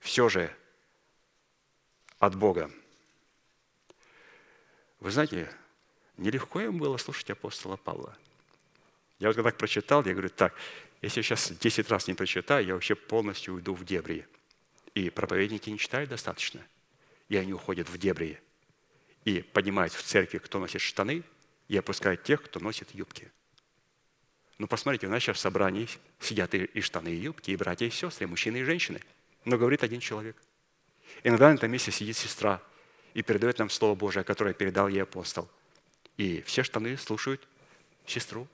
Все 0.00 0.28
же 0.28 0.54
от 2.18 2.34
Бога. 2.34 2.70
Вы 5.00 5.10
знаете, 5.10 5.50
нелегко 6.16 6.60
им 6.60 6.78
было 6.78 6.96
слушать 6.98 7.30
апостола 7.30 7.76
Павла. 7.76 8.16
Я 9.18 9.28
вот 9.28 9.36
когда 9.36 9.50
так 9.50 9.58
прочитал, 9.58 10.04
я 10.04 10.12
говорю, 10.12 10.28
так, 10.30 10.54
если 11.02 11.20
я 11.20 11.22
сейчас 11.22 11.50
10 11.50 11.90
раз 11.90 12.06
не 12.08 12.14
прочитаю, 12.14 12.66
я 12.66 12.74
вообще 12.74 12.94
полностью 12.94 13.54
уйду 13.54 13.74
в 13.74 13.84
дебри. 13.84 14.26
И 14.94 15.10
проповедники 15.10 15.70
не 15.70 15.78
читают 15.78 16.10
достаточно. 16.10 16.60
И 17.28 17.36
они 17.36 17.52
уходят 17.52 17.88
в 17.88 17.96
дебри. 17.98 18.40
И 19.24 19.42
поднимают 19.42 19.92
в 19.92 20.02
церкви, 20.02 20.38
кто 20.38 20.58
носит 20.58 20.80
штаны, 20.80 21.22
и 21.68 21.76
опускают 21.76 22.24
тех, 22.24 22.42
кто 22.42 22.58
носит 22.58 22.94
юбки. 22.94 23.30
Ну, 24.58 24.66
посмотрите, 24.66 25.06
у 25.06 25.10
нас 25.10 25.22
сейчас 25.22 25.38
в 25.38 25.40
собрании 25.40 25.88
сидят 26.18 26.54
и, 26.54 26.80
штаны, 26.80 27.08
и 27.08 27.16
юбки, 27.16 27.50
и 27.50 27.56
братья, 27.56 27.86
и 27.86 27.90
сестры, 27.90 28.26
и 28.26 28.28
мужчины, 28.28 28.58
и 28.58 28.62
женщины. 28.62 29.00
Но 29.44 29.56
говорит 29.56 29.82
один 29.82 30.00
человек. 30.00 30.36
Иногда 31.22 31.50
на 31.50 31.54
этом 31.54 31.70
месте 31.70 31.90
сидит 31.90 32.16
сестра 32.16 32.60
и 33.14 33.22
передает 33.22 33.58
нам 33.58 33.70
Слово 33.70 33.94
Божие, 33.94 34.24
которое 34.24 34.52
передал 34.52 34.88
ей 34.88 35.02
апостол. 35.02 35.50
И 36.16 36.42
все 36.42 36.62
штаны 36.62 36.96
слушают 36.96 37.46
сестру. 38.06 38.46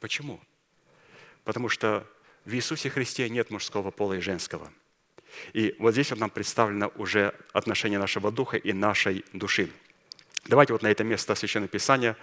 Почему? 0.00 0.40
Потому 1.44 1.68
что 1.68 2.06
в 2.44 2.52
Иисусе 2.54 2.90
Христе 2.90 3.28
нет 3.28 3.50
мужского 3.50 3.90
пола 3.90 4.14
и 4.14 4.20
женского. 4.20 4.72
И 5.52 5.74
вот 5.78 5.92
здесь 5.92 6.10
вот 6.10 6.20
нам 6.20 6.30
представлено 6.30 6.92
уже 6.96 7.34
отношение 7.52 7.98
нашего 7.98 8.30
духа 8.30 8.56
и 8.56 8.72
нашей 8.72 9.24
души. 9.32 9.70
Давайте 10.46 10.72
вот 10.72 10.82
на 10.82 10.88
это 10.88 11.04
место 11.04 11.34
Священного 11.34 11.68
Писания 11.68 12.16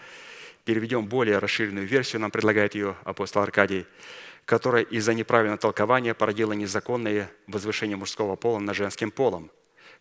переведем 0.65 1.05
более 1.05 1.39
расширенную 1.39 1.85
версию, 1.85 2.21
нам 2.21 2.31
предлагает 2.31 2.75
ее 2.75 2.95
апостол 3.03 3.41
Аркадий, 3.41 3.85
которая 4.45 4.83
из-за 4.83 5.13
неправильного 5.13 5.57
толкования 5.57 6.13
породила 6.13 6.53
незаконное 6.53 7.29
возвышение 7.47 7.97
мужского 7.97 8.35
пола 8.35 8.59
над 8.59 8.75
женским 8.75 9.11
полом, 9.11 9.51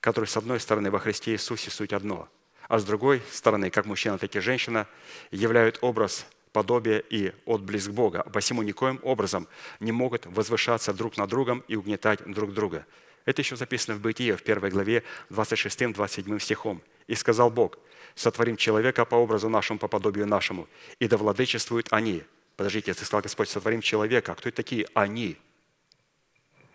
который, 0.01 0.26
с 0.26 0.36
одной 0.36 0.60
стороны, 0.60 0.90
во 0.90 0.98
Христе 0.98 1.32
Иисусе 1.32 1.70
суть 1.70 1.93
одно, 1.93 2.28
а 2.68 2.78
с 2.78 2.84
другой 2.84 3.22
стороны, 3.30 3.70
как 3.70 3.86
мужчина, 3.86 4.18
так 4.18 4.34
и 4.34 4.40
женщина, 4.40 4.86
являют 5.30 5.78
образ 5.80 6.26
подобие 6.53 7.03
и 7.09 7.33
отблеск 7.47 7.91
Бога. 7.91 8.23
Посему 8.33 8.62
никоим 8.62 9.01
образом 9.03 9.49
не 9.81 9.93
могут 9.93 10.27
возвышаться 10.27 10.93
друг 10.93 11.16
над 11.16 11.31
другом 11.31 11.65
и 11.69 11.77
угнетать 11.77 12.20
друг 12.27 12.53
друга. 12.53 12.87
Это 13.24 13.43
еще 13.43 13.57
записано 13.57 13.97
в 13.97 14.01
Бытие, 14.01 14.37
в 14.37 14.43
первой 14.43 14.70
главе, 14.70 15.03
26-27 15.31 16.39
стихом. 16.41 16.83
«И 17.07 17.15
сказал 17.15 17.51
Бог, 17.51 17.79
сотворим 18.15 18.57
человека 18.57 19.05
по 19.05 19.16
образу 19.16 19.49
нашему, 19.49 19.79
по 19.79 19.89
подобию 19.89 20.27
нашему, 20.27 20.69
и 20.99 21.09
да 21.09 21.16
владычествуют 21.16 21.89
они». 21.91 22.23
Подождите, 22.57 22.93
ты 22.95 23.05
сказал 23.05 23.23
Господь, 23.23 23.49
сотворим 23.49 23.81
человека. 23.81 24.35
Кто 24.35 24.49
это 24.49 24.57
такие 24.57 24.87
они? 24.95 25.37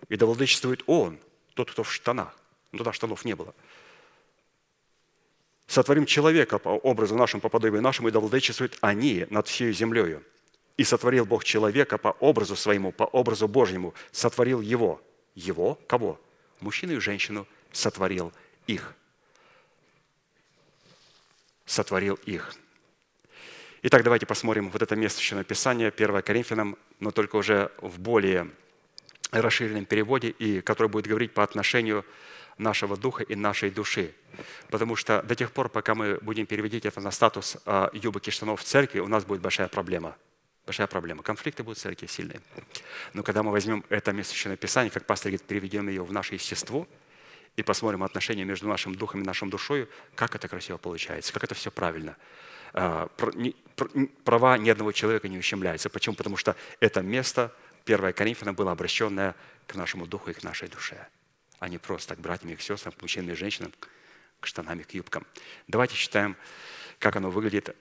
И 0.10 0.16
да 0.16 0.26
владычествует 0.26 0.84
Он, 0.88 1.20
тот, 1.54 1.72
кто 1.72 1.84
в 1.84 1.94
штанах. 1.94 2.36
Ну, 2.72 2.80
туда 2.80 2.94
штанов 2.94 3.26
не 3.26 3.36
было. 3.36 3.54
Сотворим 5.68 6.06
человека 6.06 6.60
по 6.60 6.70
образу 6.70 7.16
нашему, 7.16 7.42
по 7.42 7.50
подобию 7.50 7.82
нашему, 7.82 8.08
и 8.08 8.12
да 8.12 8.20
владычествуют 8.20 8.78
они 8.82 9.28
над 9.30 9.48
всей 9.48 9.72
землею. 9.74 10.24
И 10.78 10.84
сотворил 10.84 11.26
Бог 11.26 11.44
человека 11.44 11.98
по 11.98 12.10
образу 12.20 12.56
своему, 12.56 12.92
по 12.92 13.04
образу 13.04 13.48
Божьему, 13.48 13.94
сотворил 14.12 14.62
его. 14.62 15.02
Его? 15.36 15.78
Кого? 15.88 16.20
Мужчину 16.62 16.94
и 16.94 17.00
женщину 17.00 17.48
сотворил 17.72 18.32
их 18.66 18.96
сотворил 21.68 22.18
их. 22.26 22.56
Итак, 23.84 24.04
давайте 24.04 24.26
посмотрим 24.26 24.72
вот 24.72 24.82
это 24.82 24.96
место 24.96 25.20
еще 25.20 25.44
Писания, 25.44 25.94
1 25.96 26.22
Коринфянам, 26.24 26.78
но 27.00 27.12
только 27.12 27.36
уже 27.36 27.72
в 27.80 28.00
более 28.00 28.50
расширенном 29.32 29.86
переводе, 29.86 30.30
и 30.30 30.62
который 30.62 30.88
будет 30.88 31.06
говорить 31.06 31.34
по 31.34 31.44
отношению 31.44 32.04
нашего 32.58 32.98
духа 32.98 33.24
и 33.24 33.36
нашей 33.36 33.70
души. 33.70 34.14
Потому 34.70 34.96
что 34.96 35.22
до 35.24 35.36
тех 35.36 35.52
пор, 35.52 35.70
пока 35.70 35.96
мы 35.96 36.18
будем 36.22 36.46
переводить 36.46 36.86
это 36.86 37.02
на 37.02 37.12
статус 37.12 37.58
а, 37.66 37.90
юбок 37.94 38.28
и 38.28 38.32
штанов 38.32 38.62
в 38.62 38.64
церкви, 38.64 39.00
у 39.00 39.08
нас 39.08 39.26
будет 39.26 39.42
большая 39.42 39.68
проблема. 39.68 40.16
Большая 40.66 40.88
проблема. 40.88 41.24
Конфликты 41.24 41.64
будут 41.64 41.78
в 41.78 41.82
церкви 41.82 42.08
сильные. 42.08 42.42
Но 43.14 43.24
когда 43.24 43.42
мы 43.42 43.52
возьмем 43.52 43.86
это 43.90 44.12
место 44.12 44.34
еще 44.34 44.56
Писания, 44.58 44.90
как 44.90 45.06
пастор 45.06 45.32
говорит, 45.32 45.48
переведем 45.48 45.88
ее 45.88 46.04
в 46.04 46.12
наше 46.12 46.36
естество– 46.36 46.88
и 47.58 47.64
посмотрим 47.64 48.04
отношения 48.04 48.46
между 48.46 48.68
нашим 48.68 48.96
духом 48.96 49.22
и 49.22 49.26
нашей 49.26 49.50
душой, 49.50 49.90
как 50.16 50.36
это 50.36 50.48
красиво 50.48 50.78
получается, 50.78 51.34
как 51.34 51.44
это 51.44 51.56
все 51.56 51.72
правильно. 51.72 52.16
А, 52.74 53.10
права 54.24 54.58
ни 54.58 54.70
одного 54.70 54.92
человека 54.92 55.28
не 55.28 55.40
ущемляются. 55.40 55.90
Почему? 55.90 56.16
Потому 56.16 56.38
что 56.38 56.56
это 56.80 57.02
место, 57.02 57.52
1 57.86 58.14
Коринфянам, 58.14 58.54
было 58.54 58.72
обращенное 58.72 59.36
к 59.66 59.76
нашему 59.76 60.06
духу 60.06 60.30
и 60.30 60.34
к 60.34 60.44
нашей 60.44 60.68
душе, 60.68 61.08
а 61.60 61.70
не 61.70 61.78
просто 61.78 62.16
к 62.16 62.20
братьям 62.20 62.52
и 62.52 62.56
к 62.56 62.62
сестрам, 62.62 62.94
к 62.94 63.02
мужчинам 63.02 63.32
и 63.32 63.36
женщинам, 63.36 63.74
к 64.40 64.48
штанам 64.48 64.80
и 64.80 64.84
к 64.84 64.94
юбкам. 64.94 65.26
Давайте 65.68 65.96
читаем, 65.96 66.36
как 67.00 67.16
оно 67.16 67.30
выглядит 67.30 67.76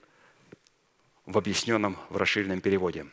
в 1.25 1.37
объясненном, 1.37 1.97
в 2.09 2.17
расширенном 2.17 2.61
переводе. 2.61 3.05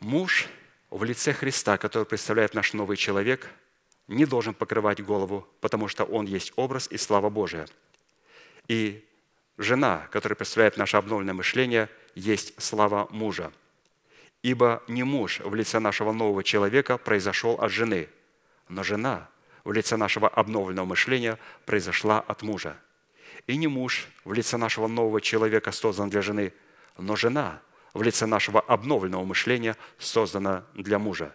Муж 0.00 0.46
в 0.90 1.04
лице 1.04 1.32
Христа, 1.32 1.76
который 1.78 2.04
представляет 2.04 2.54
наш 2.54 2.72
новый 2.72 2.96
человек– 2.96 3.48
не 4.10 4.26
должен 4.26 4.54
покрывать 4.54 5.02
голову, 5.02 5.46
потому 5.60 5.86
что 5.86 6.04
он 6.04 6.26
есть 6.26 6.52
образ 6.56 6.88
и 6.90 6.98
слава 6.98 7.30
Божия. 7.30 7.66
И 8.66 9.04
жена, 9.56 10.08
которая 10.10 10.36
представляет 10.36 10.76
наше 10.76 10.96
обновленное 10.96 11.32
мышление, 11.32 11.88
есть 12.16 12.60
слава 12.60 13.06
мужа. 13.10 13.52
Ибо 14.42 14.82
не 14.88 15.04
муж 15.04 15.38
в 15.40 15.54
лице 15.54 15.78
нашего 15.78 16.12
нового 16.12 16.42
человека 16.42 16.98
произошел 16.98 17.54
от 17.60 17.70
жены, 17.70 18.08
но 18.70 18.82
жена 18.82 19.28
в 19.64 19.72
лице 19.72 19.96
нашего 19.96 20.28
обновленного 20.28 20.86
мышления 20.86 21.38
произошла 21.66 22.20
от 22.20 22.42
мужа. 22.42 22.76
И 23.46 23.56
не 23.56 23.66
муж 23.66 24.06
в 24.24 24.32
лице 24.32 24.56
нашего 24.56 24.86
нового 24.86 25.20
человека 25.20 25.72
создан 25.72 26.08
для 26.08 26.22
жены, 26.22 26.52
но 26.96 27.16
жена 27.16 27.60
в 27.92 28.02
лице 28.02 28.26
нашего 28.26 28.60
обновленного 28.60 29.24
мышления 29.24 29.76
создана 29.98 30.64
для 30.74 30.98
мужа. 30.98 31.34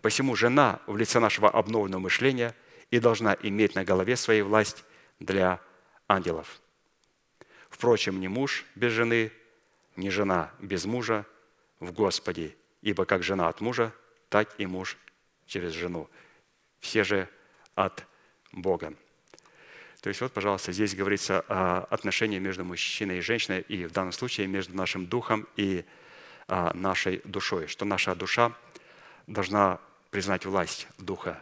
Посему 0.00 0.34
жена 0.34 0.80
в 0.86 0.96
лице 0.96 1.20
нашего 1.20 1.48
обновленного 1.48 2.00
мышления 2.00 2.54
и 2.90 2.98
должна 2.98 3.36
иметь 3.42 3.74
на 3.74 3.84
голове 3.84 4.16
своей 4.16 4.42
власть 4.42 4.84
для 5.20 5.60
ангелов. 6.08 6.60
Впрочем, 7.68 8.18
ни 8.20 8.28
муж 8.28 8.64
без 8.74 8.92
жены, 8.92 9.30
ни 9.96 10.08
жена 10.08 10.50
без 10.58 10.84
мужа 10.84 11.26
в 11.80 11.92
Господе, 11.92 12.56
ибо 12.80 13.04
как 13.04 13.22
жена 13.22 13.48
от 13.48 13.60
мужа, 13.60 13.92
так 14.28 14.54
и 14.58 14.66
муж 14.66 14.96
через 15.46 15.72
жену. 15.72 16.08
Все 16.82 17.04
же 17.04 17.28
от 17.76 18.04
Бога. 18.50 18.92
То 20.02 20.08
есть 20.08 20.20
вот, 20.20 20.32
пожалуйста, 20.32 20.72
здесь 20.72 20.96
говорится 20.96 21.44
о 21.48 21.86
отношении 21.88 22.40
между 22.40 22.64
мужчиной 22.64 23.18
и 23.18 23.20
женщиной, 23.20 23.60
и 23.60 23.86
в 23.86 23.92
данном 23.92 24.10
случае 24.10 24.48
между 24.48 24.76
нашим 24.76 25.06
духом 25.06 25.46
и 25.56 25.84
а, 26.48 26.74
нашей 26.74 27.22
душой, 27.24 27.68
что 27.68 27.84
наша 27.84 28.16
душа 28.16 28.52
должна 29.28 29.78
признать 30.10 30.44
власть 30.44 30.88
Духа, 30.98 31.40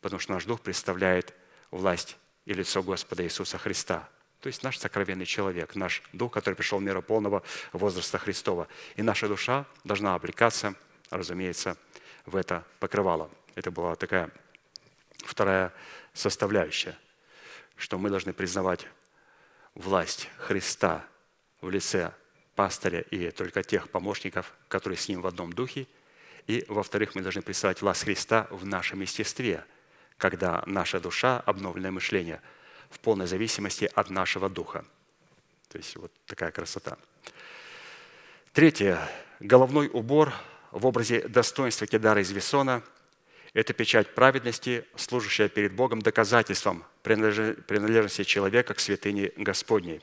потому 0.00 0.18
что 0.18 0.32
наш 0.32 0.44
Дух 0.44 0.60
представляет 0.60 1.34
власть 1.70 2.16
и 2.44 2.52
лицо 2.52 2.82
Господа 2.82 3.22
Иисуса 3.22 3.58
Христа. 3.58 4.08
То 4.40 4.48
есть 4.48 4.64
наш 4.64 4.76
сокровенный 4.76 5.24
человек, 5.24 5.76
наш 5.76 6.02
Дух, 6.12 6.32
который 6.32 6.56
пришел 6.56 6.80
в 6.80 6.82
мир 6.82 7.00
полного 7.00 7.44
возраста 7.72 8.18
Христова. 8.18 8.66
И 8.96 9.02
наша 9.02 9.28
душа 9.28 9.66
должна 9.84 10.16
облекаться, 10.16 10.74
разумеется, 11.10 11.76
в 12.26 12.34
это 12.34 12.64
покрывало. 12.80 13.30
Это 13.54 13.70
была 13.70 13.94
такая 13.94 14.30
вторая 15.24 15.72
составляющая, 16.12 16.96
что 17.76 17.98
мы 17.98 18.10
должны 18.10 18.32
признавать 18.32 18.86
власть 19.74 20.28
Христа 20.38 21.04
в 21.60 21.70
лице 21.70 22.12
пастыря 22.54 23.00
и 23.00 23.30
только 23.30 23.62
тех 23.62 23.88
помощников, 23.90 24.54
которые 24.68 24.98
с 24.98 25.08
ним 25.08 25.20
в 25.20 25.26
одном 25.26 25.52
духе– 25.52 25.86
и, 26.50 26.64
во-вторых, 26.66 27.14
мы 27.14 27.22
должны 27.22 27.42
представить 27.42 27.80
власть 27.80 28.02
Христа 28.02 28.48
в 28.50 28.66
нашем 28.66 29.00
естестве, 29.02 29.64
когда 30.16 30.64
наша 30.66 30.98
душа, 30.98 31.40
обновленное 31.46 31.92
мышление, 31.92 32.40
в 32.90 32.98
полной 32.98 33.28
зависимости 33.28 33.88
от 33.94 34.10
нашего 34.10 34.48
духа. 34.48 34.84
То 35.68 35.78
есть 35.78 35.94
вот 35.96 36.10
такая 36.26 36.50
красота. 36.50 36.98
Третье. 38.52 38.98
Головной 39.38 39.88
убор 39.92 40.32
в 40.72 40.86
образе 40.86 41.28
достоинства 41.28 41.86
Кедара 41.86 42.20
из 42.20 42.32
Весона– 42.32 42.82
это 43.52 43.72
печать 43.72 44.14
праведности, 44.14 44.84
служащая 44.96 45.48
перед 45.48 45.72
Богом 45.72 46.02
доказательством 46.02 46.84
принадлежности 47.02 48.24
человека 48.24 48.74
к 48.74 48.80
святыне 48.80 49.32
Господней. 49.36 50.00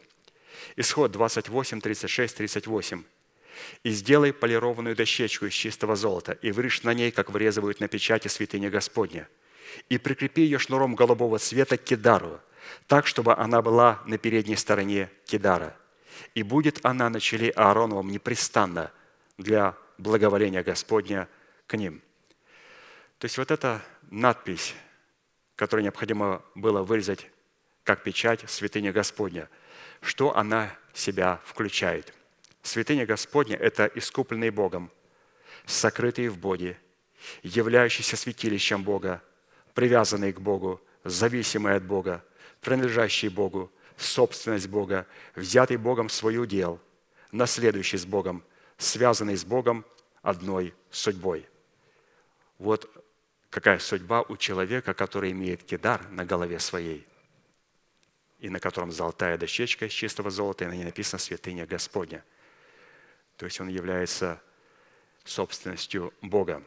Исход 0.76 1.12
28, 1.12 1.82
36, 1.82 2.36
38. 2.36 3.04
«И 3.84 3.90
сделай 3.90 4.34
полированную 4.34 4.96
дощечку 4.96 5.46
из 5.46 5.54
чистого 5.54 5.96
золота, 5.96 6.34
и 6.34 6.52
вырежь 6.52 6.84
на 6.84 6.94
ней, 6.94 7.12
как 7.12 7.32
вырезывают 7.32 7.80
на 7.80 7.88
печати 7.88 8.28
святыни 8.28 8.70
Господня, 8.70 9.28
и 9.90 9.98
прикрепи 9.98 10.42
ее 10.42 10.60
шнуром 10.60 10.96
голубого 10.96 11.40
цвета 11.40 11.78
к 11.78 11.84
кидару, 11.84 12.40
так, 12.88 13.08
чтобы 13.08 13.34
она 13.34 13.62
была 13.62 14.04
на 14.06 14.18
передней 14.18 14.58
стороне 14.58 15.10
кидара. 15.26 15.76
И 16.36 16.44
будет 16.44 16.80
она 16.84 17.10
на 17.10 17.20
челе 17.20 17.50
Аароновом 17.52 18.12
непрестанно 18.12 18.92
для 19.38 19.76
благоволения 19.98 20.64
Господня 20.64 21.28
к 21.66 21.78
ним». 21.78 22.02
То 23.20 23.26
есть 23.26 23.38
вот 23.38 23.52
эта 23.52 23.82
надпись, 24.10 24.76
которую 25.56 25.84
необходимо 25.84 26.44
было 26.56 26.84
вырезать 26.84 27.28
как 27.84 28.04
печать 28.04 28.48
святыня 28.50 28.92
Господня, 28.92 29.50
что 30.02 30.36
она 30.36 30.72
себя 30.94 31.42
включает. 31.46 32.14
Святыня 32.62 33.06
Господня– 33.06 33.56
это 33.58 33.90
искупленный 33.96 34.50
Богом, 34.50 34.92
сокрытые 35.66 36.30
в 36.30 36.38
Боге, 36.38 36.78
являющийся 37.42 38.18
святилищем 38.18 38.84
Бога, 38.84 39.24
привязанный 39.74 40.34
к 40.34 40.40
Богу, 40.40 40.82
зависимый 41.04 41.76
от 41.76 41.84
Бога, 41.84 42.24
принадлежащий 42.62 43.30
Богу, 43.30 43.72
собственность 43.96 44.68
Бога, 44.68 45.08
взятый 45.36 45.78
Богом 45.78 46.10
в 46.10 46.14
свой 46.14 46.38
удел, 46.38 46.80
наследующий 47.32 47.98
с 47.98 48.06
Богом, 48.06 48.44
связанный 48.78 49.38
с 49.38 49.46
Богом 49.46 49.86
одной 50.22 50.76
судьбой. 50.92 51.48
Вот 52.60 52.90
какая 53.50 53.80
судьба 53.80 54.22
у 54.22 54.38
человека, 54.38 54.94
который 54.94 55.32
имеет 55.32 55.64
кидар 55.64 56.08
на 56.10 56.26
голове 56.26 56.60
своей, 56.60 57.06
и 58.40 58.50
на 58.50 58.60
котором 58.60 58.92
золотая 58.92 59.38
дощечка 59.38 59.86
из 59.86 59.92
чистого 59.92 60.30
золота, 60.30 60.66
и 60.66 60.68
на 60.68 60.74
ней 60.74 60.84
написано 60.84 61.20
«Святыня 61.20 61.66
Господня». 61.66 62.24
То 63.38 63.46
есть 63.46 63.60
он 63.60 63.68
является 63.68 64.42
собственностью 65.24 66.14
Бога. 66.22 66.64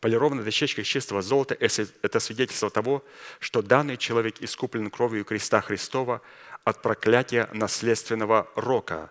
Полированная 0.00 0.44
дощечка 0.44 0.82
из 0.82 0.86
чистого 0.86 1.22
золота– 1.22 1.56
это 1.60 2.20
свидетельство 2.20 2.70
того, 2.70 3.04
что 3.40 3.62
данный 3.62 3.96
человек 3.96 4.40
искуплен 4.40 4.90
кровью 4.90 5.24
креста 5.24 5.60
Христова 5.60 6.22
от 6.62 6.82
проклятия 6.82 7.48
наследственного 7.52 8.48
рока, 8.54 9.10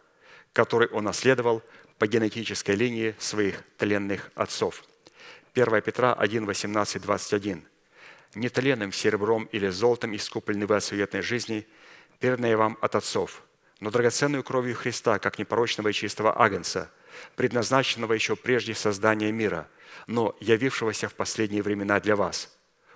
который 0.53 0.88
он 0.88 1.03
наследовал 1.03 1.61
по 1.97 2.07
генетической 2.07 2.75
линии 2.75 3.15
своих 3.19 3.63
тленных 3.77 4.31
отцов. 4.35 4.84
1 5.57 5.81
Петра 5.81 6.13
1, 6.13 6.45
18, 6.45 7.01
21. 7.01 7.67
«Нетленным 8.35 8.91
серебром 8.91 9.45
или 9.45 9.69
золотом 9.69 10.15
искуплены 10.15 10.67
вы 10.67 10.75
от 10.75 10.84
суетной 10.84 11.23
жизни, 11.23 11.65
перданные 12.19 12.55
вам 12.55 12.77
от 12.79 12.93
отцов, 12.93 13.41
но 13.79 13.89
драгоценную 13.89 14.43
кровью 14.43 14.75
Христа, 14.75 15.17
как 15.17 15.39
непорочного 15.39 15.88
и 15.88 15.93
чистого 15.93 16.39
агнца, 16.39 16.91
предназначенного 17.35 18.13
еще 18.13 18.35
прежде 18.35 18.75
создания 18.75 19.31
мира, 19.31 19.67
но 20.05 20.35
явившегося 20.39 21.09
в 21.09 21.15
последние 21.15 21.63
времена 21.63 21.99
для 21.99 22.15
вас, 22.15 22.55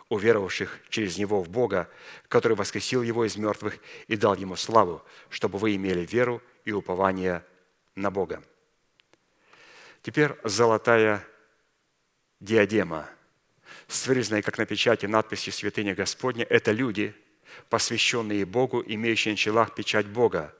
уверовавших 0.09 0.81
через 0.89 1.17
Него 1.17 1.41
в 1.41 1.49
Бога, 1.49 1.89
который 2.27 2.55
воскресил 2.55 3.01
Его 3.01 3.25
из 3.25 3.37
мертвых 3.37 3.79
и 4.07 4.15
дал 4.15 4.35
Ему 4.35 4.55
славу, 4.55 5.03
чтобы 5.29 5.57
вы 5.57 5.75
имели 5.75 6.05
веру 6.05 6.43
и 6.65 6.73
упование 6.73 7.43
на 7.95 8.11
Бога. 8.11 8.43
Теперь 10.03 10.35
золотая 10.43 11.25
диадема, 12.41 13.07
с 13.87 14.07
вырезанной, 14.07 14.41
как 14.41 14.57
на 14.57 14.65
печати, 14.65 15.05
надписью 15.05 15.53
«Святыня 15.53 15.95
Господня»– 15.95 16.45
это 16.49 16.71
люди, 16.71 17.15
посвященные 17.69 18.45
Богу, 18.45 18.83
имеющие 18.85 19.33
на 19.33 19.37
челах 19.37 19.73
печать 19.75 20.07
Бога, 20.07 20.53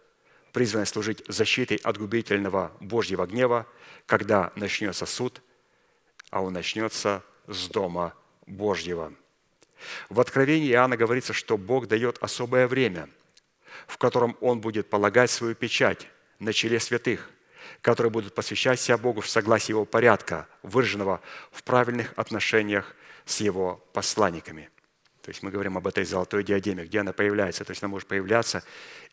призванные 0.54 0.86
служить 0.86 1.24
защитой 1.28 1.78
от 1.78 1.98
губительного 1.98 2.72
Божьего 2.80 3.26
гнева, 3.26 3.68
когда 4.06 4.52
начнется 4.56 5.06
суд, 5.06 5.42
а 6.30 6.42
он 6.42 6.54
начнется 6.54 7.24
с 7.48 7.68
дома 7.68 8.14
Божьего. 8.46 9.14
В 10.10 10.20
Откровении 10.20 10.72
Иоанна 10.72 10.96
говорится, 10.96 11.34
что 11.34 11.58
Бог 11.58 11.88
дает 11.88 12.18
особое 12.22 12.68
время, 12.68 13.10
в 13.88 13.98
котором 13.98 14.38
Он 14.40 14.62
будет 14.62 14.90
полагать 14.90 15.32
свою 15.32 15.56
печать 15.56 16.08
на 16.40 16.54
челе 16.54 16.80
святых– 16.80 17.32
которые 17.82 18.12
будут 18.12 18.36
посвящать 18.36 18.80
себя 18.80 18.98
Богу 18.98 19.22
в 19.22 19.30
согласии 19.30 19.72
Его 19.72 19.86
порядка, 19.86 20.48
выраженного 20.64 21.22
в 21.52 21.64
правильных 21.64 22.14
отношениях 22.16 22.96
с 23.26 23.42
Его 23.42 23.84
посланниками. 23.94 24.70
То 25.22 25.30
есть 25.30 25.44
мы 25.44 25.52
говорим 25.52 25.78
об 25.78 25.88
этой 25.88 26.04
золотой 26.04 26.44
диадеме, 26.44 26.86
где 26.86 27.00
она 27.00 27.14
появляется. 27.14 27.64
То 27.64 27.72
есть 27.72 27.84
она 27.84 27.90
может 27.90 28.08
появляться, 28.08 28.64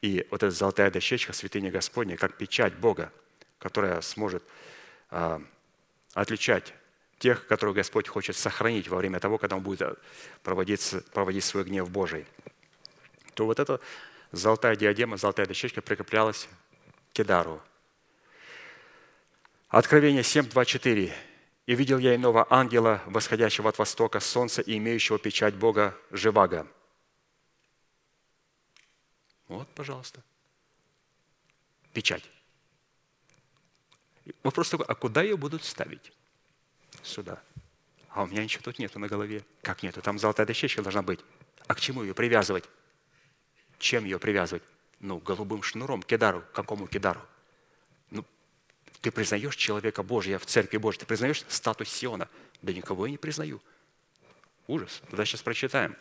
и 0.00 0.26
вот 0.30 0.42
эта 0.42 0.50
золотая 0.50 0.90
дощечка 0.90 1.32
святыни 1.32 1.68
Господня, 1.70 2.16
как 2.16 2.36
печать 2.36 2.74
Бога, 2.74 3.12
которая 3.58 4.00
сможет 4.00 4.42
а, 5.10 5.42
отличать 6.14 6.72
тех, 7.18 7.46
которых 7.46 7.76
Господь 7.76 8.08
хочет 8.08 8.36
сохранить 8.36 8.88
во 8.88 8.96
время 8.96 9.20
того, 9.20 9.36
когда 9.38 9.56
Он 9.56 9.62
будет 9.62 9.82
а, 9.82 9.96
проводить, 10.42 10.94
проводить 11.12 11.44
свой 11.44 11.64
гнев 11.64 11.90
Божий. 11.90 12.26
То 13.34 13.44
вот 13.44 13.60
эта 13.60 13.80
золотая 14.32 14.76
диадема, 14.76 15.16
золотая 15.18 15.46
дощечка 15.46 15.82
прикреплялась 15.82 16.48
к 17.10 17.16
Кедару, 17.16 17.60
Откровение 19.68 20.22
7, 20.22 20.48
2, 20.48 20.64
4. 20.64 21.14
«И 21.66 21.74
видел 21.74 21.98
я 21.98 22.14
иного 22.14 22.46
ангела, 22.48 23.02
восходящего 23.04 23.68
от 23.68 23.78
востока 23.78 24.18
солнца 24.18 24.62
и 24.62 24.78
имеющего 24.78 25.18
печать 25.18 25.54
Бога 25.54 25.94
Живаго». 26.10 26.66
Вот, 29.48 29.68
пожалуйста. 29.74 30.22
Печать. 31.92 32.24
Вопрос 34.42 34.70
такой, 34.70 34.86
а 34.86 34.94
куда 34.94 35.22
ее 35.22 35.36
будут 35.36 35.64
ставить? 35.64 36.12
Сюда. 37.02 37.42
А 38.08 38.22
у 38.22 38.26
меня 38.26 38.42
ничего 38.42 38.62
тут 38.62 38.78
нету 38.78 38.98
на 38.98 39.08
голове. 39.08 39.44
Как 39.62 39.82
нету? 39.82 40.00
Там 40.00 40.18
золотая 40.18 40.46
дощечка 40.46 40.82
должна 40.82 41.02
быть. 41.02 41.20
А 41.66 41.74
к 41.74 41.80
чему 41.80 42.02
ее 42.02 42.14
привязывать? 42.14 42.64
Чем 43.78 44.04
ее 44.04 44.18
привязывать? 44.18 44.62
Ну, 45.00 45.18
голубым 45.18 45.62
шнуром, 45.62 46.02
кедару. 46.02 46.42
Какому 46.54 46.86
кедару? 46.86 47.20
Ты 49.00 49.10
признаешь 49.10 49.56
человека 49.56 50.02
Божия 50.02 50.38
в 50.38 50.46
Церкви 50.46 50.76
Божьей? 50.76 51.00
Ты 51.00 51.06
признаешь 51.06 51.44
статус 51.48 51.88
Сиона? 51.88 52.28
Да 52.62 52.72
никого 52.72 53.06
я 53.06 53.12
не 53.12 53.18
признаю. 53.18 53.60
Ужас. 54.66 55.02
Тогда 55.08 55.24
сейчас 55.24 55.42
прочитаем. 55.42 55.96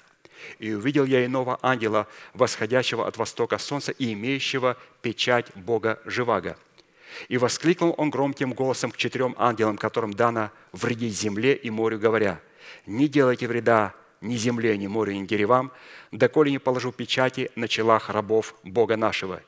«И 0.59 0.71
увидел 0.73 1.05
я 1.05 1.25
иного 1.25 1.57
ангела, 1.61 2.07
восходящего 2.33 3.07
от 3.07 3.17
востока 3.17 3.57
солнца 3.57 3.91
и 3.91 4.13
имеющего 4.13 4.77
печать 5.01 5.47
Бога 5.55 5.99
Живаго. 6.05 6.57
И 7.27 7.37
воскликнул 7.37 7.95
он 7.97 8.09
громким 8.09 8.53
голосом 8.53 8.91
к 8.91 8.97
четырем 8.97 9.35
ангелам, 9.37 9.77
которым 9.77 10.13
дано 10.13 10.51
вредить 10.73 11.17
земле 11.17 11.55
и 11.55 11.69
морю, 11.69 11.97
говоря, 11.97 12.39
«Не 12.85 13.07
делайте 13.07 13.47
вреда 13.47 13.95
ни 14.21 14.35
земле, 14.35 14.77
ни 14.77 14.87
морю, 14.87 15.13
ни 15.13 15.25
деревам, 15.25 15.71
доколе 16.11 16.51
не 16.51 16.59
положу 16.59 16.91
печати 16.91 17.51
на 17.55 17.67
челах 17.67 18.09
рабов 18.09 18.55
Бога 18.63 18.97
нашего, 18.97 19.41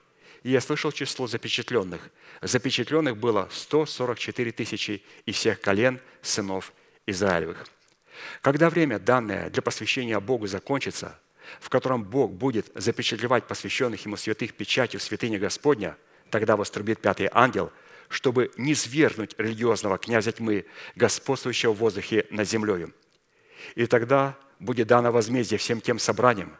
и 0.44 0.52
я 0.52 0.62
слышал 0.62 0.92
число 0.92 1.28
запечатленных. 1.28 2.10
Запечатленных 2.42 3.18
было 3.18 3.50
144 3.52 4.52
тысячи 4.52 5.04
из 5.26 5.36
всех 5.36 5.60
колен 5.60 6.00
сынов 6.22 6.74
Израилевых. 7.06 7.66
Когда 8.42 8.70
время, 8.70 9.00
данное 9.00 9.50
для 9.50 9.62
посвящения 9.62 10.20
Богу, 10.20 10.48
закончится, 10.48 11.20
в 11.60 11.70
котором 11.70 12.04
Бог 12.04 12.32
будет 12.32 12.72
запечатлевать 12.76 13.48
посвященных 13.48 14.06
Ему 14.06 14.18
святых 14.18 14.54
печатью 14.54 15.00
святыни 15.00 15.38
Господня, 15.38 15.98
тогда 16.30 16.56
вострубит 16.56 17.02
пятый 17.02 17.30
ангел, 17.32 17.72
чтобы 18.08 18.52
не 18.58 18.76
свергнуть 18.76 19.36
религиозного 19.38 19.98
князя 19.98 20.32
тьмы, 20.32 20.66
господствующего 20.96 21.74
в 21.74 21.78
воздухе 21.78 22.26
над 22.30 22.48
землей. 22.48 22.88
И 23.76 23.86
тогда 23.86 24.38
будет 24.60 24.88
дано 24.88 25.12
возмездие 25.12 25.58
всем 25.58 25.82
тем 25.82 26.00
собраниям, 26.00 26.56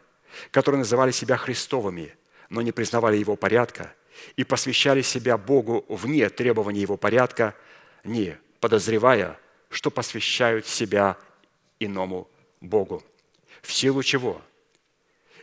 которые 0.50 0.80
называли 0.80 1.12
себя 1.12 1.36
Христовыми– 1.36 2.14
но 2.50 2.60
не 2.60 2.72
признавали 2.72 3.16
его 3.16 3.36
порядка 3.36 3.94
и 4.36 4.44
посвящали 4.44 5.02
себя 5.02 5.38
Богу 5.38 5.84
вне 5.88 6.28
требований 6.28 6.80
его 6.80 6.96
порядка, 6.96 7.54
не 8.04 8.36
подозревая, 8.60 9.38
что 9.70 9.90
посвящают 9.90 10.66
себя 10.66 11.16
иному 11.78 12.28
Богу. 12.60 13.02
В 13.62 13.72
силу 13.72 14.02
чего? 14.02 14.42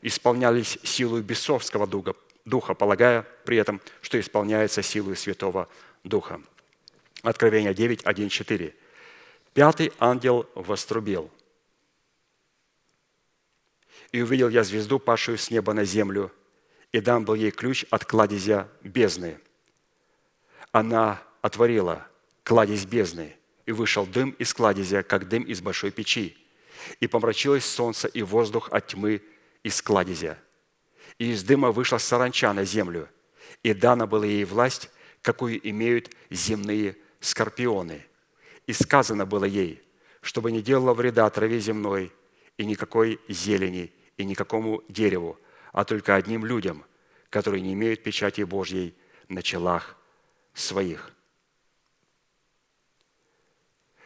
Исполнялись 0.01 0.77
силой 0.83 1.23
бесовского 1.23 1.87
духа, 1.87 2.13
духа, 2.45 2.73
полагая 2.75 3.25
при 3.45 3.57
этом, 3.57 3.81
что 4.01 4.19
исполняется 4.19 4.83
силой 4.83 5.15
Святого 5.15 5.67
Духа. 6.03 6.41
Откровение 7.23 7.73
9, 7.73 8.05
1, 8.05 8.29
4. 8.29 8.75
Пятый 9.53 9.91
ангел 9.97 10.47
вострубил. 10.53 11.31
«И 14.11 14.21
увидел 14.21 14.49
я 14.49 14.63
звезду, 14.63 14.99
павшую 14.99 15.37
с 15.37 15.49
неба 15.49 15.73
на 15.73 15.83
землю, 15.83 16.31
и 16.91 16.99
дам 16.99 17.25
был 17.25 17.35
ей 17.35 17.51
ключ 17.51 17.85
от 17.89 18.05
кладезя 18.05 18.69
бездны. 18.81 19.39
Она 20.71 21.21
отворила 21.41 22.07
кладезь 22.43 22.85
бездны, 22.85 23.37
и 23.67 23.71
вышел 23.73 24.07
дым 24.07 24.31
из 24.39 24.53
кладезя, 24.53 25.03
как 25.03 25.27
дым 25.27 25.43
из 25.43 25.61
большой 25.61 25.91
печи, 25.91 26.35
и 26.99 27.07
помрачилось 27.07 27.65
солнце 27.65 28.07
и 28.07 28.23
воздух 28.23 28.69
от 28.71 28.87
тьмы 28.87 29.21
из 29.61 29.81
кладезя. 29.81 30.39
И 31.19 31.31
из 31.31 31.43
дыма 31.43 31.71
вышла 31.71 31.97
саранча 31.97 32.53
на 32.53 32.63
землю, 32.63 33.09
и 33.63 33.73
дана 33.73 34.07
была 34.07 34.25
ей 34.25 34.45
власть, 34.45 34.89
какую 35.21 35.59
имеют 35.69 36.09
земные 36.29 36.95
скорпионы. 37.19 38.05
И 38.67 38.73
сказано 38.73 39.25
было 39.25 39.45
ей, 39.45 39.83
чтобы 40.21 40.51
не 40.51 40.61
делала 40.61 40.93
вреда 40.93 41.29
траве 41.29 41.59
земной 41.59 42.13
и 42.57 42.65
никакой 42.65 43.19
зелени, 43.27 43.91
и 44.15 44.23
никакому 44.23 44.83
дереву, 44.87 45.37
а 45.77 45.85
только 45.85 46.15
одним 46.15 46.43
людям, 46.43 46.83
которые 47.29 47.61
не 47.61 47.73
имеют 47.73 48.01
печати 48.01 48.41
Божьей 48.41 48.95
на 49.29 49.43
челах 49.43 49.95
своих. 50.55 51.11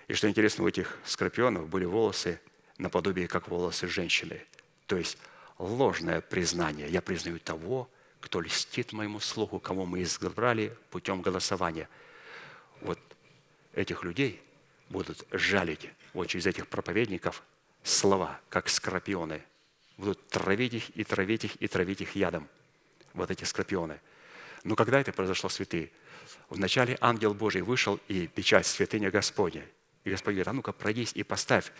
И 0.10 0.14
что 0.14 0.27
интересно, 0.27 0.65
у 0.65 0.68
этих 0.68 0.99
скорпионов 1.06 1.69
были 1.69 1.85
волосы 1.85 2.41
наподобие, 2.77 3.30
как 3.30 3.48
волосы 3.48 3.88
женщины. 3.88 4.45
То 4.85 4.98
есть 4.98 5.18
ложное 5.60 6.19
признание. 6.19 6.89
Я 6.89 7.02
признаю 7.02 7.39
того, 7.39 7.89
кто 8.19 8.41
льстит 8.41 8.91
моему 8.91 9.22
слуху, 9.22 9.57
кого 9.57 9.85
мы 9.85 10.03
избрали 10.03 10.77
путем 10.89 11.22
голосования. 11.22 11.88
Вот 12.81 12.99
этих 13.72 14.03
людей 14.03 14.43
будут 14.89 15.26
жалить 15.31 15.89
вот 16.11 16.27
через 16.27 16.48
этих 16.48 16.68
проповедников 16.68 17.41
слова, 17.81 18.41
как 18.49 18.68
скорпионы. 18.68 19.41
Будут 19.98 20.28
травить 20.30 20.74
их 20.74 20.90
и 20.96 21.04
травить 21.04 21.46
их 21.46 21.56
и 21.62 21.68
травить 21.68 22.02
их 22.02 22.16
ядом. 22.16 22.48
Вот 23.14 23.30
эти 23.30 23.44
скорпионы. 23.44 24.00
Но 24.64 24.76
когда 24.76 25.00
это 25.00 25.12
произошло, 25.12 25.50
святые? 25.50 25.92
Вначале 26.50 26.98
ангел 27.02 27.34
Божий 27.34 27.62
вышел 27.62 28.00
и 28.08 28.28
печать 28.28 28.66
святыня 28.66 29.12
Господня– 29.12 29.66
и 30.04 30.10
Господь 30.10 30.34
говорит, 30.34 30.48
а 30.48 30.54
ну-ка 30.54 30.72
пройдись 30.72 31.12
и 31.14 31.24
поставь 31.24 31.72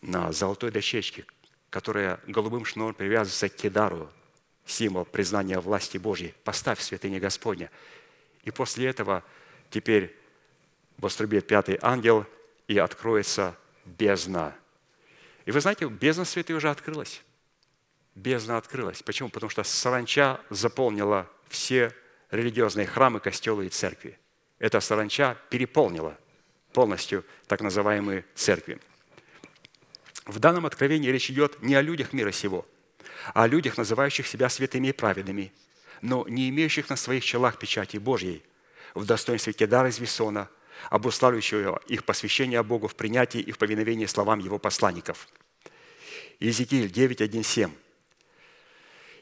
на 0.00 0.32
золотой 0.32 0.70
дощечке, 0.70 1.24
которая 1.70 2.20
голубым 2.26 2.64
шнуром 2.64 2.94
привязывается 2.94 3.48
к 3.48 3.54
кедару, 3.54 4.10
символ 4.66 5.04
признания 5.04 5.60
власти 5.60 5.98
Божьей, 5.98 6.34
поставь 6.44 6.80
святыня 6.80 7.20
Господня. 7.20 7.70
И 8.42 8.50
после 8.50 8.86
этого 8.86 9.22
теперь 9.70 10.16
вострубит 10.98 11.46
пятый 11.46 11.78
ангел, 11.80 12.26
и 12.66 12.78
откроется 12.78 13.54
бездна. 13.84 14.56
И 15.44 15.50
вы 15.50 15.60
знаете, 15.60 15.86
бездна 15.86 16.24
святая 16.24 16.56
уже 16.56 16.70
открылась. 16.70 17.22
Бездна 18.14 18.58
открылась. 18.58 19.02
Почему? 19.02 19.28
Потому 19.28 19.50
что 19.50 19.64
саранча 19.64 20.40
заполнила 20.50 21.28
все 21.48 21.92
религиозные 22.30 22.86
храмы, 22.86 23.20
костелы 23.20 23.66
и 23.66 23.70
церкви. 23.70 24.18
Эта 24.58 24.80
саранча 24.80 25.36
переполнила 25.50 26.16
полностью 26.72 27.24
так 27.46 27.60
называемые 27.60 28.24
церкви. 28.34 28.80
В 30.26 30.38
данном 30.38 30.66
откровении 30.66 31.10
речь 31.10 31.30
идет 31.30 31.62
не 31.62 31.74
о 31.74 31.82
людях 31.82 32.12
мира 32.12 32.32
сего, 32.32 32.66
а 33.34 33.44
о 33.44 33.46
людях, 33.46 33.76
называющих 33.76 34.26
себя 34.26 34.48
святыми 34.48 34.88
и 34.88 34.92
праведными, 34.92 35.52
но 36.00 36.26
не 36.28 36.48
имеющих 36.48 36.88
на 36.88 36.96
своих 36.96 37.24
челах 37.24 37.58
печати 37.58 37.96
Божьей, 37.98 38.42
в 38.94 39.04
достоинстве 39.04 39.52
Кедара 39.52 39.88
из 39.88 39.98
Весона, 39.98 40.48
обуславливающего 40.90 41.80
их 41.88 42.04
посвящение 42.04 42.62
Богу 42.62 42.88
в 42.88 42.94
принятии 42.94 43.40
и 43.40 43.52
в 43.52 43.58
повиновении 43.58 44.06
словам 44.06 44.38
Его 44.38 44.58
посланников. 44.58 45.28
Иезекииль 46.40 46.90
9.1.7. 46.90 47.70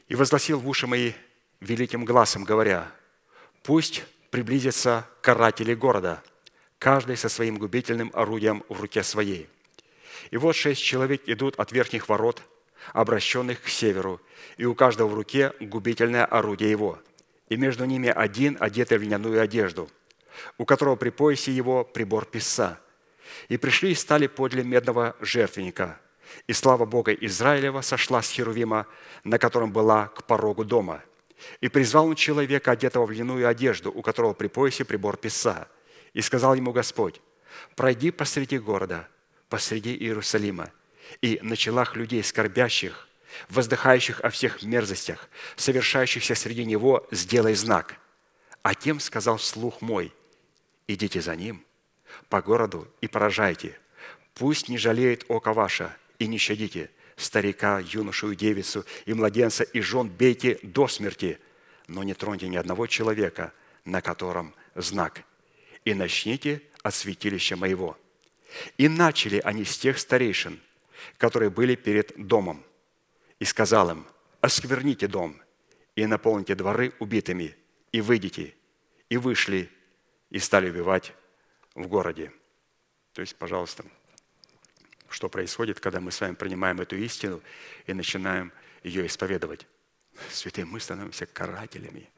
«И 0.07 0.15
возгласил 0.15 0.59
в 0.59 0.67
уши 0.67 0.87
мои 0.87 1.13
великим 1.59 2.05
глазом, 2.05 2.43
говоря, 2.43 2.91
«Пусть 3.63 4.03
приблизятся 4.29 5.07
каратели 5.21 5.73
города, 5.73 6.23
каждый 6.79 7.15
со 7.17 7.29
своим 7.29 7.57
губительным 7.57 8.11
орудием 8.13 8.63
в 8.67 8.81
руке 8.81 9.03
своей. 9.03 9.47
И 10.31 10.37
вот 10.37 10.55
шесть 10.55 10.81
человек 10.81 11.21
идут 11.27 11.59
от 11.59 11.71
верхних 11.71 12.09
ворот, 12.09 12.41
обращенных 12.91 13.61
к 13.61 13.69
северу, 13.69 14.19
и 14.57 14.65
у 14.65 14.75
каждого 14.75 15.07
в 15.07 15.13
руке 15.13 15.53
губительное 15.59 16.25
орудие 16.25 16.71
его. 16.71 16.99
И 17.47 17.55
между 17.55 17.85
ними 17.85 18.09
один, 18.09 18.57
одетый 18.59 18.97
в 18.97 19.03
льняную 19.03 19.39
одежду, 19.41 19.89
у 20.57 20.65
которого 20.65 20.95
при 20.95 21.09
поясе 21.09 21.51
его 21.51 21.83
прибор 21.83 22.25
писа. 22.25 22.79
И 23.47 23.57
пришли 23.57 23.91
и 23.91 23.95
стали 23.95 24.27
подле 24.27 24.63
медного 24.63 25.15
жертвенника. 25.21 25.99
И 26.47 26.53
слава 26.53 26.85
Бога 26.85 27.13
Израилева 27.13 27.81
сошла 27.81 28.21
с 28.21 28.31
Херувима, 28.31 28.87
на 29.23 29.37
котором 29.37 29.71
была 29.71 30.07
к 30.07 30.25
порогу 30.25 30.65
дома. 30.65 31.01
И 31.61 31.69
призвал 31.69 32.07
он 32.07 32.15
человека, 32.15 32.71
одетого 32.71 33.05
в 33.05 33.11
льняную 33.11 33.47
одежду, 33.47 33.91
у 33.91 34.01
которого 34.01 34.33
при 34.33 34.47
поясе 34.47 34.85
прибор 34.85 35.17
писа– 35.17 35.67
и 36.13 36.21
сказал 36.21 36.53
ему 36.55 36.71
Господь, 36.71 37.21
пройди 37.75 38.11
посреди 38.11 38.59
города, 38.59 39.07
посреди 39.49 39.95
Иерусалима, 39.95 40.71
и 41.21 41.39
на 41.41 41.55
челах 41.57 41.95
людей 41.95 42.23
скорбящих, 42.23 43.09
воздыхающих 43.49 44.21
о 44.21 44.29
всех 44.29 44.63
мерзостях, 44.63 45.27
совершающихся 45.55 46.35
среди 46.35 46.65
него, 46.65 47.07
сделай 47.11 47.55
знак. 47.55 47.99
А 48.61 48.75
тем 48.75 48.99
сказал 48.99 49.37
вслух 49.37 49.81
мой, 49.81 50.13
идите 50.87 51.19
за 51.19 51.35
ним 51.35 51.65
по 52.29 52.41
городу 52.41 52.87
и 53.01 53.07
поражайте. 53.07 53.77
Пусть 54.35 54.69
не 54.69 54.77
жалеет 54.77 55.25
око 55.27 55.51
ваше, 55.51 55.95
и 56.23 56.27
не 56.27 56.37
щадите 56.37 56.89
старика, 57.15 57.79
юношу 57.79 58.31
и 58.31 58.35
девицу, 58.35 58.85
и 59.05 59.13
младенца, 59.13 59.63
и 59.63 59.81
жен 59.81 60.09
бейте 60.09 60.59
до 60.63 60.87
смерти, 60.87 61.37
но 61.87 62.03
не 62.03 62.13
троньте 62.13 62.47
ни 62.47 62.57
одного 62.57 62.87
человека, 62.87 63.53
на 63.85 64.01
котором 64.01 64.53
знак– 64.75 65.23
и 65.85 65.93
начните 65.93 66.61
от 66.81 66.93
святилища 66.93 67.55
моего». 67.55 67.97
И 68.77 68.87
начали 68.87 69.41
они 69.43 69.65
с 69.65 69.77
тех 69.79 69.97
старейшин, 69.97 70.59
которые 71.17 71.49
были 71.49 71.75
перед 71.75 72.13
домом. 72.15 72.63
И 73.39 73.45
сказал 73.45 73.89
им, 73.89 74.05
оскверните 74.41 75.07
дом, 75.07 75.41
и 75.95 76.05
наполните 76.05 76.53
дворы 76.53 76.93
убитыми, 76.99 77.55
и 77.91 77.99
выйдите. 77.99 78.53
И 79.09 79.17
вышли, 79.17 79.71
и 80.29 80.37
стали 80.37 80.69
убивать 80.69 81.13
в 81.73 81.87
городе. 81.87 82.31
То 83.13 83.21
есть, 83.21 83.35
пожалуйста, 83.35 83.85
что 85.13 85.29
происходит, 85.29 85.79
когда 85.79 85.99
мы 85.99 86.11
с 86.11 86.19
вами 86.19 86.33
принимаем 86.35 86.81
эту 86.81 86.95
истину 86.97 87.41
и 87.85 87.93
начинаем 87.93 88.51
ее 88.83 89.05
исповедовать. 89.05 89.67
Святые, 90.29 90.65
мы 90.65 90.79
становимся 90.79 91.25
карателями. 91.25 92.09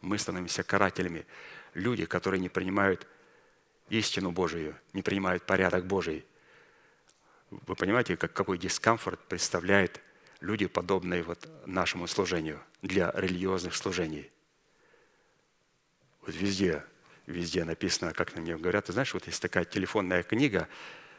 Мы 0.00 0.18
становимся 0.18 0.62
карателями 0.62 1.26
люди, 1.74 2.04
которые 2.04 2.40
не 2.40 2.48
принимают 2.48 3.06
истину 3.88 4.30
Божию, 4.30 4.76
не 4.92 5.02
принимают 5.02 5.44
порядок 5.44 5.86
Божий. 5.86 6.24
Вы 7.50 7.74
понимаете, 7.74 8.16
как, 8.16 8.32
какой 8.32 8.58
дискомфорт 8.58 9.20
представляет 9.26 10.00
люди, 10.40 10.66
подобные 10.66 11.22
вот 11.22 11.48
нашему 11.66 12.06
служению, 12.06 12.60
для 12.82 13.10
религиозных 13.14 13.74
служений. 13.74 14.30
Вот 16.20 16.34
везде, 16.34 16.84
везде 17.26 17.64
написано, 17.64 18.12
как 18.12 18.34
на 18.34 18.42
мне 18.42 18.56
говорят, 18.56 18.84
ты 18.84 18.92
знаешь, 18.92 19.14
вот 19.14 19.26
есть 19.26 19.40
такая 19.40 19.64
телефонная 19.64 20.22
книга, 20.22 20.68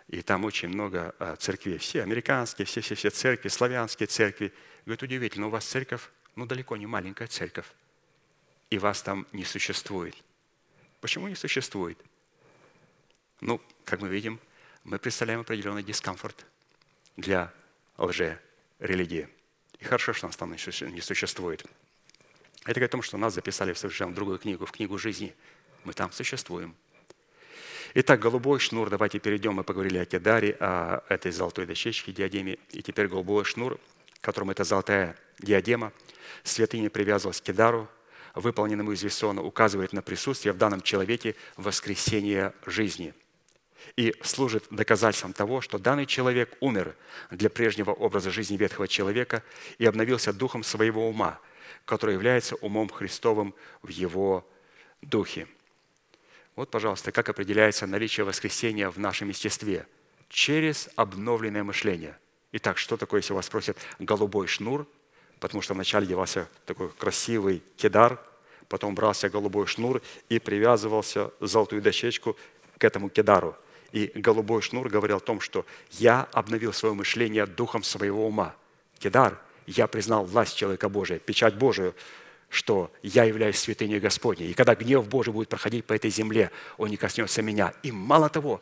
и 0.09 0.23
там 0.23 0.43
очень 0.43 0.69
много 0.69 1.13
а, 1.19 1.35
церквей. 1.35 1.77
Все 1.77 2.01
американские, 2.01 2.65
все-все-все 2.65 3.11
церкви, 3.11 3.47
славянские 3.47 4.07
церкви. 4.07 4.51
Говорит, 4.85 5.03
удивительно, 5.03 5.47
у 5.47 5.49
вас 5.51 5.65
церковь, 5.65 6.09
ну, 6.35 6.47
далеко 6.47 6.75
не 6.77 6.87
маленькая 6.87 7.27
церковь, 7.27 7.67
и 8.71 8.79
вас 8.79 9.03
там 9.03 9.27
не 9.31 9.45
существует. 9.45 10.15
Почему 10.99 11.27
не 11.27 11.35
существует? 11.35 11.97
Ну, 13.39 13.61
как 13.85 14.01
мы 14.01 14.09
видим, 14.09 14.39
мы 14.83 14.97
представляем 14.97 15.41
определенный 15.41 15.83
дискомфорт 15.83 16.43
для 17.15 17.53
лже-религии. 17.97 19.29
И 19.77 19.85
хорошо, 19.85 20.13
что 20.13 20.25
нас 20.25 20.35
там 20.35 20.51
не 20.51 21.01
существует. 21.01 21.63
Это 22.63 22.73
говорит 22.73 22.89
о 22.89 22.91
том, 22.93 23.01
что 23.03 23.17
нас 23.17 23.35
записали 23.35 23.73
в 23.73 23.77
совершенно 23.77 24.13
другую 24.13 24.39
книгу, 24.39 24.65
в 24.65 24.71
книгу 24.71 24.97
жизни. 24.97 25.35
Мы 25.83 25.93
там 25.93 26.11
существуем. 26.11 26.75
Итак, 27.95 28.19
голубой 28.19 28.59
шнур. 28.59 28.87
Давайте 28.91 29.17
перейдем. 29.17 29.53
Мы 29.55 29.63
поговорили 29.63 29.97
о 29.97 30.05
кедаре, 30.05 30.55
о 30.59 31.03
этой 31.09 31.31
золотой 31.31 31.65
дощечке, 31.65 32.11
диадеме. 32.11 32.59
И 32.69 32.83
теперь 32.83 33.07
голубой 33.07 33.43
шнур, 33.45 33.79
которым 34.21 34.51
эта 34.51 34.63
золотая 34.63 35.15
диадема, 35.39 35.91
святыня 36.43 36.91
привязывалась 36.91 37.41
к 37.41 37.45
кедару, 37.45 37.89
выполненному 38.35 38.91
из 38.91 39.01
Весона, 39.01 39.41
указывает 39.41 39.91
на 39.91 40.03
присутствие 40.03 40.53
в 40.53 40.57
данном 40.57 40.81
человеке 40.81 41.35
воскресения 41.57 42.53
жизни 42.67 43.15
и 43.95 44.13
служит 44.21 44.65
доказательством 44.69 45.33
того, 45.33 45.59
что 45.59 45.79
данный 45.79 46.05
человек 46.05 46.55
умер 46.59 46.95
для 47.31 47.49
прежнего 47.49 47.89
образа 47.89 48.29
жизни 48.29 48.55
ветхого 48.55 48.87
человека 48.87 49.41
и 49.79 49.85
обновился 49.87 50.31
духом 50.31 50.61
своего 50.61 51.09
ума, 51.09 51.39
который 51.85 52.13
является 52.13 52.55
умом 52.57 52.87
Христовым 52.87 53.55
в 53.81 53.89
его 53.89 54.47
духе. 55.01 55.47
Вот, 56.59 56.69
пожалуйста, 56.69 57.13
как 57.13 57.29
определяется 57.29 57.87
наличие 57.87 58.25
воскресения 58.25 58.89
в 58.89 58.99
нашем 58.99 59.29
естестве? 59.29 59.87
Через 60.27 60.89
обновленное 60.97 61.63
мышление. 61.63 62.17
Итак, 62.51 62.77
что 62.77 62.97
такое, 62.97 63.21
если 63.21 63.31
вас 63.31 63.45
спросят, 63.45 63.77
голубой 63.97 64.47
шнур– 64.47 64.85
потому 65.39 65.61
что 65.61 65.73
вначале 65.73 66.05
девался 66.05 66.47
такой 66.65 66.89
красивый 66.89 67.63
кедар, 67.77 68.19
потом 68.67 68.93
брался 68.95 69.29
голубой 69.29 69.67
шнур 69.67 70.01
и 70.27 70.39
привязывался 70.39 71.31
золотую 71.39 71.81
дощечку 71.81 72.37
к 72.77 72.83
этому 72.83 73.09
кедару. 73.09 73.55
И 73.91 74.11
голубой 74.13 74.61
шнур 74.61 74.89
говорил 74.89 75.17
о 75.17 75.21
том, 75.21 75.39
что 75.39 75.65
я 75.91 76.27
обновил 76.31 76.73
свое 76.73 76.93
мышление 76.93 77.45
духом 77.45 77.83
своего 77.83 78.27
ума. 78.27 78.55
Кедар, 78.99 79.39
я 79.65 79.87
признал 79.87 80.25
власть 80.25 80.55
человека 80.55 80.89
Божия, 80.89 81.19
печать 81.19 81.55
Божию, 81.55 81.95
что 82.49 82.91
я 83.03 83.23
являюсь 83.23 83.59
святыней 83.59 83.99
Господней. 83.99 84.49
И 84.49 84.53
когда 84.53 84.75
гнев 84.75 85.07
Божий 85.07 85.31
будет 85.31 85.49
проходить 85.49 85.85
по 85.85 85.93
этой 85.93 86.09
земле, 86.09 86.51
он 86.77 86.89
не 86.89 86.97
коснется 86.97 87.41
меня. 87.41 87.73
И 87.83 87.91
мало 87.91 88.29
того, 88.29 88.61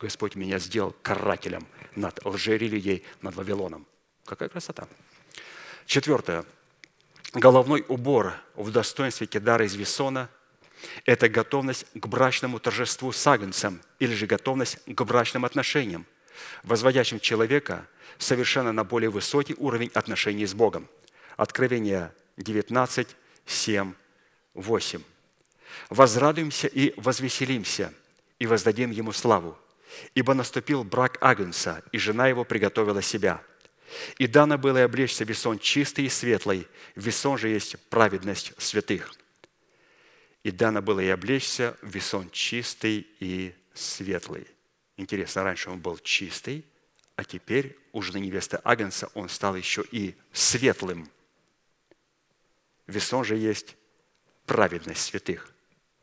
Господь 0.00 0.34
меня 0.34 0.58
сделал 0.58 0.94
карателем 1.02 1.66
над 1.94 2.24
лжерелигией, 2.24 3.04
над 3.20 3.34
Вавилоном. 3.34 3.86
Какая 4.24 4.48
красота. 4.48 4.88
Четвертое. 5.84 6.44
Головной 7.34 7.84
убор 7.88 8.34
в 8.54 8.72
достоинстве 8.72 9.26
Кедара 9.26 9.64
из 9.64 9.74
Весона– 9.74 10.30
это 11.04 11.28
готовность 11.28 11.86
к 11.94 12.06
брачному 12.06 12.58
торжеству 12.58 13.12
с 13.12 13.26
агнцем 13.26 13.82
или 13.98 14.14
же 14.14 14.26
готовность 14.26 14.78
к 14.86 15.04
брачным 15.04 15.44
отношениям, 15.44 16.06
возводящим 16.62 17.20
человека 17.20 17.86
совершенно 18.18 18.72
на 18.72 18.84
более 18.84 19.10
высокий 19.10 19.54
уровень 19.58 19.90
отношений 19.94 20.46
с 20.46 20.54
Богом. 20.54 20.88
Откровение 21.36 22.12
19, 22.42 23.16
7, 23.46 23.94
8. 24.54 25.02
«Возрадуемся 25.88 26.66
и 26.66 26.92
возвеселимся, 26.96 27.92
и 28.38 28.46
воздадим 28.46 28.90
Ему 28.90 29.12
славу, 29.12 29.56
ибо 30.14 30.34
наступил 30.34 30.82
брак 30.82 31.18
Агнца, 31.20 31.82
и 31.92 31.98
жена 31.98 32.28
его 32.28 32.44
приготовила 32.44 33.02
себя. 33.02 33.42
И 34.18 34.26
дано 34.26 34.56
было 34.56 34.78
и 34.78 34.82
облечься 34.82 35.24
весон 35.24 35.58
чистый 35.58 36.06
и 36.06 36.08
светлый, 36.08 36.66
весон 36.94 37.38
же 37.38 37.48
есть 37.48 37.76
праведность 37.88 38.52
святых. 38.58 39.12
И 40.42 40.50
дано 40.50 40.80
было 40.80 41.00
и 41.00 41.08
облечься 41.08 41.76
весон 41.82 42.30
чистый 42.30 43.06
и 43.20 43.54
светлый. 43.74 44.46
Интересно, 44.96 45.42
раньше 45.42 45.70
он 45.70 45.80
был 45.80 45.98
чистый, 45.98 46.64
а 47.16 47.24
теперь 47.24 47.76
у 47.92 48.00
жены 48.00 48.18
невесты 48.18 48.60
Агнца 48.64 49.10
он 49.14 49.28
стал 49.28 49.54
еще 49.56 49.84
и 49.90 50.14
светлым. 50.32 51.08
Весон 52.90 53.24
же 53.24 53.36
есть 53.36 53.76
праведность 54.46 55.02
святых. 55.02 55.52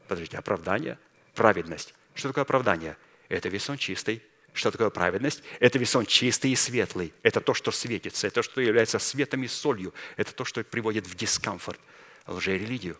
Подождите, 0.07 0.37
оправдание, 0.37 0.97
праведность. 1.35 1.93
Что 2.15 2.29
такое 2.29 2.43
оправдание? 2.43 2.97
Это 3.29 3.49
весон 3.49 3.77
чистый. 3.77 4.23
Что 4.53 4.71
такое 4.71 4.89
праведность? 4.89 5.43
Это 5.59 5.77
весон 5.77 6.05
чистый 6.05 6.51
и 6.51 6.55
светлый. 6.55 7.13
Это 7.21 7.41
то, 7.41 7.53
что 7.53 7.71
светится. 7.71 8.27
Это 8.27 8.35
то, 8.35 8.43
что 8.43 8.61
является 8.61 8.99
светом 8.99 9.43
и 9.43 9.47
солью. 9.47 9.93
Это 10.15 10.33
то, 10.33 10.45
что 10.45 10.63
приводит 10.63 11.05
в 11.05 11.15
дискомфорт 11.15 11.79
лжерелигию. 12.25 12.97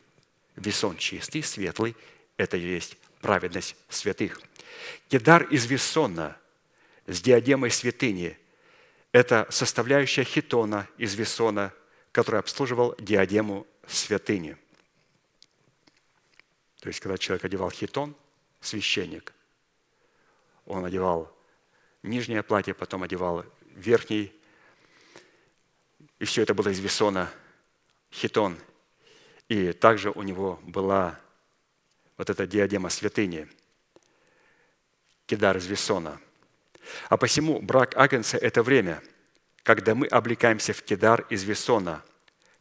Весон 0.56 0.98
чистый, 0.98 1.42
светлый– 1.42 1.96
это 2.38 2.58
и 2.58 2.62
есть 2.62 2.98
праведность 3.22 3.76
святых. 3.90 4.42
Кедар 5.08 5.44
из 5.44 5.66
весона 5.66 6.38
с 7.08 7.22
диадемой 7.22 7.72
святыни– 7.72 8.38
это 9.12 9.48
составляющая 9.50 10.24
хитона 10.24 10.88
из 10.98 11.16
весона, 11.16 11.74
который 12.12 12.40
обслуживал 12.40 12.96
диадему 13.00 13.66
святыни. 13.88 14.58
То 16.80 16.90
есть, 16.90 17.00
когда 17.00 17.18
человек 17.18 17.46
одевал 17.46 17.72
хитон, 17.72 18.16
священник, 18.62 19.34
он 20.66 20.86
одевал 20.86 21.36
нижнее 22.04 22.44
платье, 22.44 22.74
потом 22.74 23.04
одевал 23.04 23.46
верхний, 23.76 24.34
и 26.20 26.26
все 26.26 26.44
это 26.44 26.54
было 26.54 26.70
из 26.70 26.80
весона, 26.80 27.32
хитон. 28.12 28.58
И 29.48 29.72
также 29.72 30.12
у 30.12 30.24
него 30.24 30.60
была 30.64 31.20
вот 32.18 32.30
эта 32.30 32.46
диадема 32.48 32.90
святыни, 32.90 33.48
кидар 35.26 35.58
из 35.58 35.68
весона. 35.68 36.20
А 37.10 37.18
посему 37.18 37.62
брак 37.62 37.96
Агнца– 37.96 38.38
это 38.42 38.64
время, 38.64 39.02
когда 39.64 39.94
мы 39.96 40.08
облекаемся 40.08 40.74
в 40.74 40.82
кидар 40.82 41.26
из 41.30 41.44
весона, 41.44 42.04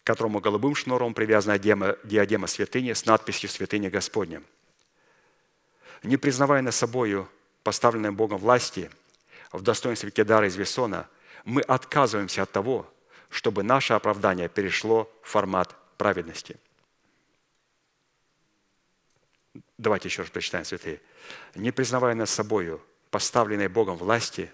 которому 0.07 0.39
голубым 0.39 0.77
шнуром 0.77 1.15
привязана 1.15 1.59
диадема, 1.59 2.47
святыни 2.47 2.93
с 2.93 3.07
надписью 3.07 3.51
«Святыня 3.51 3.91
Господня». 3.91 4.41
Не 6.05 6.17
признавая 6.17 6.63
на 6.63 6.71
собою 6.71 7.29
поставленной 7.65 8.13
Богом 8.13 8.39
власти 8.39 8.89
в 9.51 9.63
достоинстве 9.63 10.13
кедара 10.13 10.47
из 10.47 10.55
весона, 10.55 11.09
мы 11.45 11.61
отказываемся 11.61 12.45
от 12.45 12.53
того, 12.53 12.89
чтобы 13.31 13.65
наше 13.65 13.95
оправдание 13.95 14.49
перешло 14.49 15.11
в 15.23 15.29
формат 15.29 15.75
праведности. 15.99 16.57
Давайте 19.77 20.09
еще 20.09 20.23
раз 20.23 20.31
прочитаем, 20.31 20.65
святые. 20.65 21.01
«Не 21.57 21.73
признавая 21.73 22.15
над 22.15 22.29
собою 22.29 22.81
поставленной 23.11 23.67
Богом 23.67 23.97
власти 23.97 24.53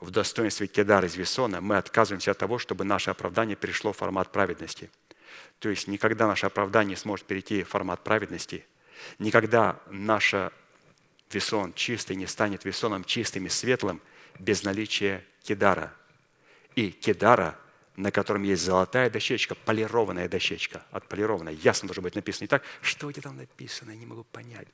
в 0.00 0.10
достоинстве 0.10 0.66
кедара 0.66 1.06
из 1.06 1.16
весона, 1.16 1.60
мы 1.60 1.76
отказываемся 1.76 2.30
от 2.30 2.38
того, 2.38 2.58
чтобы 2.58 2.84
наше 2.84 3.10
оправдание 3.10 3.56
перешло 3.56 3.92
в 3.92 3.96
формат 3.96 4.32
праведности». 4.32 4.90
То 5.60 5.68
есть 5.68 5.86
никогда 5.86 6.26
наше 6.26 6.46
оправдание 6.46 6.90
не 6.90 6.96
сможет 6.96 7.26
перейти 7.26 7.62
в 7.62 7.68
формат 7.68 8.02
праведности, 8.02 8.66
никогда 9.18 9.78
наше 9.90 10.50
весон 11.30 11.74
чистый 11.74 12.16
не 12.16 12.26
станет 12.26 12.64
весоном 12.64 13.04
чистым 13.04 13.46
и 13.46 13.48
светлым 13.48 14.00
без 14.38 14.64
наличия 14.64 15.24
кедара. 15.42 15.92
И 16.74 16.90
кедара, 16.90 17.58
на 17.96 18.10
котором 18.10 18.42
есть 18.42 18.62
золотая 18.62 19.10
дощечка, 19.10 19.54
полированная 19.54 20.28
дощечка, 20.28 20.84
отполированная, 20.90 21.52
ясно 21.52 21.88
должно 21.88 22.02
быть 22.02 22.14
написано. 22.14 22.44
Не 22.44 22.48
так, 22.48 22.62
что 22.80 23.10
где 23.10 23.20
там 23.20 23.36
написано, 23.36 23.90
я 23.90 23.96
не 23.96 24.06
могу 24.06 24.24
понять. 24.24 24.68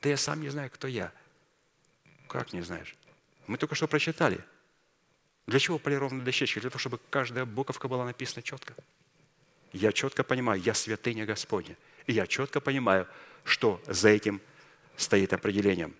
Да 0.00 0.08
я 0.08 0.16
сам 0.16 0.40
не 0.40 0.48
знаю, 0.48 0.70
кто 0.70 0.86
я. 0.86 1.12
Как 2.28 2.52
не 2.52 2.62
знаешь? 2.62 2.94
Мы 3.46 3.58
только 3.58 3.74
что 3.74 3.88
прочитали. 3.88 4.44
Для 5.50 5.58
чего 5.58 5.80
полированная 5.80 6.24
дощечка? 6.24 6.60
Для 6.60 6.70
того, 6.70 6.78
чтобы 6.78 7.00
каждая 7.10 7.44
буковка 7.44 7.88
была 7.88 8.04
написана 8.04 8.40
четко. 8.40 8.72
Я 9.72 9.90
четко 9.90 10.22
понимаю, 10.22 10.62
я 10.62 10.74
святыня 10.74 11.26
Господня. 11.26 11.76
И 12.06 12.12
я 12.12 12.28
четко 12.28 12.60
понимаю, 12.60 13.08
что 13.42 13.82
за 13.88 14.10
этим 14.10 14.40
стоит 14.96 15.32
определением. 15.32 15.92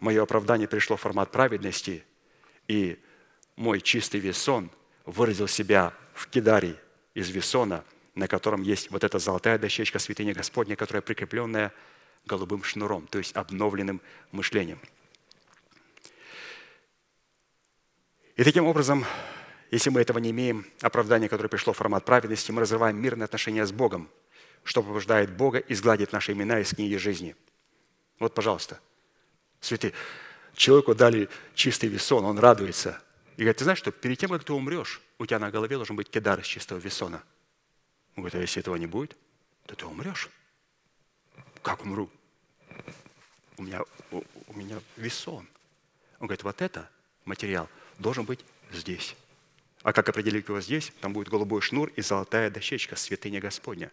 Мое 0.00 0.22
оправдание 0.22 0.68
пришло 0.68 0.98
в 0.98 1.00
формат 1.00 1.32
праведности, 1.32 2.04
и 2.68 3.02
мой 3.56 3.80
чистый 3.80 4.20
весон 4.20 4.70
выразил 5.06 5.48
себя 5.48 5.94
в 6.12 6.26
кидаре 6.26 6.76
из 7.14 7.30
весона, 7.30 7.84
на 8.14 8.28
котором 8.28 8.60
есть 8.60 8.90
вот 8.90 9.02
эта 9.02 9.18
золотая 9.18 9.58
дощечка 9.58 9.98
святыни 9.98 10.34
Господня, 10.34 10.76
которая 10.76 11.00
прикрепленная 11.00 11.72
голубым 12.26 12.62
шнуром, 12.62 13.06
то 13.06 13.16
есть 13.16 13.34
обновленным 13.34 14.02
мышлением. 14.30 14.78
И 18.36 18.44
таким 18.44 18.66
образом, 18.66 19.04
если 19.70 19.90
мы 19.90 20.00
этого 20.00 20.18
не 20.18 20.30
имеем, 20.30 20.66
оправдание, 20.80 21.28
которое 21.28 21.48
пришло 21.48 21.72
в 21.72 21.76
формат 21.76 22.04
праведности, 22.04 22.50
мы 22.50 22.60
разрываем 22.60 23.00
мирные 23.00 23.24
отношения 23.24 23.64
с 23.64 23.72
Богом, 23.72 24.08
что 24.62 24.82
побуждает 24.82 25.30
Бога 25.36 25.58
изгладить 25.58 26.12
наши 26.12 26.32
имена 26.32 26.60
из 26.60 26.70
книги 26.70 26.96
жизни– 26.96 27.36
вот, 28.18 28.34
пожалуйста, 28.34 28.80
святые. 29.60 29.92
Человеку 30.54 30.94
дали 30.94 31.28
чистый 31.54 31.88
весон, 31.88 32.24
он 32.24 32.38
радуется. 32.38 33.00
И 33.36 33.40
говорит, 33.40 33.58
ты 33.58 33.64
знаешь, 33.64 33.78
что 33.78 33.90
перед 33.90 34.18
тем, 34.18 34.30
как 34.30 34.44
ты 34.44 34.52
умрешь, 34.52 35.02
у 35.18 35.26
тебя 35.26 35.40
на 35.40 35.50
голове 35.50 35.76
должен 35.76 35.96
быть 35.96 36.08
кедар 36.08 36.38
из 36.38 36.46
чистого 36.46 36.78
весона. 36.78 37.22
Он 38.16 38.22
говорит, 38.22 38.36
а 38.36 38.40
если 38.40 38.60
этого 38.60 38.76
не 38.76 38.86
будет, 38.86 39.16
то 39.66 39.74
ты 39.74 39.84
умрешь. 39.84 40.30
Как 41.62 41.82
умру? 41.82 42.08
У 43.56 43.62
меня, 43.62 43.82
у, 44.12 44.22
у 44.46 44.52
меня 44.52 44.78
весон. 44.96 45.46
Он 46.20 46.28
говорит, 46.28 46.44
вот 46.44 46.62
это 46.62 46.88
материал 47.24 47.68
должен 47.98 48.24
быть 48.24 48.44
здесь. 48.72 49.16
А 49.82 49.92
как 49.92 50.08
определить 50.08 50.48
его 50.48 50.60
здесь? 50.60 50.92
Там 51.00 51.12
будет 51.12 51.28
голубой 51.28 51.60
шнур 51.60 51.92
и 51.96 52.02
золотая 52.02 52.50
дощечка, 52.50 52.96
святыня 52.96 53.40
Господня. 53.40 53.90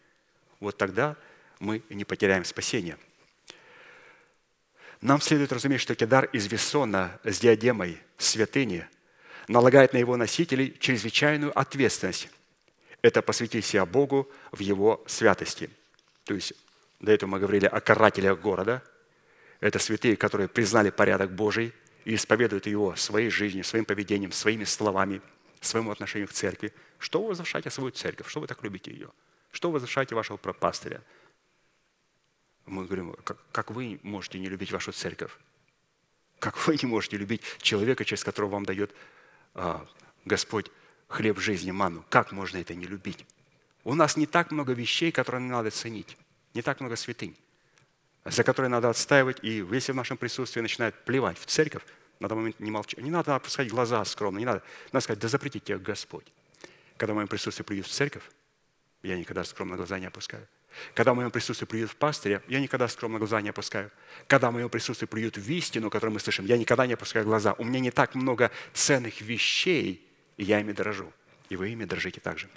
Вот 0.60 0.78
тогда 0.78 1.15
мы 1.60 1.84
не 1.90 2.06
потеряем 2.06 2.45
спасение– 2.45 2.98
нам 5.02 5.19
следует 5.19 5.52
разуметь, 5.52 5.82
что 5.82 5.95
кедар 5.95 6.26
из 6.26 6.45
весона 6.45 7.19
с 7.23 7.40
диадемой 7.40 7.98
святыни 8.19 8.86
налагает 9.48 9.94
на 9.94 9.98
его 9.98 10.15
носителей 10.15 10.78
чрезвычайную 10.80 11.57
ответственность. 11.57 12.30
Это 13.02 13.23
посвятить 13.23 13.65
себя 13.65 13.88
Богу 13.88 14.30
в 14.52 14.60
его 14.60 15.03
святости. 15.07 15.72
То 16.23 16.36
есть 16.36 16.53
до 16.99 17.11
этого 17.11 17.32
мы 17.32 17.40
говорили 17.40 17.65
о 17.65 17.82
карателях 17.82 18.40
города. 18.40 18.84
Это 19.60 19.80
святые, 19.80 20.15
которые 20.15 20.48
признали 20.48 20.91
порядок 20.91 21.32
Божий 21.32 21.73
и 22.06 22.15
исповедуют 22.15 22.68
его 22.68 22.95
своей 22.95 23.30
жизнью, 23.30 23.64
своим 23.64 23.86
поведением, 23.86 24.32
своими 24.32 24.64
словами, 24.64 25.22
своему 25.60 25.91
отношению 25.91 26.28
к 26.28 26.32
церкви. 26.32 26.73
Что 26.98 27.22
вы 27.22 27.30
возвышаете 27.30 27.69
свою 27.69 27.91
церковь? 27.91 28.28
Что 28.28 28.40
вы 28.40 28.48
так 28.48 28.64
любите 28.64 28.91
ее? 28.91 29.10
Что 29.52 29.69
вы 29.69 29.73
возвышаете 29.73 30.15
вашего 30.15 30.38
пастыря? 30.38 31.02
Мы 32.65 32.86
говорим, 32.86 33.14
как, 33.23 33.38
как 33.52 33.72
вы 33.72 33.99
можете 34.03 34.40
не 34.40 34.48
любить 34.48 34.72
вашу 34.72 34.91
церковь? 34.91 35.32
Как 36.40 36.68
вы 36.68 36.78
не 36.82 36.88
можете 36.88 37.18
любить 37.18 37.44
человека, 37.61 38.06
через 38.06 38.23
которого 38.23 38.52
вам 38.52 38.65
дает 38.65 38.91
а, 39.53 39.86
Господь 40.26 40.72
хлеб 41.07 41.40
жизни, 41.40 41.72
ману? 41.72 42.06
Как 42.10 42.32
можно 42.32 42.57
это 42.57 42.73
не 42.73 42.86
любить? 42.86 43.26
У 43.84 43.94
нас 43.94 44.18
не 44.18 44.26
так 44.26 44.52
много 44.52 44.73
вещей, 44.73 45.11
которые 45.11 45.41
надо 45.41 45.72
ценить. 45.72 46.18
Не 46.53 46.61
так 46.61 46.80
много 46.80 46.95
святынь, 46.95 47.36
за 48.26 48.43
которые 48.43 48.69
надо 48.69 48.89
отстаивать. 48.89 49.38
И 49.41 49.65
если 49.72 49.91
в 49.91 49.95
нашем 49.95 50.18
присутствии 50.18 50.61
начинают 50.61 50.95
плевать 51.06 51.38
в 51.38 51.45
церковь, 51.45 51.84
надо 52.19 52.35
момент 52.35 52.60
не 52.60 52.72
молчать. 52.72 53.03
Не 53.03 53.11
надо 53.11 53.35
опускать 53.35 53.68
глаза 53.68 54.03
скромно. 54.06 54.39
Не 54.39 54.45
надо. 54.45 54.64
Надо 54.91 55.03
сказать, 55.03 55.19
да 55.19 55.27
запретите 55.27 55.65
тебя 55.65 55.80
Господь. 55.80 56.26
Когда 56.98 57.14
в 57.14 57.15
моем 57.15 57.27
присутствии 57.27 57.64
придет 57.64 57.88
в 57.88 57.91
церковь, 57.91 58.23
я 59.02 59.18
никогда 59.18 59.43
скромно 59.43 59.76
глаза 59.76 59.98
не 59.98 60.06
опускаю. 60.06 60.48
Когда 60.93 61.14
в 61.14 61.15
моем 61.15 61.31
присутствии 61.31 61.65
плюют 61.65 61.91
в 61.91 61.95
пастыре, 61.95 62.41
я 62.48 62.60
никогда 62.60 62.88
скромно 62.88 63.18
глаза 63.18 63.41
не 63.41 63.49
опускаю. 63.49 63.91
Когда 64.27 64.52
в 64.52 64.53
моем 64.53 64.69
присутствии 64.69 65.07
плюют 65.07 65.38
в 65.38 65.49
истину, 65.49 65.89
которую 65.89 66.14
мы 66.14 66.19
слышим, 66.19 66.45
я 66.45 66.57
никогда 66.57 66.85
не 66.85 66.93
опускаю 66.93 67.26
глаза. 67.26 67.53
У 67.53 67.64
меня 67.64 67.80
не 67.80 67.91
так 67.91 68.15
много 68.15 68.52
ценных 68.73 69.19
вещей, 69.22 70.07
и 70.38 70.43
я 70.43 70.60
ими 70.60 70.72
дорожу. 70.72 71.11
И 71.49 71.56
вы 71.56 71.69
ими 71.69 71.85
дорожите 71.85 72.22
также. 72.22 72.49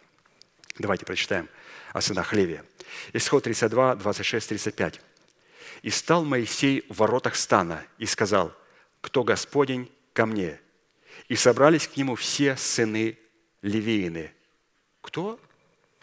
Давайте 0.78 1.06
прочитаем 1.06 1.48
о 1.92 2.00
сынах 2.00 2.32
Левия. 2.32 2.64
Исход 3.12 3.44
32, 3.44 3.96
26, 3.96 4.48
35. 4.48 5.00
«И 5.82 5.90
стал 5.90 6.24
Моисей 6.24 6.84
в 6.88 6.98
воротах 6.98 7.36
стана 7.36 7.84
и 7.98 8.06
сказал, 8.06 8.54
кто 9.00 9.24
Господень 9.24 9.90
ко 10.12 10.26
мне? 10.26 10.60
И 11.28 11.36
собрались 11.36 11.88
к 11.88 11.96
нему 11.96 12.14
все 12.14 12.56
сыны 12.56 13.18
Левиины». 13.62 14.32
Кто? 15.00 15.38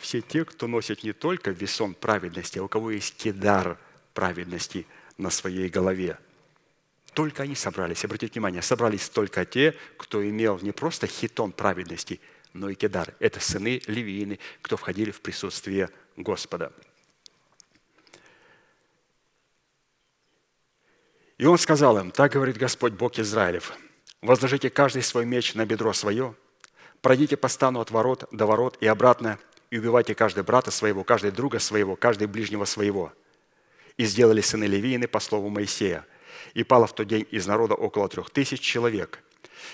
все 0.01 0.21
те, 0.21 0.43
кто 0.43 0.67
носит 0.67 1.03
не 1.03 1.13
только 1.13 1.51
весон 1.51 1.93
праведности, 1.93 2.59
а 2.59 2.63
у 2.63 2.67
кого 2.67 2.91
есть 2.91 3.15
кедар 3.15 3.77
праведности 4.13 4.85
на 5.17 5.29
своей 5.29 5.69
голове. 5.69 6.17
Только 7.13 7.43
они 7.43 7.55
собрались, 7.55 8.03
обратите 8.03 8.33
внимание, 8.33 8.61
собрались 8.61 9.09
только 9.09 9.45
те, 9.45 9.75
кто 9.97 10.27
имел 10.27 10.59
не 10.61 10.71
просто 10.71 11.07
хитон 11.07 11.51
праведности, 11.51 12.19
но 12.53 12.69
и 12.69 12.75
кедар. 12.75 13.13
Это 13.19 13.39
сыны 13.39 13.81
Левиины, 13.85 14.39
кто 14.61 14.75
входили 14.75 15.11
в 15.11 15.21
присутствие 15.21 15.89
Господа. 16.17 16.73
И 21.41 21.45
он 21.45 21.57
сказал 21.57 21.97
им, 21.97 22.11
так 22.11 22.31
говорит 22.31 22.57
Господь 22.57 22.93
Бог 22.93 23.19
Израилев, 23.19 23.73
возложите 24.21 24.69
каждый 24.69 25.01
свой 25.01 25.25
меч 25.25 25.55
на 25.55 25.65
бедро 25.65 25.91
свое, 25.91 26.35
пройдите 27.01 27.35
по 27.35 27.49
стану 27.49 27.81
от 27.81 27.91
ворот 27.91 28.29
до 28.31 28.45
ворот 28.45 28.77
и 28.79 28.87
обратно– 28.87 29.37
и 29.71 29.79
убивайте 29.79 30.13
каждый 30.13 30.43
брата 30.43 30.69
своего, 30.69 31.03
каждый 31.03 31.31
друга 31.31 31.57
своего, 31.59 31.95
каждый 31.95 32.27
ближнего 32.27 32.65
своего. 32.65 33.11
И 33.97 34.05
сделали 34.05 34.41
сыны 34.41 34.65
Левиины 34.65 35.07
по 35.07 35.19
слову 35.19 35.49
Моисея. 35.49 36.05
И 36.53 36.63
пало 36.63 36.87
в 36.87 36.93
тот 36.93 37.07
день 37.07 37.25
из 37.31 37.47
народа 37.47 37.73
около 37.73 38.09
трех 38.09 38.29
тысяч 38.29 38.59
человек. 38.59 39.19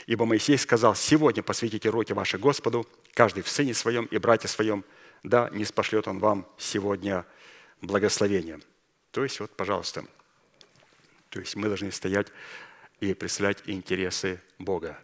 Ибо 0.05 0.25
Моисей 0.25 0.57
сказал, 0.57 0.95
сегодня 0.95 1.41
посвятите 1.41 1.89
руки 1.89 2.13
ваши 2.13 2.37
Господу, 2.37 2.87
каждый 3.13 3.41
в 3.41 3.49
сыне 3.49 3.73
своем 3.73 4.05
и 4.05 4.17
брате 4.17 4.47
своем, 4.47 4.85
да 5.23 5.49
не 5.51 5.65
спошлет 5.65 6.07
он 6.07 6.19
вам 6.19 6.47
сегодня 6.57 7.25
благословение. 7.81 8.59
То 9.11 9.23
есть, 9.23 9.39
вот, 9.39 9.55
пожалуйста, 9.55 10.05
то 11.37 11.41
есть 11.41 11.55
мы 11.55 11.67
должны 11.67 11.91
стоять 11.91 12.27
и 12.99 13.13
представлять 13.13 13.61
интересы 13.65 14.41
Бога. 14.59 14.99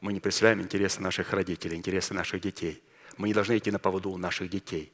Мы 0.00 0.12
не 0.12 0.20
представляем 0.20 0.60
интересы 0.60 1.00
наших 1.00 1.32
родителей, 1.32 1.76
интересы 1.76 2.14
наших 2.14 2.40
детей– 2.40 2.82
мы 3.16 3.28
не 3.28 3.34
должны 3.34 3.56
идти 3.58 3.70
на 3.70 3.78
поводу 3.78 4.10
у 4.10 4.18
наших 4.18 4.50
детей. 4.50 4.92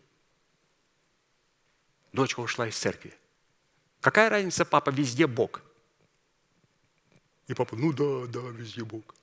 Дочка 2.13 2.41
ушла 2.41 2.69
из 2.69 2.77
церкви. 2.77 3.15
Какая 4.01 4.31
разница, 4.31 4.65
папа, 4.65 4.91
везде 4.91 5.27
Бог? 5.27 5.63
И 7.47 7.55
папа, 7.55 7.77
ну 7.77 7.93
да, 7.93 8.27
да, 8.27 8.49
везде 8.51 8.85
Бог. 8.85 9.15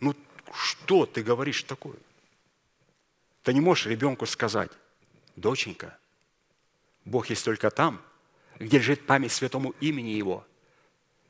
Ну 0.00 0.14
что 0.52 1.06
ты 1.06 1.22
говоришь 1.22 1.62
такое? 1.62 1.96
Ты 3.42 3.54
не 3.54 3.60
можешь 3.60 3.86
ребенку 3.86 4.26
сказать, 4.26 4.70
доченька, 5.36 5.98
Бог 7.04 7.30
есть 7.30 7.44
только 7.44 7.70
там, 7.70 8.02
где 8.58 8.78
лежит 8.78 9.06
память 9.06 9.32
святому 9.32 9.70
имени 9.80 10.10
Его. 10.10 10.46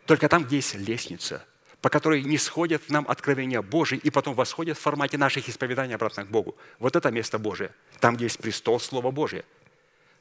Только 0.06 0.28
там, 0.28 0.44
где 0.44 0.56
есть 0.56 0.74
лестница, 0.74 1.44
по 1.81 1.89
которой 1.89 2.22
не 2.22 2.39
сходят 2.39 2.89
нам 2.90 3.06
откровения 3.09 3.62
Божьи 3.62 3.98
и 3.98 4.10
потом 4.10 4.35
восходят 4.35 4.77
в 4.77 4.81
формате 4.81 5.18
наших 5.18 5.48
исповеданий 5.48 5.94
обратно 5.94 6.24
к 6.24 6.28
Богу. 6.28 6.56
Вот 6.78 6.97
это 6.97 7.10
место 7.10 7.39
Божие, 7.39 7.72
там, 8.01 8.16
где 8.16 8.24
есть 8.24 8.39
престол 8.39 8.81
Слова 8.81 9.10
Божия. 9.10 9.44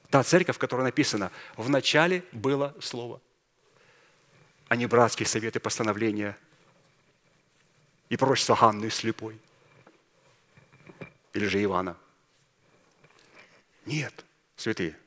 Та 0.09 0.23
церковь, 0.23 0.55
в 0.55 0.59
которой 0.59 0.83
написано, 0.83 1.31
в 1.55 1.69
начале 1.69 2.23
было 2.31 2.75
Слово, 2.81 3.21
а 4.67 4.75
не 4.75 4.85
братские 4.85 5.27
советы, 5.27 5.59
постановления 5.59 6.37
и 8.09 8.17
пророчество 8.17 8.55
Ганны 8.55 8.89
слепой. 8.89 9.39
Или 11.33 11.45
же 11.45 11.63
Ивана. 11.63 11.95
Нет, 13.85 14.25
святые, 14.55 14.97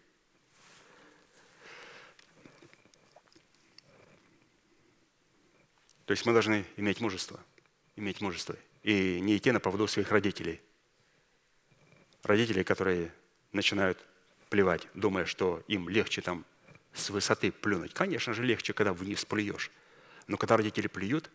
То 6.07 6.13
есть 6.13 6.27
мы 6.27 6.33
должны 6.33 6.65
иметь 6.77 7.01
мужество, 7.01 7.41
иметь 7.97 8.21
мужество 8.21 8.57
и 8.83 9.21
не 9.21 9.37
идти 9.37 9.53
на 9.53 9.61
поводу 9.61 9.87
своих 9.87 10.11
родителей. 10.11 10.61
Родители, 12.23 12.63
которые 12.63 13.13
начинают 13.53 14.05
плевать, 14.49 14.87
думая, 14.95 15.25
что 15.25 15.63
им 15.69 15.89
легче 15.89 16.21
там 16.21 16.45
с 16.93 17.11
высоты 17.11 17.53
плюнуть. 17.53 17.95
Конечно 17.95 18.35
же, 18.35 18.43
легче, 18.43 18.73
когда 18.73 18.93
вниз 18.93 19.25
плюешь. 19.25 19.71
Но 20.27 20.37
когда 20.37 20.57
родители 20.57 20.89
плюют, 20.89 21.31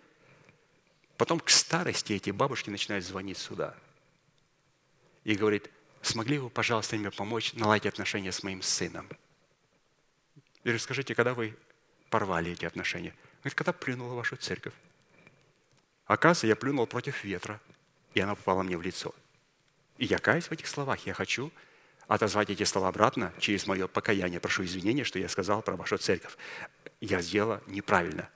потом 1.17 1.39
к 1.39 1.49
старости 1.49 2.13
эти 2.13 2.31
бабушки 2.31 2.69
начинают 2.69 3.05
звонить 3.05 3.37
сюда. 3.37 3.75
И 5.23 5.35
говорит, 5.35 5.69
смогли 6.01 6.37
вы, 6.37 6.49
пожалуйста, 6.49 6.95
мне 6.95 7.11
помочь 7.11 7.53
наладить 7.53 7.85
отношения 7.85 8.31
с 8.31 8.43
моим 8.43 8.61
сыном? 8.61 9.09
И 10.63 10.71
расскажите, 10.71 11.15
когда 11.15 11.33
вы 11.33 11.55
порвали 12.09 12.51
эти 12.51 12.65
отношения– 12.65 13.15
Говорит, 13.39 13.55
когда 13.55 13.73
плюнула 13.73 14.13
вашу 14.13 14.35
церковь. 14.35 14.73
Оказывается, 16.05 16.47
я 16.47 16.55
плюнул 16.55 16.87
против 16.87 17.23
ветра, 17.23 17.59
и 18.13 18.19
она 18.19 18.35
попала 18.35 18.63
мне 18.63 18.77
в 18.77 18.81
лицо. 18.81 19.13
И 19.97 20.05
я 20.05 20.17
каюсь 20.19 20.47
в 20.47 20.51
этих 20.51 20.67
словах. 20.67 21.05
Я 21.05 21.13
хочу 21.13 21.51
отозвать 22.07 22.49
эти 22.49 22.63
слова 22.63 22.87
обратно 22.87 23.33
через 23.39 23.67
мое 23.67 23.87
покаяние. 23.87 24.39
Прошу 24.39 24.63
извинения, 24.63 25.03
что 25.03 25.19
я 25.19 25.27
сказал 25.29 25.61
про 25.61 25.75
вашу 25.75 25.97
церковь. 25.97 26.37
Я 27.01 27.21
сделала 27.21 27.61
неправильно. 27.67 28.29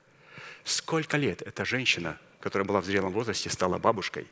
Сколько 0.64 1.18
лет 1.18 1.42
эта 1.42 1.66
женщина, 1.66 2.20
которая 2.40 2.68
была 2.68 2.82
в 2.82 2.86
зрелом 2.86 3.14
возрасте, 3.14 3.50
стала 3.50 3.78
бабушкой? 3.78 4.28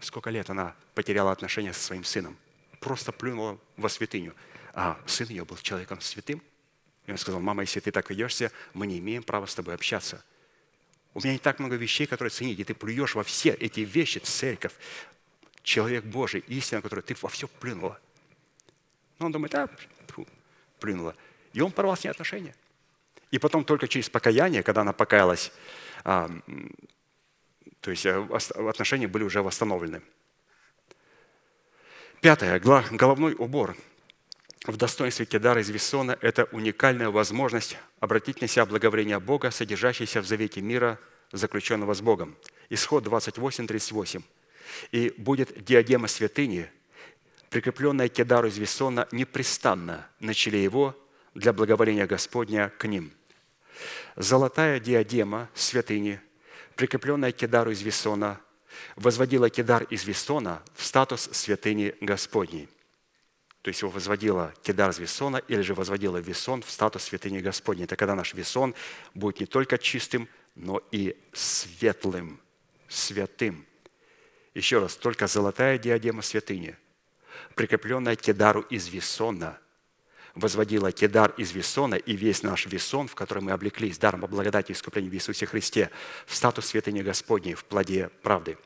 Сколько 0.00 0.30
лет 0.30 0.50
она 0.50 0.74
потеряла 0.94 1.30
отношения 1.30 1.72
со 1.72 1.82
своим 1.82 2.04
сыном? 2.04 2.36
Просто 2.80 3.12
плюнула 3.12 3.58
во 3.76 3.88
святыню. 3.88 4.34
А 4.72 4.98
сын 5.06 5.28
ее 5.28 5.44
был 5.44 5.56
человеком 5.58 6.00
святым– 6.00 6.42
и 7.06 7.10
он 7.10 7.18
сказал, 7.18 7.40
мама, 7.40 7.62
если 7.62 7.80
ты 7.80 7.90
так 7.90 8.08
ведешься, 8.10 8.50
мы 8.72 8.86
не 8.86 8.98
имеем 8.98 9.22
права 9.22 9.46
с 9.46 9.54
тобой 9.54 9.74
общаться. 9.74 10.24
У 11.12 11.20
меня 11.20 11.32
не 11.32 11.38
так 11.38 11.58
много 11.58 11.76
вещей, 11.76 12.06
которые 12.06 12.30
ценить, 12.30 12.58
и 12.58 12.64
ты 12.64 12.74
плюешь 12.74 13.14
во 13.14 13.22
все 13.22 13.50
эти 13.50 13.80
вещи, 13.80 14.18
церковь, 14.18 14.72
человек 15.62 16.04
Божий, 16.04 16.42
истина, 16.48 16.82
которую 16.82 17.02
ты 17.04 17.14
во 17.20 17.28
все 17.28 17.46
плюнула. 17.46 18.00
Но 19.18 19.26
он 19.26 19.32
думает, 19.32 19.52
да, 19.52 19.68
плюнула. 20.80 21.14
И 21.52 21.60
он 21.60 21.70
порвал 21.70 21.96
с 21.96 22.04
ней 22.04 22.10
отношения. 22.10 22.54
И 23.30 23.38
потом 23.38 23.64
только 23.64 23.86
через 23.86 24.08
покаяние, 24.08 24.62
когда 24.62 24.80
она 24.80 24.92
покаялась, 24.92 25.52
а, 26.04 26.30
то 27.80 27.90
есть 27.90 28.06
э, 28.06 28.28
отношения 28.68 29.06
были 29.06 29.24
уже 29.24 29.42
восстановлены. 29.42 30.02
Пятое. 32.20 32.58
Головной 32.58 33.34
убор 33.34 33.76
в 34.66 34.76
достоинстве 34.76 35.26
Кедара 35.26 35.60
из 35.60 35.68
Виссона– 35.68 36.18
это 36.22 36.44
уникальная 36.44 37.10
возможность 37.10 37.76
обратить 38.00 38.40
на 38.40 38.48
себя 38.48 38.64
благоволение 38.64 39.20
Бога, 39.20 39.50
содержащееся 39.50 40.22
в 40.22 40.26
завете 40.26 40.60
мира, 40.62 40.98
заключенного 41.32 41.94
с 41.94 42.00
Богом. 42.00 42.36
Исход 42.70 43.04
28, 43.04 43.66
38. 43.66 44.22
«И 44.92 45.12
будет 45.18 45.64
диадема 45.64 46.08
святыни, 46.08 46.70
прикрепленная 47.50 48.08
Кедару 48.08 48.48
из 48.48 48.56
Виссона 48.56 49.06
непрестанно 49.12 50.08
на 50.20 50.32
челе 50.32 50.62
его 50.62 50.96
для 51.34 51.52
благоволения 51.52 52.06
Господня 52.06 52.72
к 52.78 52.86
ним. 52.86 53.12
Золотая 54.16 54.80
диадема 54.80 55.50
святыни, 55.54 56.20
прикрепленная 56.76 57.32
Кедару 57.32 57.70
из 57.70 57.82
Виссона, 57.82 58.40
возводила 58.96 59.50
Кедар 59.50 59.82
из 59.84 60.04
Виссона 60.04 60.62
в 60.74 60.84
статус 60.84 61.28
святыни 61.32 61.94
Господней 62.00 62.68
то 63.64 63.68
есть 63.68 63.80
его 63.80 63.90
возводила 63.90 64.52
Кедар 64.62 64.92
с 64.92 64.98
Весона, 64.98 65.38
или 65.38 65.62
же 65.62 65.72
возводила 65.72 66.18
Весон 66.18 66.60
в 66.60 66.70
статус 66.70 67.04
святыни 67.04 67.38
Господней. 67.38 67.84
Это 67.84 67.96
когда 67.96 68.14
наш 68.14 68.34
Весон 68.34 68.74
будет 69.14 69.40
не 69.40 69.46
только 69.46 69.78
чистым, 69.78 70.28
но 70.54 70.82
и 70.90 71.16
светлым, 71.32 72.42
святым. 72.88 73.64
Еще 74.52 74.80
раз, 74.80 74.96
только 74.96 75.26
золотая 75.28 75.78
диадема 75.78 76.20
святыни, 76.20 76.76
прикрепленная 77.54 78.16
Кедару 78.16 78.60
из 78.60 78.88
Весона, 78.88 79.58
возводила 80.34 80.92
Кедар 80.92 81.32
из 81.38 81.52
Весона 81.52 81.94
и 81.94 82.14
весь 82.16 82.42
наш 82.42 82.66
Весон, 82.66 83.08
в 83.08 83.14
который 83.14 83.42
мы 83.42 83.52
облеклись 83.52 83.96
даром 83.96 84.20
по 84.20 84.26
благодати 84.26 84.72
и 84.72 84.74
искуплению 84.74 85.10
в 85.10 85.14
Иисусе 85.14 85.46
Христе, 85.46 85.90
в 86.26 86.34
статус 86.34 86.66
святыни 86.66 87.00
Господней, 87.00 87.54
в 87.54 87.64
плоде 87.64 88.10
правды. 88.22 88.58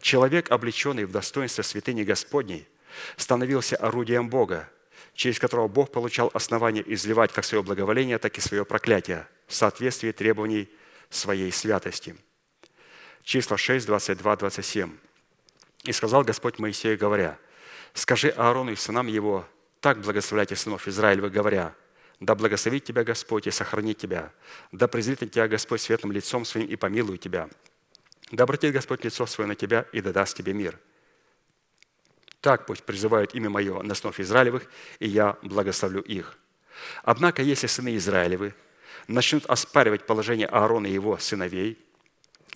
Человек, 0.00 0.52
облеченный 0.52 1.06
в 1.06 1.10
достоинство 1.10 1.62
святыни 1.62 2.04
Господней, 2.04 2.68
становился 3.16 3.76
орудием 3.76 4.28
Бога, 4.28 4.68
через 5.14 5.38
которого 5.38 5.68
Бог 5.68 5.90
получал 5.90 6.30
основание 6.34 6.84
изливать 6.94 7.32
как 7.32 7.44
свое 7.44 7.62
благоволение, 7.62 8.18
так 8.18 8.36
и 8.38 8.40
свое 8.40 8.64
проклятие 8.64 9.26
в 9.46 9.54
соответствии 9.54 10.12
требований 10.12 10.68
своей 11.10 11.52
святости. 11.52 12.16
Числа 13.22 13.56
6, 13.56 13.86
22, 13.86 14.36
27. 14.36 14.96
«И 15.84 15.92
сказал 15.92 16.22
Господь 16.24 16.58
Моисею, 16.58 16.98
говоря, 16.98 17.38
Скажи 17.94 18.30
Аарону 18.30 18.72
и 18.72 18.76
сынам 18.76 19.06
его, 19.06 19.46
так 19.80 20.00
благословляйте 20.00 20.56
сынов 20.56 20.88
Израилевых, 20.88 21.32
говоря, 21.32 21.74
да 22.20 22.34
благословит 22.34 22.84
тебя 22.84 23.04
Господь 23.04 23.46
и 23.46 23.50
сохранит 23.50 23.98
тебя, 23.98 24.32
да 24.70 24.88
презрит 24.88 25.20
на 25.20 25.28
тебя 25.28 25.48
Господь 25.48 25.80
светлым 25.80 26.12
лицом 26.12 26.44
своим 26.44 26.66
и 26.68 26.76
помилует 26.76 27.20
тебя, 27.20 27.48
да 28.30 28.44
обратит 28.44 28.72
Господь 28.72 29.04
лицо 29.04 29.26
свое 29.26 29.48
на 29.48 29.54
тебя 29.54 29.86
и 29.92 30.00
да 30.00 30.12
даст 30.12 30.36
тебе 30.36 30.54
мир. 30.54 30.78
Так 32.42 32.66
пусть 32.66 32.82
призывают 32.82 33.36
имя 33.36 33.48
Мое 33.48 33.80
на 33.82 33.94
снов 33.94 34.18
Израилевых, 34.18 34.66
и 34.98 35.06
я 35.06 35.38
благословлю 35.42 36.00
их. 36.02 36.36
Однако, 37.04 37.40
если 37.40 37.68
сыны 37.68 37.96
Израилевы 37.96 38.52
начнут 39.06 39.46
оспаривать 39.46 40.06
положение 40.06 40.48
Аарона 40.48 40.88
и 40.88 40.92
его 40.92 41.16
сыновей 41.18 41.78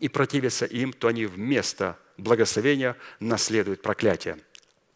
и 0.01 0.09
противиться 0.09 0.65
им, 0.65 0.93
то 0.93 1.07
они 1.07 1.27
вместо 1.27 1.97
благословения 2.17 2.97
наследуют 3.21 3.81
проклятие, 3.81 4.39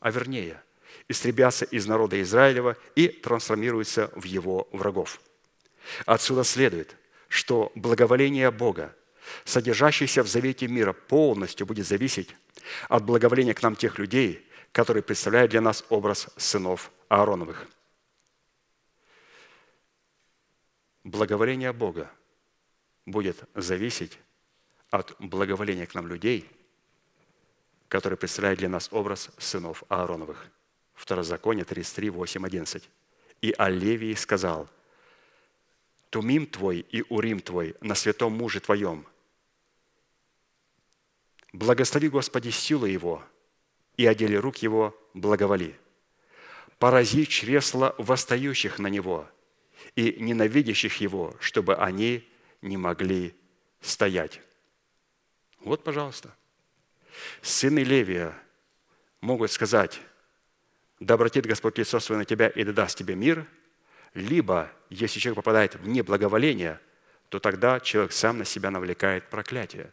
а 0.00 0.10
вернее, 0.10 0.60
истребятся 1.08 1.64
из 1.66 1.86
народа 1.86 2.20
Израилева 2.20 2.76
и 2.96 3.06
трансформируются 3.06 4.10
в 4.16 4.24
его 4.24 4.68
врагов. 4.72 5.20
Отсюда 6.04 6.42
следует, 6.42 6.96
что 7.28 7.70
благоволение 7.76 8.50
Бога, 8.50 8.96
содержащееся 9.44 10.24
в 10.24 10.26
завете 10.26 10.66
мира, 10.66 10.92
полностью 10.92 11.64
будет 11.64 11.86
зависеть 11.86 12.34
от 12.88 13.04
благоволения 13.04 13.54
к 13.54 13.62
нам 13.62 13.76
тех 13.76 13.96
людей, 13.96 14.49
которые 14.72 15.02
представляют 15.02 15.50
для 15.50 15.60
нас 15.60 15.84
образ 15.88 16.28
сынов 16.36 16.90
Аароновых. 17.08 17.66
Благоволение 21.02 21.72
Бога 21.72 22.10
будет 23.06 23.42
зависеть 23.54 24.18
от 24.90 25.14
благоволения 25.18 25.86
к 25.86 25.94
нам 25.94 26.06
людей, 26.06 26.48
которые 27.88 28.16
представляют 28.16 28.58
для 28.60 28.68
нас 28.68 28.88
образ 28.92 29.30
сынов 29.38 29.82
Аароновых. 29.88 30.46
Второзаконие 30.94 31.64
33, 31.64 32.10
8, 32.10 32.46
11. 32.46 32.88
«И 33.40 33.54
о 33.56 33.68
Левии 33.70 34.14
сказал, 34.14 34.68
Тумим 36.10 36.46
твой 36.46 36.80
и 36.80 37.04
Урим 37.08 37.40
твой 37.40 37.76
на 37.80 37.94
святом 37.94 38.32
муже 38.32 38.60
твоем. 38.60 39.06
Благослови, 41.52 42.08
Господи, 42.08 42.50
силу 42.50 42.86
его, 42.86 43.22
и 44.00 44.06
о 44.06 44.14
деле 44.14 44.38
рук 44.38 44.56
его 44.56 44.98
благоволи. 45.12 45.78
Порази 46.78 47.26
чресла 47.26 47.94
восстающих 47.98 48.78
на 48.78 48.86
него 48.86 49.28
и 49.94 50.16
ненавидящих 50.18 51.02
его, 51.02 51.36
чтобы 51.38 51.76
они 51.76 52.26
не 52.62 52.78
могли 52.78 53.34
стоять». 53.82 54.40
Вот, 55.60 55.84
пожалуйста. 55.84 56.34
Сыны 57.42 57.80
Левия 57.80 58.32
могут 59.20 59.50
сказать, 59.50 60.00
да 60.98 61.12
обратит 61.12 61.44
Господь 61.44 61.76
лицо 61.76 62.00
свое 62.00 62.20
на 62.20 62.24
тебя 62.24 62.48
и 62.48 62.64
да 62.64 62.72
даст 62.72 62.96
тебе 62.96 63.14
мир, 63.14 63.46
либо, 64.14 64.72
если 64.88 65.20
человек 65.20 65.36
попадает 65.36 65.74
в 65.74 65.86
неблаговоление, 65.86 66.80
то 67.28 67.38
тогда 67.38 67.80
человек 67.80 68.12
сам 68.12 68.38
на 68.38 68.46
себя 68.46 68.70
навлекает 68.70 69.28
проклятие. 69.28 69.92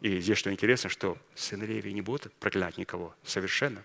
И 0.00 0.20
здесь 0.20 0.38
что 0.38 0.52
интересно, 0.52 0.90
что 0.90 1.18
сыны 1.34 1.64
Левии 1.64 1.90
не 1.90 2.02
будут 2.02 2.32
проклять 2.34 2.78
никого 2.78 3.14
совершенно. 3.24 3.84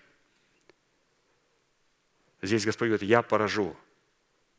Здесь 2.40 2.64
Господь 2.64 2.88
говорит, 2.88 3.08
я 3.08 3.22
поражу 3.22 3.76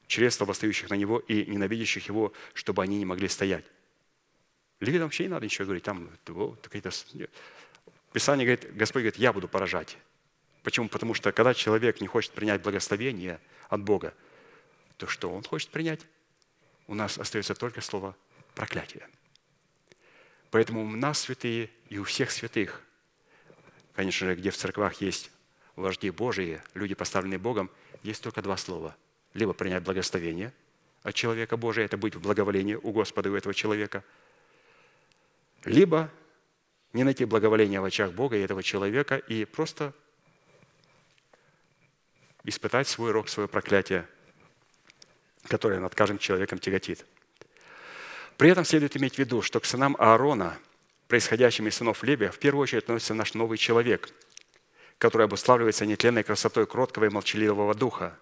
чресла 0.08 0.46
восстающих 0.46 0.90
на 0.90 0.96
него 0.96 1.20
и 1.20 1.46
ненавидящих 1.46 2.08
его, 2.08 2.34
чтобы 2.54 2.84
они 2.84 2.98
не 2.98 3.06
могли 3.06 3.28
стоять. 3.28 3.66
Левитам 4.80 5.08
вообще 5.08 5.24
не 5.24 5.30
надо 5.30 5.46
ничего 5.46 5.66
говорить. 5.66 5.84
Там 5.84 6.10
какие-то... 6.62 6.92
Писание 8.12 8.46
говорит, 8.46 8.76
Господь 8.76 9.02
говорит, 9.02 9.18
я 9.18 9.34
буду 9.34 9.48
поражать. 9.48 9.98
Почему? 10.64 10.90
Потому 10.90 11.14
что 11.14 11.32
когда 11.32 11.54
человек 11.54 12.02
не 12.02 12.08
хочет 12.08 12.32
принять 12.32 12.62
благословение 12.62 13.40
от 13.70 13.82
Бога, 13.82 14.14
то 14.98 15.08
что 15.08 15.30
он 15.30 15.44
хочет 15.44 15.70
принять? 15.70 16.02
У 16.88 16.96
нас 16.96 17.18
остается 17.18 17.56
только 17.56 17.82
слово 17.82 18.16
проклятие. 18.54 19.08
Поэтому 20.56 20.86
у 20.86 20.88
нас 20.88 21.20
святые 21.20 21.70
и 21.90 21.98
у 21.98 22.06
всех 22.06 22.32
святых, 22.32 22.82
конечно 23.94 24.26
же, 24.26 24.36
где 24.36 24.52
в 24.52 24.56
церквах 24.56 25.02
есть 25.02 25.30
вожди 25.76 26.10
Божии, 26.12 26.62
люди, 26.74 26.96
поставленные 26.96 27.40
Богом, 27.40 27.70
есть 28.04 28.24
только 28.24 28.42
два 28.42 28.56
слова. 28.56 28.96
Либо 29.34 29.52
принять 29.52 29.84
благословение 29.84 30.54
от 31.04 31.14
человека 31.14 31.58
Божия, 31.58 31.84
это 31.84 31.98
быть 31.98 32.16
в 32.16 32.22
благоволении 32.22 32.76
у 32.76 32.94
Господа 32.94 33.30
у 33.30 33.36
этого 33.36 33.54
человека– 33.54 34.02
либо 35.66 36.10
не 36.94 37.04
найти 37.04 37.26
благоволения 37.26 37.82
в 37.82 37.84
очах 37.84 38.14
Бога 38.14 38.38
и 38.38 38.42
этого 38.42 38.64
человека 38.64 39.18
и 39.18 39.44
просто 39.44 39.94
испытать 42.46 42.88
свой 42.88 43.12
рок, 43.12 43.28
свое 43.28 43.50
проклятие, 43.50 44.08
которое 45.50 45.82
над 45.82 45.94
каждым 45.96 46.18
человеком 46.18 46.60
тяготит. 46.60 47.06
При 48.38 48.50
этом 48.50 48.66
следует 48.66 48.98
иметь 48.98 49.16
в 49.16 49.20
виду, 49.20 49.42
что 49.42 49.60
к 49.60 49.66
сынам 49.66 49.96
Аарона, 50.00 50.58
происходящим 51.08 51.68
из 51.68 51.76
сынов 51.76 52.04
Левия, 52.04 52.32
в 52.32 52.40
первую 52.40 52.64
очередь 52.64 52.84
относится 52.84 53.14
наш 53.14 53.34
новый 53.34 53.58
человек, 53.58 54.10
который 54.98 55.26
обуславливается 55.26 55.86
нетленной 55.86 56.24
красотой 56.24 56.68
кроткого 56.68 57.06
и 57.06 57.10
молчаливого 57.10 57.74
духа, 57.74 58.18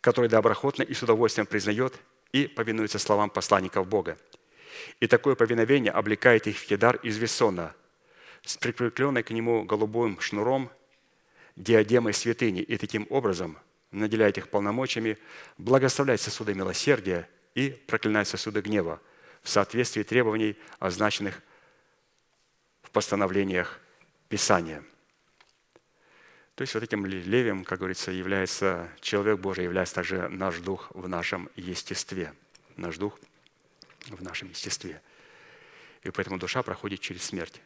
который 0.00 0.30
доброхотно 0.30 0.82
и 0.82 0.94
с 0.94 1.02
удовольствием 1.02 1.46
признает 1.46 1.94
и 2.32 2.46
повинуется 2.46 2.98
словам 2.98 3.30
посланников 3.30 3.86
Бога– 3.86 4.16
и 5.00 5.06
такое 5.06 5.34
повиновение 5.34 5.92
облекает 5.92 6.46
их 6.46 6.58
в 6.58 6.66
кедар 6.66 6.96
из 6.96 7.16
весона 7.16 7.74
с 8.44 8.56
прикрепленной 8.56 9.22
к 9.22 9.30
нему 9.30 9.64
голубым 9.64 10.20
шнуром 10.20 10.70
диадемой 11.56 12.14
святыни, 12.14 12.60
и 12.60 12.76
таким 12.76 13.06
образом 13.10 13.58
наделяет 13.90 14.38
их 14.38 14.48
полномочиями 14.48 15.18
благословлять 15.56 16.20
сосуды 16.20 16.54
милосердия 16.54 17.28
и 17.54 17.70
проклинать 17.70 18.28
сосуды 18.28 18.60
гнева 18.60 19.00
в 19.42 19.48
соответствии 19.48 20.02
требований, 20.02 20.56
означенных 20.78 21.42
в 22.82 22.90
постановлениях 22.90 23.80
Писания. 24.28 24.82
То 26.54 26.62
есть 26.62 26.74
вот 26.74 26.82
этим 26.82 27.06
левием, 27.06 27.64
как 27.64 27.78
говорится, 27.78 28.10
является 28.10 28.90
человек 29.00 29.38
Божий, 29.38 29.64
является 29.64 29.94
также 29.94 30.28
наш 30.28 30.58
дух 30.58 30.90
в 30.90 31.08
нашем 31.08 31.48
естестве. 31.54 32.34
Наш 32.76 32.96
дух 32.96 33.18
в 34.08 34.22
нашем 34.22 34.48
естестве. 34.48 35.00
И 36.02 36.10
поэтому 36.10 36.38
душа 36.38 36.62
проходит 36.62 37.00
через 37.00 37.22
смерть. 37.22 37.60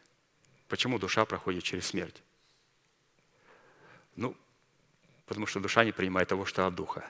Почему 0.67 0.99
душа 0.99 1.25
проходит 1.25 1.63
через 1.63 1.87
смерть? 1.87 2.21
Ну, 4.15 4.35
потому 5.25 5.47
что 5.47 5.59
душа 5.59 5.83
не 5.83 5.91
принимает 5.91 6.29
того, 6.29 6.45
что 6.45 6.67
от 6.67 6.75
Духа. 6.75 7.09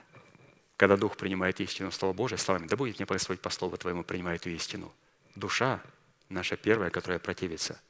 Когда 0.76 0.96
Дух 0.96 1.16
принимает 1.16 1.60
истину 1.60 1.90
Слова 1.90 2.12
Божие, 2.12 2.38
словами, 2.38 2.66
да 2.66 2.76
будет 2.76 2.98
мне 2.98 3.06
происходить 3.06 3.40
по 3.40 3.50
Слову 3.50 3.76
Твоему, 3.76 4.02
принимает 4.02 4.40
эту 4.40 4.50
истину. 4.50 4.92
Душа 5.34 5.80
наша 6.28 6.56
первая, 6.56 6.90
которая 6.90 7.18
противится. 7.18 7.80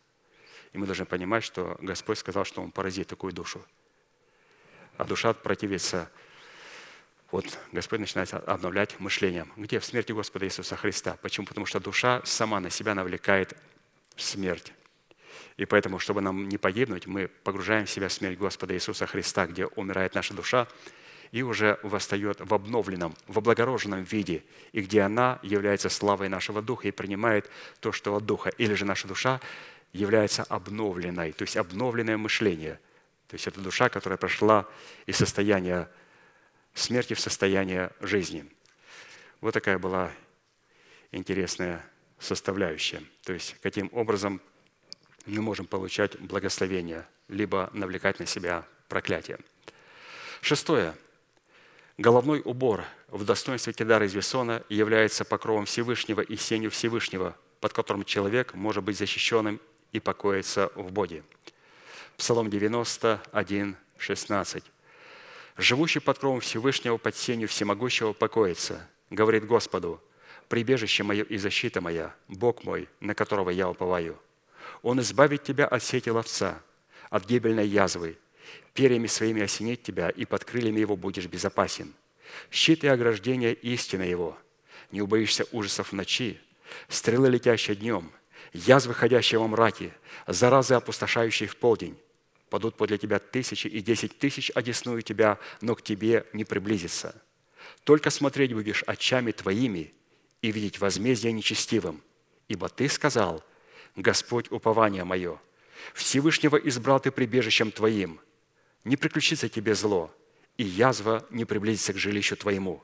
И 0.73 0.78
мы 0.78 0.86
должны 0.86 1.06
понимать, 1.06 1.44
что 1.44 1.77
Господь 1.81 2.19
сказал, 2.19 2.44
что 2.44 2.62
Он 2.62 2.70
поразит 2.70 3.09
такую 3.09 3.32
душу. 3.32 3.65
А 4.97 5.05
душа 5.05 5.32
противится 5.32 6.11
вот 7.35 7.59
Господь 7.73 7.98
начинает 7.98 8.32
обновлять 8.32 9.01
мышлением. 9.01 9.52
Где? 9.56 9.81
В 9.81 9.85
смерти 9.85 10.12
Господа 10.12 10.47
Иисуса 10.47 10.77
Христа. 10.77 11.19
Почему? 11.20 11.48
Потому 11.48 11.66
что 11.66 11.81
душа 11.81 12.23
сама 12.24 12.61
на 12.61 12.70
себя 12.70 12.94
навлекает 12.94 13.56
смерть. 14.15 14.73
И 15.56 15.65
поэтому, 15.65 15.98
чтобы 15.98 16.20
нам 16.20 16.48
не 16.48 16.59
погибнуть, 16.59 17.09
мы 17.09 17.27
погружаем 17.27 17.89
себя 17.89 18.06
в 18.06 18.12
смерть 18.12 18.39
Господа 18.39 18.74
Иисуса 18.74 19.06
Христа, 19.06 19.48
где 19.48 19.66
умирает 19.66 20.15
наша 20.15 20.32
душа, 20.32 20.69
и 21.35 21.43
уже 21.43 21.81
восстает 21.82 22.39
в 22.39 22.55
обновленном, 22.55 23.12
в 23.27 23.39
облагороженном 23.39 24.05
виде, 24.05 24.44
и 24.70 24.82
где 24.82 25.01
она 25.01 25.40
является 25.43 25.89
славой 25.89 26.28
нашего 26.28 26.62
Духа 26.62 26.86
и 26.86 26.93
принимает 26.93 27.51
то, 27.81 27.90
что 27.90 28.15
от 28.15 28.24
Духа. 28.24 28.51
Или 28.51 28.74
же 28.74 28.85
наша 28.85 29.09
душа 29.09 29.40
является 29.93 30.44
обновленной, 30.44 31.32
то 31.32 31.43
есть 31.43 31.56
обновленное 31.56 32.16
мышление. 32.16 32.78
То 33.27 33.35
есть 33.35 33.48
это 33.48 33.61
душа, 33.61 33.89
которая 33.89 34.16
прошла 34.16 34.69
из 35.06 35.16
состояния 35.16 35.90
смерти 36.73 37.15
в 37.15 37.20
состояние 37.20 37.90
жизни. 37.98 38.48
Вот 39.40 39.55
такая 39.55 39.81
была 39.81 40.12
интересная 41.11 41.85
составляющая. 42.20 43.02
То 43.24 43.32
есть, 43.32 43.56
каким 43.61 43.90
образом 43.93 44.40
мы 45.27 45.43
можем 45.43 45.66
получать 45.66 46.16
благословение, 46.20 47.09
либо 47.27 47.70
навлекать 47.73 48.20
на 48.20 48.27
себя 48.27 48.65
проклятие. 48.89 49.40
Шестое. 50.40 50.94
Головной 51.97 52.43
убор 52.45 52.85
в 53.09 53.25
достоинстве 53.25 53.73
Кедара 53.73 54.07
из 54.07 54.15
Весона 54.15 54.62
является 54.69 55.25
покровом 55.25 55.65
Всевышнего 55.65 56.21
и 56.21 56.37
сенью 56.37 56.71
Всевышнего, 56.71 57.37
под 57.61 57.73
которым 57.73 58.05
человек 58.05 58.55
может 58.55 58.83
быть 58.83 58.99
защищенным 58.99 59.61
и 59.93 60.01
покоиться 60.01 60.73
в 60.75 60.91
Боге. 60.91 61.23
Псалом 62.16 62.51
91, 62.51 63.77
16 63.99 64.65
живущий 65.57 66.01
под 66.01 66.19
кровом 66.19 66.41
Всевышнего 66.41 66.97
под 66.97 67.16
сенью 67.16 67.49
всемогущего 67.49 68.12
покоится, 68.12 68.89
говорит 69.11 69.47
Господу, 69.47 70.03
прибежище 70.49 71.03
мое 71.03 71.25
и 71.25 71.37
защита 71.37 71.81
моя, 71.81 72.15
Бог 72.29 72.65
мой, 72.65 72.89
на 73.01 73.15
которого 73.15 73.51
я 73.51 73.69
уповаю. 73.69 74.19
Он 74.83 75.01
избавит 75.01 75.45
тебя 75.45 75.66
от 75.66 75.83
сети 75.83 76.11
ловца, 76.11 76.61
от 77.11 77.27
гибельной 77.27 77.66
язвы, 77.66 78.19
перьями 78.74 79.06
своими 79.06 79.42
осенит 79.42 79.82
тебя, 79.82 80.10
и 80.10 80.24
под 80.24 80.44
крыльями 80.44 80.80
его 80.80 80.96
будешь 80.96 81.26
безопасен. 81.26 81.94
Щит 82.51 82.84
и 82.84 82.88
ограждение 82.88 83.55
истина 83.55 84.02
его. 84.02 84.36
Не 84.90 85.01
убоишься 85.02 85.46
ужасов 85.52 85.92
ночи, 85.92 86.40
стрелы, 86.88 87.28
летящие 87.30 87.76
днем, 87.76 88.12
язвы, 88.52 88.94
ходящие 88.94 89.38
во 89.38 89.48
мраке, 89.48 89.92
заразы, 90.26 90.74
опустошающие 90.74 91.48
в 91.48 91.56
полдень. 91.56 91.96
Падут 92.51 92.76
подле 92.76 92.98
тебя 92.98 93.18
тысячи 93.18 93.66
и 93.66 93.80
десять 93.80 94.18
тысяч 94.18 94.51
одесную 94.55 95.02
тебя, 95.02 95.38
но 95.60 95.74
к 95.74 95.82
тебе 95.82 96.26
не 96.32 96.44
приблизится. 96.44 97.20
Только 97.84 98.10
смотреть 98.10 98.52
будешь 98.52 98.84
очами 98.86 99.32
твоими 99.32 99.92
и 100.42 100.52
видеть 100.52 100.78
возмездие 100.78 101.32
нечестивым. 101.32 102.02
Ибо 102.48 102.68
ты 102.68 102.88
сказал, 102.88 103.42
Господь, 103.96 104.51
упование 104.51 105.05
мое, 105.05 105.40
Всевышнего 105.94 106.56
избрал 106.56 107.01
ты 107.01 107.10
прибежищем 107.10 107.70
твоим. 107.70 108.20
Не 108.85 108.97
приключится 108.97 109.48
тебе 109.48 109.74
зло, 109.74 110.15
и 110.56 110.65
язва 110.65 111.27
не 111.31 111.44
приблизится 111.44 111.93
к 111.93 111.97
жилищу 111.97 112.36
твоему. 112.36 112.82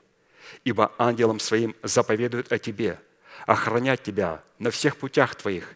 Ибо 0.63 0.91
ангелам 0.97 1.39
своим 1.39 1.75
заповедуют 1.83 2.51
о 2.51 2.59
тебе, 2.59 2.99
охранять 3.45 4.03
тебя 4.03 4.43
на 4.59 4.71
всех 4.71 4.97
путях 4.97 5.35
твоих, 5.35 5.75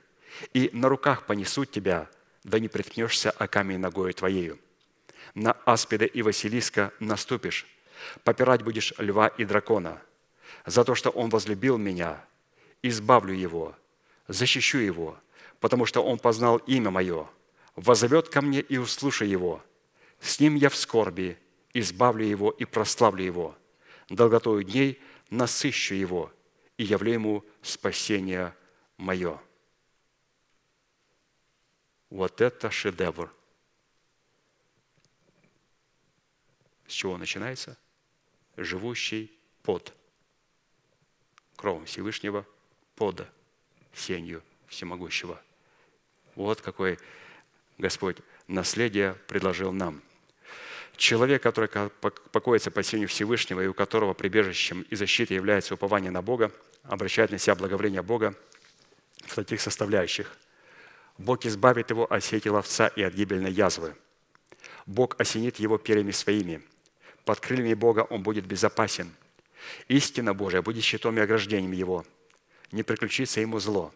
и 0.53 0.69
на 0.73 0.89
руках 0.89 1.25
понесут 1.25 1.71
тебя, 1.71 2.09
да 2.43 2.59
не 2.59 2.67
приткнешься 2.67 3.31
о 3.31 3.47
камень 3.47 3.79
ногою 3.79 4.13
твоею. 4.13 4.59
На 5.33 5.51
аспида 5.65 6.05
и 6.05 6.21
Василиска 6.21 6.91
наступишь, 6.99 7.67
попирать 8.23 8.63
будешь 8.63 8.93
льва 8.97 9.27
и 9.27 9.45
дракона. 9.45 10.01
За 10.65 10.83
то, 10.83 10.95
что 10.95 11.09
он 11.09 11.29
возлюбил 11.29 11.77
меня, 11.77 12.23
избавлю 12.81 13.33
его, 13.33 13.75
защищу 14.27 14.79
его, 14.79 15.17
потому 15.59 15.85
что 15.85 16.03
он 16.03 16.19
познал 16.19 16.57
имя 16.57 16.89
мое, 16.89 17.27
возовет 17.75 18.29
ко 18.29 18.41
мне 18.41 18.61
и 18.61 18.77
услышай 18.77 19.27
его. 19.27 19.63
С 20.19 20.39
ним 20.39 20.55
я 20.55 20.69
в 20.69 20.75
скорби, 20.75 21.37
избавлю 21.73 22.25
его 22.25 22.51
и 22.51 22.65
прославлю 22.65 23.23
его. 23.23 23.57
Долготою 24.09 24.63
дней 24.63 25.01
насыщу 25.29 25.95
его 25.95 26.31
и 26.77 26.83
явлю 26.83 27.13
ему 27.13 27.45
спасение 27.61 28.55
мое. 28.97 29.39
Вот 32.09 32.41
это 32.41 32.71
шедевр. 32.71 33.33
С 36.87 36.91
чего 36.91 37.17
начинается? 37.17 37.77
Живущий 38.57 39.37
под 39.63 39.93
кровом 41.55 41.85
Всевышнего, 41.85 42.45
под 42.95 43.27
сенью 43.93 44.43
Всемогущего. 44.67 45.41
Вот 46.35 46.61
какой 46.61 46.99
Господь 47.77 48.17
наследие 48.47 49.15
предложил 49.27 49.71
нам. 49.71 50.01
Человек, 50.97 51.43
который 51.43 51.67
покоится 52.31 52.71
под 52.71 52.85
сенью 52.85 53.07
Всевышнего 53.09 53.61
и 53.61 53.67
у 53.67 53.73
которого 53.73 54.13
прибежищем 54.13 54.85
и 54.89 54.95
защитой 54.95 55.33
является 55.33 55.73
упование 55.73 56.11
на 56.11 56.21
Бога, 56.21 56.51
обращает 56.83 57.31
на 57.31 57.37
себя 57.37 57.55
благоволение 57.55 58.01
Бога 58.01 58.33
в 59.25 59.35
таких 59.35 59.59
составляющих. 59.59 60.37
Бог 61.17 61.45
избавит 61.45 61.89
его 61.89 62.05
от 62.05 62.23
сети 62.23 62.49
ловца 62.49 62.87
и 62.87 63.01
от 63.01 63.13
гибельной 63.13 63.51
язвы. 63.51 63.95
Бог 64.85 65.19
осенит 65.19 65.57
его 65.57 65.77
перьями 65.77 66.11
своими. 66.11 66.61
Под 67.25 67.39
крыльями 67.39 67.73
Бога 67.73 68.01
он 68.01 68.23
будет 68.23 68.45
безопасен. 68.45 69.11
Истина 69.87 70.33
Божия 70.33 70.61
будет 70.61 70.83
щитом 70.83 71.17
и 71.17 71.21
ограждением 71.21 71.71
его. 71.71 72.05
Не 72.71 72.83
приключится 72.83 73.41
ему 73.41 73.59
зло. 73.59 73.93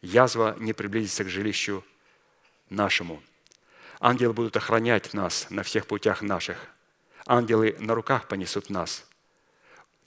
Язва 0.00 0.56
не 0.58 0.72
приблизится 0.72 1.24
к 1.24 1.28
жилищу 1.28 1.84
нашему. 2.70 3.22
Ангелы 4.02 4.34
будут 4.34 4.56
охранять 4.56 5.14
нас 5.14 5.46
на 5.48 5.62
всех 5.62 5.86
путях 5.86 6.20
наших. 6.20 6.58
Ангелы 7.24 7.76
на 7.78 7.94
руках 7.94 8.28
понесут 8.28 8.68
нас. 8.68 9.06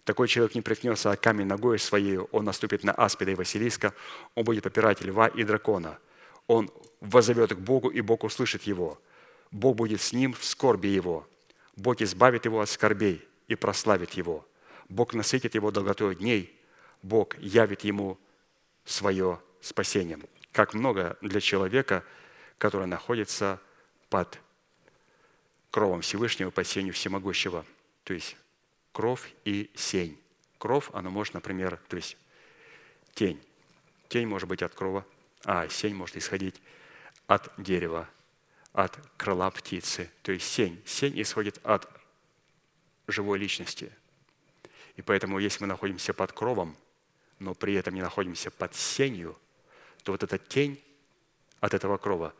Такой 0.03 0.27
человек 0.27 0.53
не 0.53 0.61
приткнется 0.61 1.11
о 1.11 1.17
камень 1.17 1.47
ногой 1.47 1.79
своей, 1.79 2.19
он 2.19 2.45
наступит 2.45 2.83
на 2.83 2.91
аспида 2.91 3.31
и 3.31 3.35
Василиска, 3.35 3.93
он 4.35 4.43
будет 4.43 4.63
попирать 4.63 5.01
льва 5.01 5.27
и 5.27 5.43
дракона– 5.43 5.97
он 6.47 6.71
возовет 7.01 7.53
к 7.53 7.57
Богу, 7.57 7.89
и 7.89 8.01
Бог 8.01 8.23
услышит 8.23 8.63
его. 8.63 8.99
Бог 9.51 9.75
будет 9.75 10.01
с 10.01 10.13
ним 10.13 10.33
в 10.33 10.43
скорби 10.43 10.87
его. 10.87 11.27
Бог 11.75 12.01
избавит 12.01 12.45
его 12.45 12.61
от 12.61 12.69
скорбей 12.69 13.25
и 13.47 13.55
прославит 13.55 14.11
его. 14.11 14.47
Бог 14.89 15.13
насытит 15.13 15.55
его 15.55 15.71
долготой 15.71 16.15
дней. 16.15 16.59
Бог 17.01 17.37
явит 17.39 17.81
ему 17.81 18.19
свое 18.85 19.39
спасение. 19.61 20.19
Как 20.51 20.73
много 20.73 21.17
для 21.21 21.41
человека, 21.41 22.03
который 22.57 22.87
находится 22.87 23.59
под 24.15 24.39
кровом 25.71 25.99
Всевышнего, 25.99 26.49
под 26.49 26.65
сенью 26.65 26.93
Всемогущего. 26.93 27.65
То 28.05 28.13
есть 28.13 28.37
кровь 28.93 29.33
и 29.43 29.69
сень. 29.75 30.17
Кровь, 30.57 30.89
она 30.93 31.09
может, 31.09 31.33
например, 31.33 31.81
то 31.89 31.97
есть 31.97 32.15
тень. 33.13 33.43
Тень 34.07 34.25
может 34.25 34.47
быть 34.47 34.61
от 34.61 34.73
крова, 34.73 35.05
а 35.43 35.67
сень 35.67 35.95
может 35.95 36.15
исходить 36.15 36.61
от 37.27 37.51
дерева, 37.57 38.07
от 38.71 38.97
крыла 39.17 39.51
птицы. 39.51 40.09
То 40.21 40.31
есть 40.31 40.47
сень. 40.47 40.81
Сень 40.85 41.21
исходит 41.21 41.59
от 41.65 41.85
живой 43.07 43.37
личности. 43.37 43.91
И 44.95 45.01
поэтому, 45.01 45.39
если 45.39 45.59
мы 45.59 45.67
находимся 45.67 46.13
под 46.13 46.31
кровом, 46.31 46.77
но 47.39 47.53
при 47.53 47.73
этом 47.73 47.95
не 47.95 48.01
находимся 48.01 48.49
под 48.49 48.75
сенью, 48.75 49.37
то 50.03 50.13
вот 50.13 50.23
эта 50.23 50.37
тень 50.37 50.81
от 51.59 51.73
этого 51.73 51.97
крова 51.97 52.33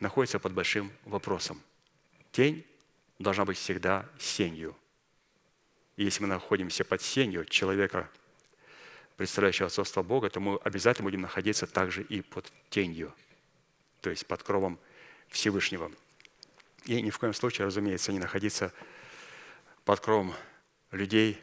находится 0.00 0.38
под 0.38 0.52
большим 0.52 0.92
вопросом. 1.04 1.60
Тень 2.32 2.66
должна 3.18 3.44
быть 3.44 3.58
всегда 3.58 4.08
сенью. 4.18 4.76
И 5.96 6.04
если 6.04 6.22
мы 6.22 6.28
находимся 6.28 6.84
под 6.84 7.02
сенью 7.02 7.44
человека, 7.44 8.10
представляющего 9.16 9.66
отцовство 9.66 10.02
Бога, 10.02 10.30
то 10.30 10.38
мы 10.38 10.56
обязательно 10.58 11.04
будем 11.04 11.22
находиться 11.22 11.66
также 11.66 12.02
и 12.04 12.22
под 12.22 12.52
тенью, 12.70 13.12
то 14.00 14.10
есть 14.10 14.26
под 14.26 14.42
кровом 14.44 14.78
Всевышнего. 15.28 15.90
И 16.84 17.02
ни 17.02 17.10
в 17.10 17.18
коем 17.18 17.34
случае, 17.34 17.66
разумеется, 17.66 18.12
не 18.12 18.20
находиться 18.20 18.72
под 19.84 20.00
кровом 20.00 20.34
людей 20.92 21.42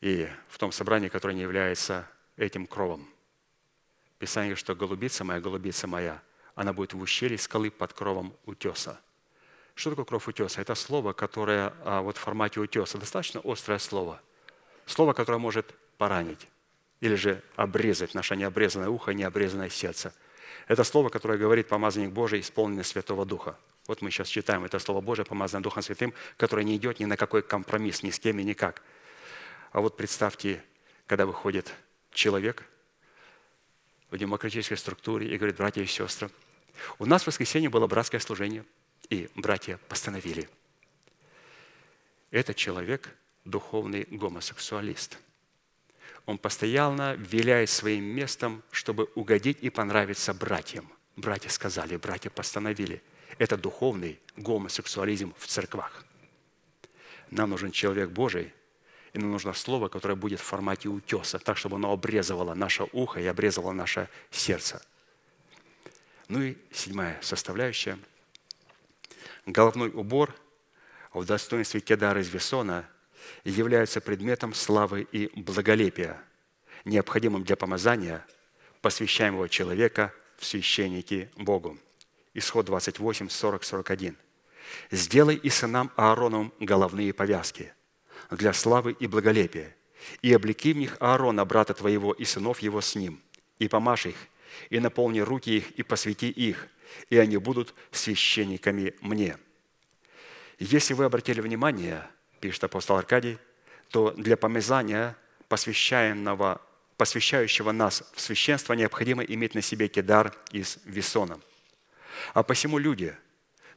и 0.00 0.28
в 0.48 0.58
том 0.58 0.70
собрании, 0.70 1.08
которое 1.08 1.34
не 1.34 1.42
является 1.42 2.08
этим 2.36 2.66
кровом. 2.66 3.08
Писание 4.18 4.50
говорит, 4.50 4.58
что 4.58 4.74
голубица 4.74 5.24
моя, 5.24 5.40
голубица 5.40 5.86
моя, 5.86 6.22
она 6.58 6.72
будет 6.72 6.92
в 6.92 7.00
ущелье 7.00 7.38
скалы 7.38 7.70
под 7.70 7.92
кровом 7.92 8.34
утеса. 8.44 9.00
Что 9.76 9.90
такое 9.90 10.04
кровь 10.04 10.26
утеса? 10.26 10.60
Это 10.60 10.74
слово, 10.74 11.12
которое 11.12 11.72
а, 11.84 12.00
вот 12.02 12.16
в 12.16 12.20
формате 12.20 12.58
утеса, 12.58 12.98
достаточно 12.98 13.40
острое 13.44 13.78
слово. 13.78 14.20
Слово, 14.84 15.12
которое 15.12 15.38
может 15.38 15.72
поранить. 15.98 16.48
Или 16.98 17.14
же 17.14 17.44
обрезать 17.54 18.12
наше 18.12 18.34
необрезанное 18.34 18.88
ухо, 18.88 19.12
необрезанное 19.12 19.68
сердце. 19.68 20.12
Это 20.66 20.82
слово, 20.82 21.10
которое 21.10 21.38
говорит 21.38 21.68
помазанник 21.68 22.10
Божий, 22.10 22.40
исполненный 22.40 22.84
Святого 22.84 23.24
Духа. 23.24 23.56
Вот 23.86 24.02
мы 24.02 24.10
сейчас 24.10 24.26
читаем 24.26 24.64
это 24.64 24.80
Слово 24.80 25.00
Божие, 25.00 25.24
помазанное 25.24 25.62
Духом 25.62 25.84
Святым, 25.84 26.12
которое 26.36 26.64
не 26.64 26.74
идет 26.74 26.98
ни 26.98 27.04
на 27.04 27.16
какой 27.16 27.42
компромисс, 27.42 28.02
ни 28.02 28.10
с 28.10 28.18
кем 28.18 28.36
и 28.40 28.42
никак. 28.42 28.82
А 29.70 29.80
вот 29.80 29.96
представьте, 29.96 30.64
когда 31.06 31.24
выходит 31.24 31.72
человек 32.10 32.64
в 34.10 34.18
демократической 34.18 34.74
структуре 34.74 35.32
и 35.32 35.36
говорит, 35.36 35.56
братья 35.56 35.82
и 35.82 35.86
сестры, 35.86 36.30
у 36.98 37.06
нас 37.06 37.22
в 37.22 37.26
воскресенье 37.26 37.68
было 37.68 37.86
братское 37.86 38.20
служение, 38.20 38.64
и 39.10 39.28
братья 39.34 39.78
постановили. 39.88 40.48
Этот 42.30 42.56
человек– 42.56 43.14
духовный 43.44 44.06
гомосексуалист– 44.10 45.18
он 46.28 46.36
постоянно 46.36 47.14
виляет 47.14 47.70
своим 47.70 48.04
местом, 48.04 48.62
чтобы 48.70 49.08
угодить 49.14 49.56
и 49.62 49.70
понравиться 49.70 50.34
братьям. 50.34 50.92
Братья 51.16 51.48
сказали, 51.48 51.96
братья 51.96 52.28
постановили. 52.28 53.02
Это 53.38 53.56
духовный 53.56 54.20
гомосексуализм 54.36 55.32
в 55.38 55.46
церквах. 55.46 56.04
Нам 57.30 57.48
нужен 57.48 57.70
человек 57.70 58.10
Божий, 58.10 58.52
и 59.14 59.18
нам 59.18 59.30
нужно 59.30 59.54
слово, 59.54 59.88
которое 59.88 60.16
будет 60.16 60.40
в 60.40 60.42
формате 60.42 60.90
утеса, 60.90 61.38
так, 61.38 61.56
чтобы 61.56 61.76
оно 61.76 61.92
обрезывало 61.92 62.52
наше 62.52 62.86
ухо 62.92 63.20
и 63.20 63.26
обрезывало 63.26 63.72
наше 63.72 64.10
сердце. 64.30 64.82
Ну 66.28 66.42
и 66.42 66.56
седьмая 66.72 67.18
составляющая. 67.22 67.98
Головной 69.46 69.88
убор 69.88 70.34
в 71.12 71.24
достоинстве 71.24 71.80
кедара 71.80 72.20
из 72.20 72.28
весона– 72.28 72.88
являются 73.44 74.00
предметом 74.00 74.54
славы 74.54 75.06
и 75.12 75.30
благолепия, 75.40 76.22
необходимым 76.84 77.44
для 77.44 77.56
помазания 77.56 78.24
посвящаемого 78.80 79.48
человека 79.48 80.12
в 80.36 80.44
священники 80.44 81.30
Богу. 81.36 81.78
Исход 82.34 82.66
28, 82.66 83.28
40, 83.28 83.64
41. 83.64 84.16
«Сделай 84.90 85.34
и 85.34 85.50
сынам 85.50 85.90
Аароном 85.96 86.52
головные 86.60 87.12
повязки 87.12 87.72
для 88.30 88.52
славы 88.52 88.92
и 88.92 89.06
благолепия, 89.06 89.74
и 90.22 90.32
облеки 90.32 90.72
в 90.72 90.76
них 90.76 90.96
Аарона, 91.00 91.44
брата 91.44 91.74
твоего, 91.74 92.12
и 92.12 92.24
сынов 92.24 92.60
его 92.60 92.80
с 92.80 92.94
ним, 92.94 93.22
и 93.58 93.66
помажь 93.66 94.06
их, 94.06 94.16
и 94.70 94.80
наполни 94.80 95.20
руки 95.20 95.58
их, 95.58 95.70
и 95.72 95.82
посвяти 95.82 96.28
их, 96.28 96.68
и 97.10 97.18
они 97.18 97.36
будут 97.36 97.74
священниками 97.90 98.94
мне. 99.00 99.36
Если 100.58 100.94
вы 100.94 101.04
обратили 101.04 101.40
внимание, 101.40 102.04
пишет 102.40 102.64
апостол 102.64 102.96
Аркадий, 102.96 103.38
то 103.90 104.10
для 104.12 104.36
помазания 104.36 105.16
посвящаемого, 105.48 106.60
посвящающего 106.96 107.72
нас 107.72 108.04
в 108.14 108.20
священство 108.20 108.74
необходимо 108.74 109.22
иметь 109.22 109.54
на 109.54 109.62
себе 109.62 109.88
кедар 109.88 110.34
из 110.50 110.78
весона. 110.84 111.40
А 112.34 112.42
посему 112.42 112.78
люди, 112.78 113.14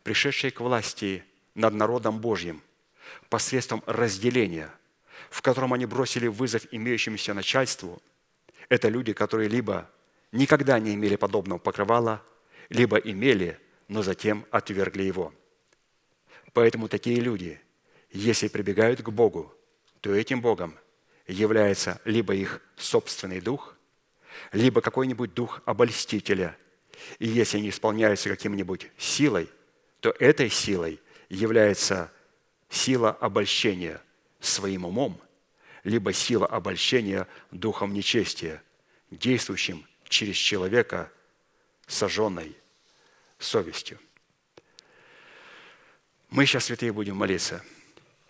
пришедшие 0.04 0.52
к 0.52 0.60
власти 0.60 1.24
над 1.56 1.74
народом 1.74 2.20
Божьим 2.20 2.62
посредством 3.30 3.84
разделения, 3.86 4.72
в 5.30 5.42
котором 5.42 5.74
они 5.74 5.86
бросили 5.86 6.28
вызов 6.28 6.66
имеющемуся 6.72 7.34
начальству, 7.34 8.02
это 8.70 8.90
люди, 8.90 9.14
которые 9.14 9.50
либо 9.50 9.90
никогда 10.32 10.80
не 10.80 10.94
имели 10.94 11.16
подобного 11.16 11.60
покрывала, 11.60 12.24
либо 12.70 12.98
имели, 12.98 13.60
но 13.88 14.02
затем 14.02 14.46
отвергли 14.52 15.04
его. 15.04 15.34
Поэтому 16.54 16.88
такие 16.88 17.20
люди, 17.20 17.60
если 18.12 18.48
прибегают 18.48 19.02
к 19.02 19.10
Богу, 19.10 19.54
то 20.02 20.14
этим 20.14 20.42
Богом 20.42 20.78
является 21.28 22.02
либо 22.06 22.34
их 22.34 22.62
собственный 22.76 23.42
дух, 23.42 23.76
либо 24.52 24.82
какой-нибудь 24.82 25.34
дух 25.34 25.62
обольстителя. 25.66 26.58
И 27.20 27.28
если 27.28 27.58
они 27.58 27.70
исполняются 27.70 28.30
каким-нибудь 28.30 28.90
силой, 28.98 29.50
то 30.00 30.14
этой 30.20 30.50
силой 30.50 31.00
является 31.30 32.12
сила 32.70 33.12
обольщения 33.12 34.02
своим 34.40 34.86
умом, 34.86 35.20
либо 35.84 36.14
сила 36.14 36.48
обольщения 36.48 37.28
духом 37.52 37.94
нечестия, 37.94 38.64
действующим 39.10 39.86
через 40.12 40.36
человека, 40.36 41.10
сожженной 41.88 42.56
совестью. 43.40 43.98
Мы 46.30 46.46
сейчас, 46.46 46.66
святые, 46.66 46.92
будем 46.92 47.16
молиться. 47.16 47.64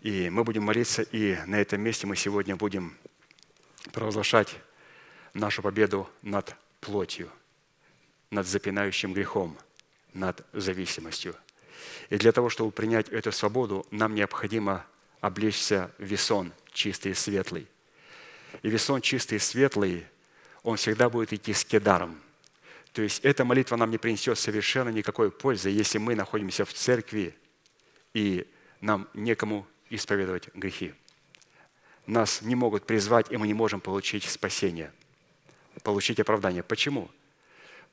И 0.02 0.30
мы 0.30 0.44
будем 0.44 0.64
молиться, 0.64 1.02
и 1.02 1.38
на 1.48 1.56
этом 1.60 1.82
месте 1.82 2.08
мы 2.08 2.16
сегодня 2.16 2.56
будем 2.56 2.96
провозглашать 3.92 4.56
нашу 5.34 5.62
победу 5.62 6.08
над 6.22 6.56
плотью, 6.80 7.32
над 8.30 8.48
запинающим 8.48 9.14
грехом, 9.14 9.58
над 10.14 10.46
зависимостью. 10.54 11.36
И 12.10 12.18
для 12.18 12.32
того, 12.32 12.50
чтобы 12.50 12.72
принять 12.72 13.10
эту 13.10 13.32
свободу, 13.32 13.88
нам 13.90 14.14
необходимо 14.14 14.86
облечься 15.20 15.92
в 15.98 16.04
весон 16.04 16.54
чистый 16.74 17.12
и 17.12 17.16
светлый. 17.16 17.68
И 18.62 18.70
весон 18.70 19.02
чистый 19.02 19.36
и 19.36 19.40
светлый, 19.40 20.06
он 20.64 20.78
всегда 20.78 21.10
будет 21.10 21.34
идти 21.34 21.54
с 21.54 21.66
кедаром. 21.66 22.20
То 22.94 23.02
есть 23.02 23.20
эта 23.24 23.46
молитва 23.46 23.78
нам 23.78 23.90
не 23.90 23.98
принесет 23.98 24.38
совершенно 24.38 24.90
никакой 24.90 25.32
пользы, 25.32 25.70
если 25.70 25.98
мы 25.98 26.16
находимся 26.16 26.66
в 26.66 26.74
церкви, 26.74 27.36
и 28.14 28.48
нам 28.82 29.08
некому 29.14 29.66
исповедовать 29.90 30.54
грехи. 30.54 30.94
Нас 32.06 32.42
не 32.42 32.56
могут 32.56 32.86
призвать, 32.86 33.32
и 33.32 33.38
мы 33.38 33.48
не 33.48 33.54
можем 33.54 33.80
получить 33.80 34.26
спасение, 34.26 34.92
получить 35.84 36.20
оправдание. 36.20 36.64
Почему? 36.64 37.10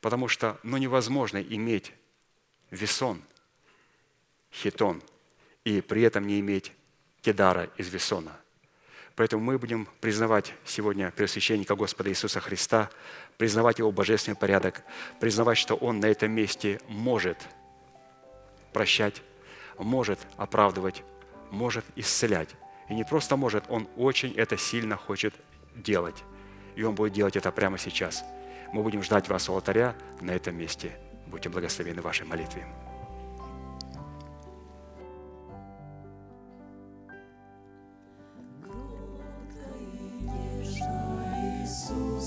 Потому 0.00 0.26
что 0.28 0.58
ну, 0.62 0.76
невозможно 0.76 1.40
иметь 1.40 1.92
весон, 2.70 3.22
хитон, 4.52 5.02
и 5.64 5.80
при 5.80 6.02
этом 6.02 6.26
не 6.26 6.40
иметь 6.40 6.72
кедара 7.22 7.70
из 7.76 7.88
весона– 7.88 8.36
Поэтому 9.18 9.42
мы 9.42 9.58
будем 9.58 9.88
признавать 10.00 10.54
сегодня 10.64 11.10
Преосвященника 11.10 11.74
Господа 11.74 12.08
Иисуса 12.08 12.38
Христа, 12.38 12.88
признавать 13.36 13.80
Его 13.80 13.90
божественный 13.90 14.36
порядок, 14.36 14.84
признавать, 15.18 15.58
что 15.58 15.74
Он 15.74 15.98
на 15.98 16.06
этом 16.06 16.30
месте 16.30 16.80
может 16.86 17.36
прощать, 18.72 19.20
может 19.76 20.20
оправдывать, 20.36 21.02
может 21.50 21.84
исцелять. 21.96 22.50
И 22.88 22.94
не 22.94 23.02
просто 23.02 23.34
может, 23.34 23.64
Он 23.68 23.88
очень 23.96 24.32
это 24.34 24.56
сильно 24.56 24.96
хочет 24.96 25.34
делать. 25.74 26.22
И 26.76 26.84
Он 26.84 26.94
будет 26.94 27.12
делать 27.12 27.34
это 27.34 27.50
прямо 27.50 27.76
сейчас. 27.76 28.22
Мы 28.72 28.84
будем 28.84 29.02
ждать 29.02 29.28
вас 29.28 29.48
у 29.48 29.52
алтаря 29.52 29.96
на 30.20 30.30
этом 30.30 30.54
месте. 30.56 30.96
Будьте 31.26 31.48
благословены 31.48 32.02
вашей 32.02 32.24
молитве. 32.24 32.68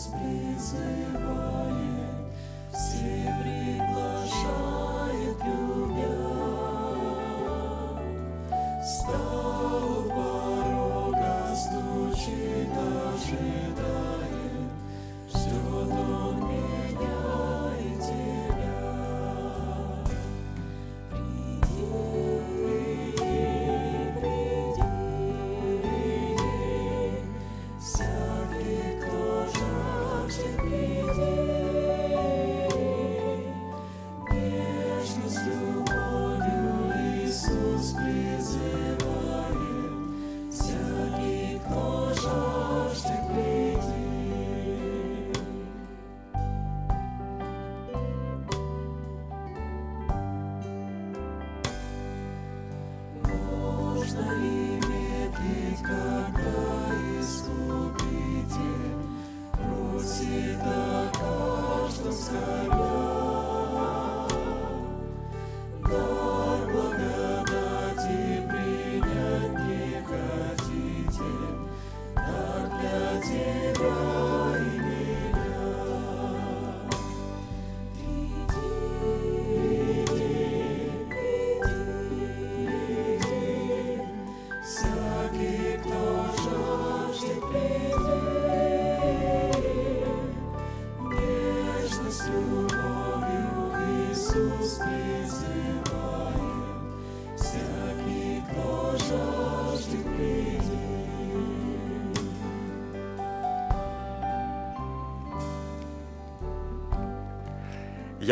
Please. 0.09 1.10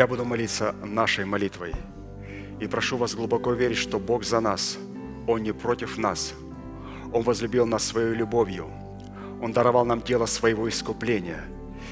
Я 0.00 0.06
буду 0.06 0.24
молиться 0.24 0.74
нашей 0.82 1.26
молитвой. 1.26 1.74
И 2.58 2.66
прошу 2.66 2.96
вас 2.96 3.14
глубоко 3.14 3.52
верить, 3.52 3.76
что 3.76 3.98
Бог 3.98 4.24
за 4.24 4.40
нас. 4.40 4.78
Он 5.26 5.42
не 5.42 5.52
против 5.52 5.98
нас. 5.98 6.32
Он 7.12 7.22
возлюбил 7.22 7.66
нас 7.66 7.84
своей 7.84 8.14
любовью. 8.14 8.70
Он 9.42 9.52
даровал 9.52 9.84
нам 9.84 10.00
дело 10.00 10.24
своего 10.24 10.66
искупления. 10.70 11.44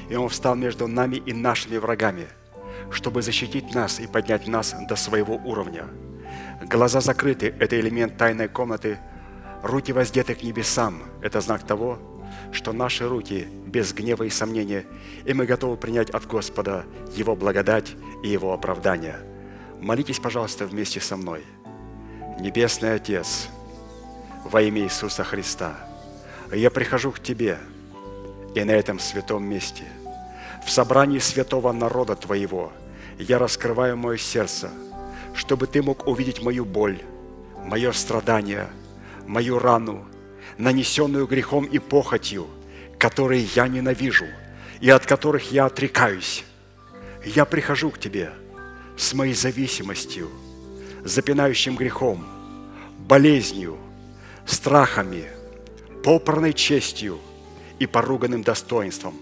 И 0.08 0.16
Он 0.16 0.30
встал 0.30 0.54
между 0.54 0.88
нами 0.88 1.16
и 1.16 1.34
нашими 1.34 1.76
врагами, 1.76 2.28
чтобы 2.90 3.20
защитить 3.20 3.74
нас 3.74 4.00
и 4.00 4.06
поднять 4.06 4.48
нас 4.48 4.74
до 4.88 4.96
своего 4.96 5.34
уровня. 5.44 5.84
Глаза 6.62 7.02
закрыты– 7.02 7.54
это 7.60 7.78
элемент 7.78 8.16
тайной 8.16 8.48
комнаты. 8.48 8.98
Руки 9.62 9.92
воздеты 9.92 10.34
к 10.34 10.42
небесам– 10.42 11.02
это 11.20 11.42
знак 11.42 11.62
того, 11.62 11.98
что 12.52 12.72
наши 12.72 13.08
руки 13.08 13.46
без 13.66 13.92
гнева 13.92 14.24
и 14.24 14.30
сомнения, 14.30 14.86
и 15.24 15.32
мы 15.34 15.46
готовы 15.46 15.76
принять 15.76 16.10
от 16.10 16.26
Господа 16.26 16.84
Его 17.14 17.36
благодать 17.36 17.94
и 18.22 18.28
Его 18.28 18.52
оправдание. 18.52 19.18
Молитесь, 19.80 20.18
пожалуйста, 20.18 20.66
вместе 20.66 21.00
со 21.00 21.16
мной. 21.16 21.44
Небесный 22.40 22.94
Отец, 22.94 23.48
во 24.44 24.62
имя 24.62 24.82
Иисуса 24.82 25.24
Христа, 25.24 25.76
я 26.52 26.70
прихожу 26.70 27.12
к 27.12 27.20
Тебе 27.20 27.58
и 28.54 28.64
на 28.64 28.72
этом 28.72 28.98
святом 28.98 29.44
месте, 29.44 29.84
в 30.64 30.70
собрании 30.70 31.18
святого 31.18 31.72
народа 31.72 32.16
Твоего, 32.16 32.72
я 33.18 33.38
раскрываю 33.38 33.96
мое 33.96 34.16
сердце, 34.16 34.70
чтобы 35.34 35.66
Ты 35.66 35.82
мог 35.82 36.06
увидеть 36.06 36.42
мою 36.42 36.64
боль, 36.64 37.00
мое 37.64 37.92
страдание, 37.92 38.68
мою 39.26 39.58
рану, 39.58 40.04
нанесенную 40.58 41.26
грехом 41.26 41.64
и 41.64 41.78
похотью, 41.78 42.46
которые 42.98 43.48
я 43.54 43.68
ненавижу 43.68 44.26
и 44.80 44.90
от 44.90 45.06
которых 45.06 45.52
я 45.52 45.66
отрекаюсь. 45.66 46.44
Я 47.24 47.44
прихожу 47.44 47.90
к 47.90 47.98
Тебе 47.98 48.32
с 48.96 49.14
моей 49.14 49.34
зависимостью, 49.34 50.28
запинающим 51.04 51.76
грехом, 51.76 52.26
болезнью, 52.98 53.78
страхами, 54.44 55.26
попранной 56.02 56.52
честью 56.52 57.18
и 57.78 57.86
поруганным 57.86 58.42
достоинством. 58.42 59.14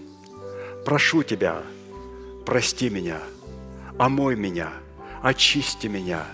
Прошу 0.85 1.23
Тебя, 1.23 1.61
прости 2.45 2.89
меня, 2.89 3.19
омой 3.97 4.35
меня, 4.35 4.71
очисти 5.21 5.87
меня, 5.87 6.25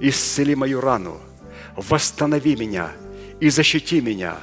исцели 0.00 0.54
мою 0.54 0.80
рану, 0.80 1.20
восстанови 1.76 2.56
меня 2.56 2.92
и 3.40 3.48
защити 3.50 4.00
меня 4.00 4.36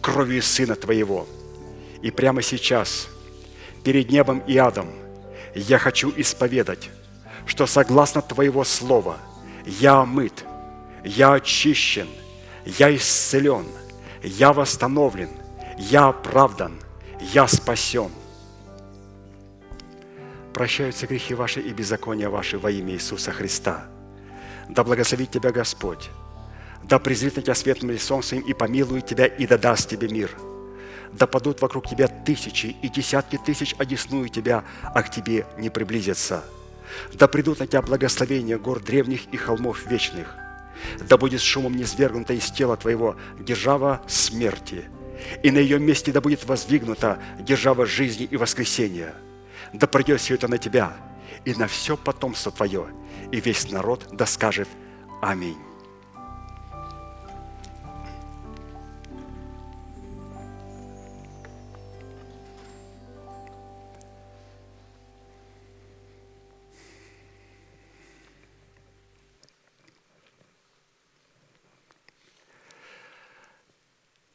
кровью 0.00 0.42
Сына 0.42 0.74
Твоего. 0.74 1.26
И 2.02 2.10
прямо 2.10 2.42
сейчас, 2.42 3.08
перед 3.82 4.10
небом 4.10 4.40
и 4.40 4.56
адом, 4.56 4.88
я 5.54 5.78
хочу 5.78 6.12
исповедать, 6.16 6.90
что 7.46 7.66
согласно 7.66 8.22
Твоего 8.22 8.64
Слова 8.64 9.18
я 9.66 10.00
омыт, 10.00 10.44
я 11.04 11.34
очищен, 11.34 12.08
я 12.64 12.94
исцелен, 12.94 13.66
я 14.22 14.52
восстановлен, 14.52 15.30
я 15.78 16.08
оправдан, 16.08 16.80
я 17.20 17.46
спасен. 17.46 18.10
Прощаются 20.52 21.06
грехи 21.06 21.34
ваши 21.34 21.60
и 21.60 21.72
беззакония 21.72 22.28
ваши 22.28 22.58
во 22.58 22.70
имя 22.70 22.92
Иисуса 22.92 23.32
Христа. 23.32 23.86
Да 24.68 24.84
благословит 24.84 25.30
тебя 25.30 25.50
Господь, 25.50 26.10
да 26.84 26.98
презрит 26.98 27.36
на 27.36 27.42
тебя 27.42 27.54
светлым 27.54 27.92
лицом 27.92 28.22
своим 28.22 28.42
и 28.42 28.52
помилует 28.52 29.06
тебя 29.06 29.26
и 29.26 29.46
да 29.46 29.58
даст 29.58 29.88
тебе 29.88 30.08
мир. 30.08 30.30
Да 31.12 31.26
падут 31.26 31.60
вокруг 31.60 31.88
тебя 31.88 32.08
тысячи 32.08 32.74
и 32.82 32.88
десятки 32.88 33.38
тысяч, 33.44 33.74
одесную 33.78 34.28
тебя, 34.28 34.64
а 34.82 35.02
к 35.02 35.10
тебе 35.10 35.46
не 35.58 35.70
приблизятся. 35.70 36.44
Да 37.14 37.28
придут 37.28 37.60
на 37.60 37.66
тебя 37.66 37.82
благословения 37.82 38.58
гор 38.58 38.80
древних 38.80 39.26
и 39.32 39.36
холмов 39.36 39.86
вечных. 39.86 40.34
Да 41.08 41.16
будет 41.16 41.40
шумом 41.40 41.76
низвергнута 41.76 42.32
из 42.32 42.50
тела 42.50 42.76
твоего 42.76 43.16
держава 43.38 44.02
смерти, 44.08 44.84
и 45.42 45.50
на 45.50 45.58
ее 45.58 45.78
месте 45.78 46.12
да 46.12 46.20
будет 46.20 46.44
воздвигнута 46.44 47.18
держава 47.38 47.86
жизни 47.86 48.26
и 48.30 48.36
воскресения. 48.36 49.14
Да 49.72 49.86
придет 49.86 50.20
все 50.20 50.34
это 50.34 50.48
на 50.48 50.58
тебя 50.58 50.96
и 51.44 51.54
на 51.54 51.66
все 51.66 51.96
потомство 51.96 52.50
твое, 52.50 52.86
и 53.30 53.40
весь 53.40 53.70
народ 53.70 54.08
да 54.12 54.26
скажет 54.26 54.68
Аминь. 55.20 55.71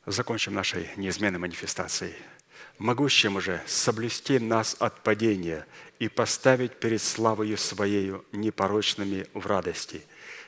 Закончим 0.08 0.54
нашей 0.54 0.90
неизменной 0.96 1.38
манифестацией. 1.38 2.14
Могущим 2.78 3.42
же 3.42 3.62
соблюсти 3.68 4.40
нас 4.40 4.78
от 4.80 5.04
падения 5.04 5.68
и 6.00 6.08
поставить 6.08 6.80
перед 6.80 7.02
славою 7.02 7.58
Своею 7.58 8.24
непорочными 8.32 9.28
в 9.34 9.46
радости, 9.48 10.02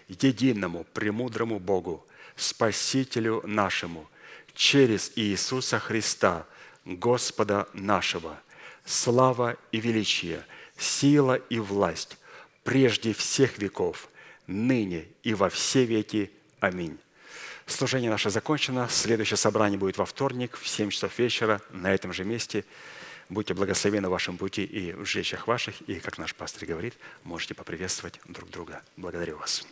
единому, 0.08 0.86
премудрому 0.94 1.60
Богу, 1.60 2.08
Спасителю 2.38 3.42
нашему, 3.46 4.10
через 4.54 5.12
Иисуса 5.18 5.78
Христа, 5.78 6.48
Господа 6.86 7.68
нашего, 7.74 8.40
слава 8.86 9.58
и 9.74 9.82
величие, 9.82 10.46
сила 10.78 11.36
и 11.36 11.60
власть, 11.60 12.18
прежде 12.64 13.12
всех 13.12 13.58
веков, 13.58 14.08
ныне 14.48 15.08
и 15.24 15.34
во 15.34 15.50
все 15.50 15.84
веки. 15.84 16.32
Аминь. 16.62 16.98
Служение 17.70 18.10
наше 18.10 18.32
закончено. 18.32 18.88
Следующее 18.90 19.38
собрание 19.38 19.78
будет 19.78 19.98
во 19.98 20.06
вторник 20.06 20.58
в 20.58 20.68
7 20.68 20.90
часов 20.90 21.18
вечера 21.20 21.62
на 21.70 21.94
этом 21.94 22.12
же 22.12 22.26
месте. 22.26 22.66
Будьте 23.30 23.54
благословены 23.54 24.08
в 24.08 24.12
вашем 24.12 24.38
пути 24.38 24.66
и 24.66 24.92
в 24.92 25.06
жечах 25.06 25.48
ваших. 25.48 25.80
И, 25.82 26.00
как 26.00 26.18
наш 26.18 26.34
пастор 26.34 26.66
говорит, 26.66 26.96
можете 27.24 27.54
поприветствовать 27.54 28.20
друг 28.26 28.50
друга. 28.50 28.82
Благодарю 28.98 29.38
вас. 29.38 29.68